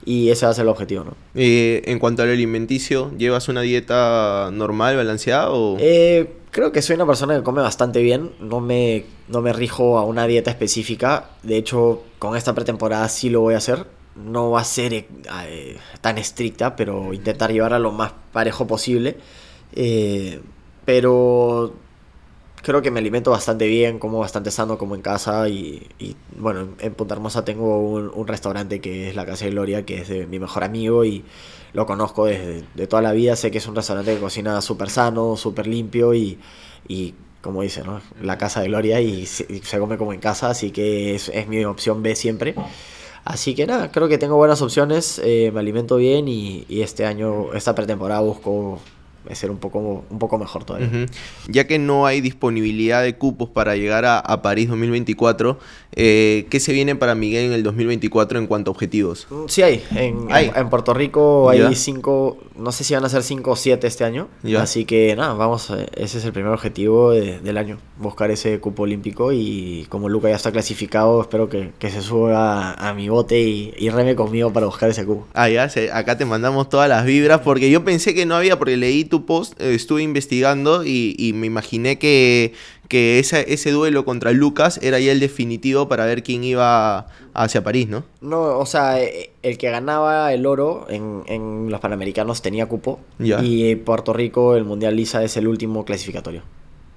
Y 0.03 0.31
ese 0.31 0.47
va 0.47 0.51
a 0.51 0.55
ser 0.55 0.63
el 0.63 0.69
objetivo, 0.69 1.03
¿no? 1.03 1.13
Eh, 1.35 1.83
en 1.85 1.99
cuanto 1.99 2.23
al 2.23 2.29
alimenticio, 2.29 3.11
¿llevas 3.19 3.49
una 3.49 3.61
dieta 3.61 4.49
normal, 4.51 4.95
balanceada 4.95 5.51
o...? 5.51 5.77
Eh, 5.79 6.27
creo 6.49 6.71
que 6.71 6.81
soy 6.81 6.95
una 6.95 7.05
persona 7.05 7.35
que 7.37 7.43
come 7.43 7.61
bastante 7.61 8.01
bien. 8.01 8.31
No 8.39 8.61
me, 8.61 9.05
no 9.27 9.43
me 9.43 9.53
rijo 9.53 9.99
a 9.99 10.05
una 10.05 10.25
dieta 10.25 10.49
específica. 10.49 11.29
De 11.43 11.57
hecho, 11.57 12.01
con 12.17 12.35
esta 12.35 12.55
pretemporada 12.55 13.07
sí 13.09 13.29
lo 13.29 13.41
voy 13.41 13.53
a 13.53 13.57
hacer. 13.57 13.98
No 14.25 14.51
va 14.51 14.61
a 14.61 14.63
ser 14.63 14.93
eh, 14.93 15.07
eh, 15.47 15.77
tan 16.01 16.17
estricta, 16.17 16.75
pero 16.75 17.13
intentar 17.13 17.51
llevarla 17.51 17.79
lo 17.79 17.91
más 17.91 18.13
parejo 18.33 18.67
posible. 18.67 19.17
Eh, 19.73 20.41
pero 20.85 21.73
creo 22.61 22.81
que 22.81 22.91
me 22.91 22.99
alimento 22.99 23.31
bastante 23.31 23.67
bien, 23.67 23.99
como 23.99 24.19
bastante 24.19 24.51
sano, 24.51 24.77
como 24.77 24.95
en 24.95 25.01
casa. 25.01 25.47
Y, 25.49 25.87
y, 25.99 26.15
bueno, 26.37 26.69
en 26.79 26.93
Punta 26.93 27.15
Hermosa 27.15 27.45
tengo 27.45 27.79
un, 27.79 28.11
un 28.13 28.27
restaurante 28.27 28.81
que 28.81 29.09
es 29.09 29.15
la 29.15 29.25
Casa 29.25 29.45
de 29.45 29.51
Gloria, 29.51 29.85
que 29.85 30.01
es 30.01 30.09
de 30.09 30.27
mi 30.27 30.39
mejor 30.39 30.63
amigo 30.63 31.05
y 31.05 31.23
lo 31.73 31.85
conozco 31.85 32.25
desde 32.25 32.63
de 32.75 32.87
toda 32.87 33.01
la 33.01 33.11
vida. 33.13 33.35
Sé 33.35 33.51
que 33.51 33.59
es 33.59 33.67
un 33.67 33.75
restaurante 33.75 34.13
que 34.13 34.19
cocina 34.19 34.61
súper 34.61 34.89
sano, 34.89 35.35
súper 35.37 35.67
limpio 35.67 36.13
y, 36.13 36.39
y 36.87 37.13
como 37.41 37.61
dice, 37.61 37.83
¿no? 37.83 38.01
La 38.21 38.37
Casa 38.37 38.61
de 38.61 38.67
Gloria 38.67 38.99
y 39.01 39.25
se, 39.25 39.45
y 39.49 39.59
se 39.59 39.79
come 39.79 39.97
como 39.97 40.13
en 40.13 40.19
casa, 40.19 40.49
así 40.49 40.71
que 40.71 41.15
es, 41.15 41.29
es 41.29 41.47
mi 41.47 41.63
opción 41.65 42.03
B 42.03 42.15
siempre. 42.15 42.55
Así 43.25 43.53
que 43.55 43.67
nada, 43.67 43.91
creo 43.91 44.07
que 44.07 44.17
tengo 44.17 44.37
buenas 44.37 44.61
opciones, 44.61 45.21
eh, 45.23 45.51
me 45.53 45.59
alimento 45.59 45.97
bien 45.97 46.27
y, 46.27 46.65
y 46.67 46.81
este 46.81 47.05
año, 47.05 47.53
esta 47.53 47.75
pretemporada 47.75 48.21
busco 48.21 48.79
ser 49.35 49.51
un 49.51 49.57
poco, 49.57 50.03
un 50.09 50.19
poco 50.19 50.37
mejor 50.37 50.63
todavía. 50.63 50.89
Ya 51.47 51.67
que 51.67 51.79
no 51.79 52.05
hay 52.05 52.21
disponibilidad 52.21 53.03
de 53.03 53.15
cupos 53.15 53.49
para 53.49 53.75
llegar 53.75 54.05
a, 54.05 54.19
a 54.19 54.41
París 54.41 54.67
2024, 54.69 55.59
eh, 55.95 56.45
¿qué 56.49 56.59
se 56.59 56.71
viene 56.73 56.95
para 56.95 57.15
Miguel 57.15 57.45
en 57.45 57.53
el 57.53 57.63
2024 57.63 58.39
en 58.39 58.47
cuanto 58.47 58.71
a 58.71 58.73
objetivos? 58.73 59.27
Mm, 59.29 59.45
Sí 59.47 59.61
hay. 59.61 59.83
En, 59.95 60.27
Hay. 60.31 60.47
en- 60.47 60.57
en 60.57 60.69
Puerto 60.69 60.93
Rico 60.93 61.49
hay 61.49 61.59
Ya. 61.59 61.73
cinco, 61.75 62.37
no 62.57 62.71
sé 62.71 62.83
si 62.83 62.93
van 62.93 63.05
a 63.05 63.09
ser 63.09 63.23
cinco 63.23 63.51
o 63.51 63.55
siete 63.55 63.87
este 63.87 64.03
año. 64.03 64.27
Ya. 64.43 64.61
Así 64.61 64.85
que 64.85 65.15
nada, 65.15 65.33
vamos, 65.33 65.69
eh, 65.71 65.87
ese 65.95 66.17
es 66.19 66.25
el 66.25 66.33
primer 66.33 66.51
objetivo 66.53 67.11
de- 67.11 67.39
del 67.39 67.57
año, 67.57 67.77
buscar 67.97 68.31
ese 68.31 68.59
cupo 68.59 68.83
olímpico 68.83 69.31
y 69.31 69.85
como 69.89 70.09
Luca 70.09 70.29
ya 70.29 70.35
está 70.35 70.51
clasificado, 70.51 71.21
espero 71.21 71.49
que, 71.49 71.71
que 71.79 71.89
se 71.89 72.01
suba 72.01 72.71
a, 72.73 72.89
a 72.89 72.93
mi 72.93 73.09
bote 73.09 73.39
y, 73.41 73.73
y 73.77 73.89
reme 73.89 74.15
conmigo 74.15 74.51
para 74.53 74.65
buscar 74.65 74.89
ese 74.89 75.05
cupo. 75.05 75.27
Ah, 75.33 75.49
ya, 75.49 75.69
acá 75.93 76.17
te 76.17 76.25
mandamos 76.25 76.69
todas 76.69 76.87
las 76.89 77.05
vibras 77.05 77.41
porque 77.41 77.69
yo 77.69 77.83
pensé 77.83 78.13
que 78.13 78.25
no 78.25 78.35
había, 78.35 78.57
porque 78.59 78.77
leí 78.77 79.05
tu 79.05 79.18
post, 79.25 79.59
eh, 79.61 79.73
estuve 79.75 80.01
investigando 80.03 80.83
y, 80.85 81.15
y 81.17 81.33
me 81.33 81.47
imaginé 81.47 81.97
que, 81.99 82.53
que 82.87 83.19
esa- 83.19 83.41
ese 83.41 83.71
duelo 83.71 84.05
contra 84.05 84.31
Lucas 84.31 84.79
era 84.81 84.99
ya 84.99 85.11
el 85.11 85.19
definitivo 85.19 85.87
para 85.87 86.05
ver 86.05 86.23
quién 86.23 86.43
iba 86.43 87.07
hacia 87.33 87.63
París, 87.63 87.87
¿no? 87.87 88.03
No, 88.21 88.57
o 88.59 88.65
sea, 88.65 89.01
eh, 89.01 89.31
el 89.43 89.57
que 89.57 89.69
ganaba 89.69 90.33
el 90.33 90.45
oro 90.45 90.87
en, 90.89 91.23
en 91.27 91.69
los 91.69 91.79
Panamericanos 91.79 92.41
tenía 92.41 92.65
cupo 92.67 92.99
Ya. 93.19 93.41
y 93.43 93.75
Puerto 93.75 94.13
Rico, 94.13 94.55
el 94.55 94.65
Mundial 94.65 94.95
Lisa, 94.95 95.23
es 95.23 95.37
el 95.37 95.47
último 95.47 95.85
clasificatorio. 95.85 96.41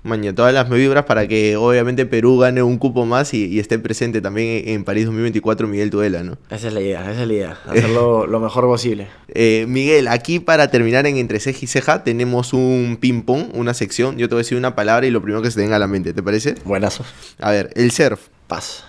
Maña, 0.04 0.34
todas 0.34 0.52
las 0.52 0.68
vibras 0.68 1.04
para 1.04 1.28
que 1.28 1.56
obviamente 1.56 2.06
Perú 2.06 2.38
gane 2.38 2.60
un 2.60 2.76
cupo 2.78 3.06
más 3.06 3.34
y, 3.34 3.46
y 3.46 3.60
esté 3.60 3.78
presente 3.78 4.20
también 4.20 4.68
en 4.68 4.82
París 4.82 5.04
2024 5.04 5.68
Miguel 5.68 5.90
Tudela, 5.90 6.24
¿no? 6.24 6.38
Esa 6.50 6.68
es 6.68 6.74
la 6.74 6.80
idea, 6.80 7.02
esa 7.02 7.22
es 7.22 7.28
la 7.28 7.32
idea, 7.32 7.58
hacerlo 7.68 8.26
lo 8.26 8.40
mejor 8.40 8.64
posible. 8.64 9.06
Eh, 9.28 9.64
Miguel, 9.68 10.08
aquí 10.08 10.40
para 10.40 10.72
terminar 10.72 11.06
en 11.06 11.18
Entre 11.18 11.38
Ceja 11.38 11.60
y 11.62 11.66
Ceja 11.68 12.02
tenemos 12.02 12.52
un 12.52 12.98
ping-pong, 13.00 13.50
una 13.54 13.74
sección. 13.74 14.18
Yo 14.18 14.28
te 14.28 14.34
voy 14.34 14.40
a 14.40 14.44
decir 14.44 14.58
una 14.58 14.74
palabra 14.74 15.06
y 15.06 15.12
lo 15.12 15.22
primero 15.22 15.40
que 15.40 15.50
se 15.50 15.56
te 15.56 15.62
venga 15.62 15.76
a 15.76 15.78
la 15.78 15.86
mente, 15.86 16.12
¿te 16.12 16.22
parece? 16.22 16.56
Buenazo. 16.64 17.04
A 17.38 17.52
ver, 17.52 17.70
el 17.76 17.92
surf. 17.92 18.28
Paz. 18.48 18.84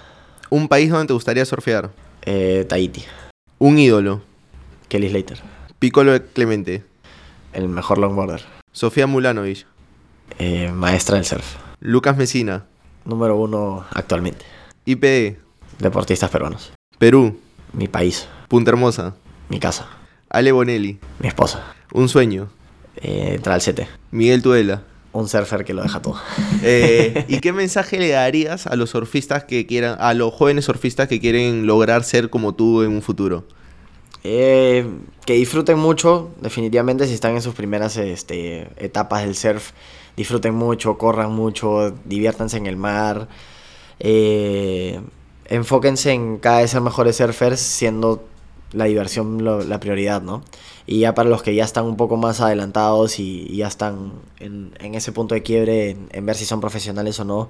Un 0.49 0.67
país 0.67 0.89
donde 0.89 1.07
te 1.07 1.13
gustaría 1.13 1.45
surfear. 1.45 1.91
Eh, 2.25 2.65
Tahiti. 2.67 3.03
Un 3.59 3.77
ídolo. 3.77 4.21
Kelly 4.89 5.09
Slater. 5.09 5.39
Piccolo 5.79 6.19
Clemente. 6.33 6.83
El 7.53 7.69
mejor 7.69 7.99
longboarder. 7.99 8.41
Sofía 8.71 9.05
Mulanovich. 9.05 9.67
Eh, 10.39 10.71
maestra 10.73 11.17
del 11.17 11.25
surf. 11.25 11.55
Lucas 11.79 12.17
Mesina. 12.17 12.65
Número 13.05 13.35
uno 13.37 13.85
actualmente. 13.91 14.45
IPE. 14.85 15.39
Deportistas 15.79 16.29
peruanos. 16.29 16.71
Perú. 16.97 17.39
Mi 17.73 17.87
país. 17.87 18.27
Punta 18.47 18.71
Hermosa. 18.71 19.15
Mi 19.49 19.59
casa. 19.59 19.87
Ale 20.29 20.51
Bonelli. 20.51 20.99
Mi 21.19 21.27
esposa. 21.27 21.75
Un 21.91 22.09
sueño. 22.09 22.49
Eh, 22.97 23.33
entrar 23.35 23.55
al 23.55 23.61
CT. 23.61 23.87
Miguel 24.11 24.41
Tudela. 24.41 24.83
Un 25.11 25.27
surfer 25.27 25.63
que 25.63 25.73
lo 25.73 25.83
deja 25.83 26.01
todo. 26.01 26.19
Eh, 26.63 27.25
¿Y 27.27 27.39
qué 27.39 27.51
mensaje 27.51 27.99
le 27.99 28.09
darías 28.09 28.65
a 28.67 28.75
los 28.75 28.91
surfistas 28.91 29.43
que 29.43 29.65
quieran, 29.65 29.97
a 29.99 30.13
los 30.13 30.33
jóvenes 30.33 30.65
surfistas 30.65 31.07
que 31.07 31.19
quieren 31.19 31.67
lograr 31.67 32.03
ser 32.03 32.29
como 32.29 32.55
tú 32.55 32.83
en 32.83 32.91
un 32.91 33.01
futuro? 33.01 33.43
Eh, 34.23 34.87
que 35.25 35.33
disfruten 35.33 35.77
mucho, 35.77 36.31
definitivamente 36.39 37.05
si 37.07 37.13
están 37.13 37.35
en 37.35 37.41
sus 37.41 37.53
primeras 37.53 37.97
este, 37.97 38.69
etapas 38.77 39.23
del 39.23 39.35
surf, 39.35 39.71
disfruten 40.17 40.53
mucho, 40.55 40.97
corran 40.97 41.33
mucho, 41.33 41.93
diviértanse 42.05 42.57
en 42.57 42.67
el 42.67 42.77
mar, 42.77 43.27
eh, 43.99 45.01
enfóquense 45.45 46.11
en 46.11 46.37
cada 46.37 46.61
vez 46.61 46.71
ser 46.71 46.81
mejores 46.81 47.17
surfers 47.17 47.59
siendo 47.59 48.23
la 48.71 48.85
diversión 48.85 49.43
la 49.69 49.79
prioridad, 49.79 50.21
¿no? 50.21 50.43
Y 50.87 50.99
ya 50.99 51.13
para 51.13 51.29
los 51.29 51.43
que 51.43 51.53
ya 51.55 51.63
están 51.63 51.85
un 51.85 51.95
poco 51.95 52.17
más 52.17 52.41
adelantados 52.41 53.19
y, 53.19 53.55
ya 53.55 53.67
están 53.67 54.13
en, 54.39 54.73
en 54.79 54.95
ese 54.95 55.11
punto 55.11 55.35
de 55.35 55.43
quiebre, 55.43 55.91
en, 55.91 56.09
en 56.11 56.25
ver 56.25 56.35
si 56.35 56.45
son 56.45 56.59
profesionales 56.59 57.19
o 57.19 57.23
no, 57.25 57.49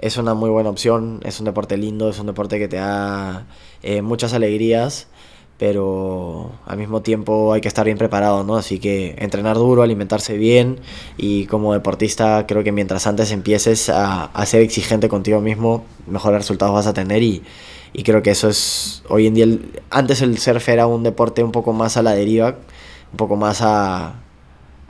es 0.00 0.16
una 0.16 0.34
muy 0.34 0.48
buena 0.50 0.70
opción, 0.70 1.20
es 1.24 1.40
un 1.40 1.46
deporte 1.46 1.76
lindo, 1.76 2.08
es 2.08 2.18
un 2.18 2.26
deporte 2.26 2.58
que 2.58 2.68
te 2.68 2.76
da 2.76 3.46
eh, 3.82 4.00
muchas 4.02 4.32
alegrías, 4.32 5.08
pero 5.60 6.50
al 6.66 6.78
mismo 6.78 7.02
tiempo 7.02 7.52
hay 7.52 7.60
que 7.60 7.68
estar 7.68 7.84
bien 7.84 7.98
preparado, 7.98 8.44
¿no? 8.44 8.56
Así 8.56 8.78
que 8.80 9.14
entrenar 9.18 9.56
duro, 9.56 9.82
alimentarse 9.82 10.38
bien 10.38 10.80
y 11.18 11.44
como 11.46 11.74
deportista 11.74 12.46
creo 12.48 12.64
que 12.64 12.72
mientras 12.72 13.06
antes 13.06 13.30
empieces 13.30 13.90
a, 13.90 14.24
a 14.24 14.46
ser 14.46 14.62
exigente 14.62 15.08
contigo 15.10 15.40
mismo, 15.42 15.84
mejores 16.06 16.38
resultados 16.40 16.74
vas 16.74 16.86
a 16.86 16.94
tener 16.94 17.22
y, 17.22 17.42
y 17.92 18.04
creo 18.04 18.22
que 18.22 18.30
eso 18.30 18.48
es 18.48 19.02
hoy 19.10 19.26
en 19.26 19.34
día, 19.34 19.44
el- 19.44 19.82
antes 19.90 20.22
el 20.22 20.38
surf 20.38 20.66
era 20.70 20.86
un 20.86 21.02
deporte 21.02 21.44
un 21.44 21.52
poco 21.52 21.74
más 21.74 21.96
a 21.98 22.02
la 22.02 22.12
deriva, 22.12 22.56
un 23.12 23.16
poco 23.18 23.36
más 23.36 23.60
a, 23.62 24.14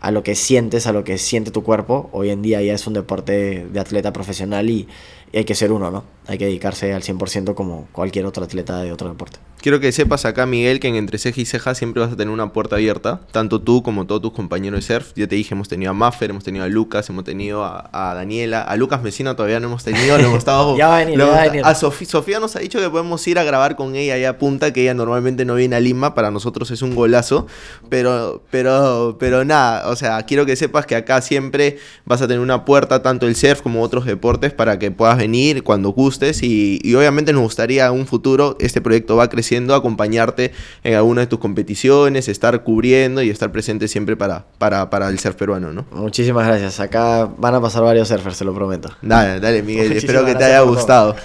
a 0.00 0.10
lo 0.12 0.22
que 0.22 0.34
sientes, 0.34 0.86
a 0.86 0.92
lo 0.92 1.04
que 1.04 1.18
siente 1.18 1.50
tu 1.50 1.62
cuerpo. 1.62 2.08
Hoy 2.12 2.30
en 2.30 2.42
día 2.42 2.62
ya 2.62 2.74
es 2.74 2.86
un 2.86 2.94
deporte 2.94 3.66
de 3.72 3.80
atleta 3.80 4.12
profesional 4.12 4.70
y, 4.70 4.88
y 5.32 5.38
hay 5.38 5.44
que 5.44 5.54
ser 5.54 5.72
uno, 5.72 5.90
¿no? 5.90 6.04
Hay 6.28 6.38
que 6.38 6.46
dedicarse 6.46 6.92
al 6.94 7.02
100% 7.02 7.54
como 7.54 7.88
cualquier 7.92 8.26
otro 8.26 8.44
atleta 8.44 8.80
de 8.82 8.92
otro 8.92 9.08
deporte. 9.08 9.38
Quiero 9.60 9.78
que 9.78 9.92
sepas 9.92 10.24
acá, 10.24 10.46
Miguel, 10.46 10.80
que 10.80 10.88
en 10.88 10.96
Entre 10.96 11.18
Ceja 11.18 11.38
y 11.38 11.44
Ceja 11.44 11.74
siempre 11.74 12.00
vas 12.02 12.10
a 12.10 12.16
tener 12.16 12.32
una 12.32 12.50
puerta 12.50 12.76
abierta, 12.76 13.20
tanto 13.30 13.60
tú 13.60 13.82
como 13.82 14.06
todos 14.06 14.22
tus 14.22 14.32
compañeros 14.32 14.86
de 14.86 14.94
surf. 14.94 15.12
Ya 15.16 15.26
te 15.26 15.34
dije, 15.34 15.54
hemos 15.54 15.68
tenido 15.68 15.90
a 15.90 15.94
Maffer, 15.94 16.30
hemos 16.30 16.44
tenido 16.44 16.64
a 16.64 16.68
Lucas, 16.68 17.10
hemos 17.10 17.24
tenido 17.24 17.62
a, 17.62 17.90
a 17.92 18.14
Daniela, 18.14 18.62
a 18.62 18.76
Lucas 18.76 19.02
Mesina 19.02 19.36
todavía 19.36 19.60
no 19.60 19.66
hemos 19.66 19.84
tenido, 19.84 20.16
lo 20.16 20.24
hemos 20.24 20.38
estado... 20.38 20.76
Ya 20.80 20.88
va 20.88 20.96
a 20.96 20.98
venir, 21.00 21.18
lo 21.18 21.26
ya 21.26 21.32
va 21.32 21.42
a 21.42 21.44
venir. 21.44 21.62
A 21.64 21.74
Sofía 21.74 22.40
nos 22.40 22.56
ha 22.56 22.60
dicho 22.60 22.78
que 22.78 22.88
podemos 22.88 23.26
ir 23.28 23.38
a 23.38 23.44
grabar 23.44 23.76
con 23.76 23.96
ella 23.96 24.14
allá 24.14 24.30
a 24.30 24.38
Punta, 24.38 24.72
que 24.72 24.82
ella 24.82 24.94
normalmente 24.94 25.44
no 25.44 25.56
viene 25.56 25.76
a 25.76 25.80
Lima, 25.80 26.14
para 26.14 26.30
nosotros 26.30 26.70
es 26.70 26.80
un 26.80 26.94
golazo, 26.94 27.46
pero, 27.90 28.42
pero, 28.50 29.16
pero 29.20 29.44
nada, 29.44 29.88
o 29.88 29.96
sea, 29.96 30.22
quiero 30.22 30.46
que 30.46 30.56
sepas 30.56 30.86
que 30.86 30.96
acá 30.96 31.20
siempre 31.20 31.78
vas 32.06 32.22
a 32.22 32.28
tener 32.28 32.40
una 32.40 32.64
puerta, 32.64 33.02
tanto 33.02 33.26
el 33.26 33.36
surf 33.36 33.60
como 33.60 33.82
otros 33.82 34.06
deportes, 34.06 34.54
para 34.54 34.78
que 34.78 34.90
puedas 34.90 35.18
venir 35.18 35.62
cuando 35.62 35.90
gustes. 35.90 36.42
Y, 36.42 36.80
y 36.82 36.94
obviamente 36.94 37.34
nos 37.34 37.42
gustaría 37.42 37.86
en 37.86 37.92
un 37.92 38.06
futuro, 38.06 38.56
este 38.58 38.80
proyecto 38.80 39.16
va 39.16 39.28
acompañarte 39.74 40.52
en 40.84 40.94
alguna 40.94 41.22
de 41.22 41.26
tus 41.26 41.38
competiciones, 41.38 42.28
estar 42.28 42.62
cubriendo 42.62 43.22
y 43.22 43.30
estar 43.30 43.50
presente 43.52 43.88
siempre 43.88 44.16
para, 44.16 44.44
para, 44.58 44.90
para 44.90 45.08
el 45.08 45.18
surf 45.18 45.36
peruano, 45.36 45.72
¿no? 45.72 45.86
Muchísimas 45.92 46.46
gracias. 46.46 46.80
Acá 46.80 47.28
van 47.36 47.54
a 47.54 47.60
pasar 47.60 47.82
varios 47.82 48.08
surfers, 48.08 48.36
se 48.36 48.44
lo 48.44 48.54
prometo. 48.54 48.90
Dale, 49.02 49.40
dale 49.40 49.62
Miguel, 49.62 49.88
Muchísimas 49.92 49.98
espero 49.98 50.24
que 50.24 50.34
te 50.34 50.44
haya 50.44 50.64
por 50.64 50.84
todo. 50.86 51.16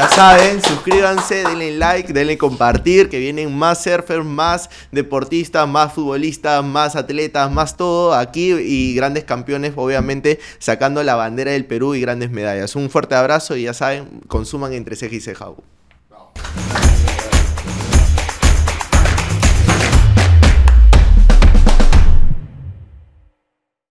Ya 0.00 0.08
saben, 0.08 0.62
suscríbanse, 0.62 1.44
denle 1.44 1.76
like, 1.76 2.14
denle 2.14 2.38
compartir, 2.38 3.10
que 3.10 3.18
vienen 3.18 3.54
más 3.54 3.82
surfers, 3.82 4.24
más 4.24 4.70
deportistas, 4.90 5.68
más 5.68 5.92
futbolistas, 5.92 6.64
más 6.64 6.96
atletas, 6.96 7.52
más 7.52 7.76
todo 7.76 8.14
aquí 8.14 8.50
y 8.50 8.94
grandes 8.94 9.24
campeones, 9.24 9.74
obviamente, 9.76 10.40
sacando 10.58 11.02
la 11.02 11.16
bandera 11.16 11.50
del 11.50 11.66
Perú 11.66 11.94
y 11.94 12.00
grandes 12.00 12.30
medallas. 12.30 12.76
Un 12.76 12.88
fuerte 12.88 13.14
abrazo 13.14 13.56
y 13.56 13.64
ya 13.64 13.74
saben, 13.74 14.22
consuman 14.26 14.72
entre 14.72 14.96
ceja 14.96 15.16
y 15.16 15.20
ceja. 15.20 15.50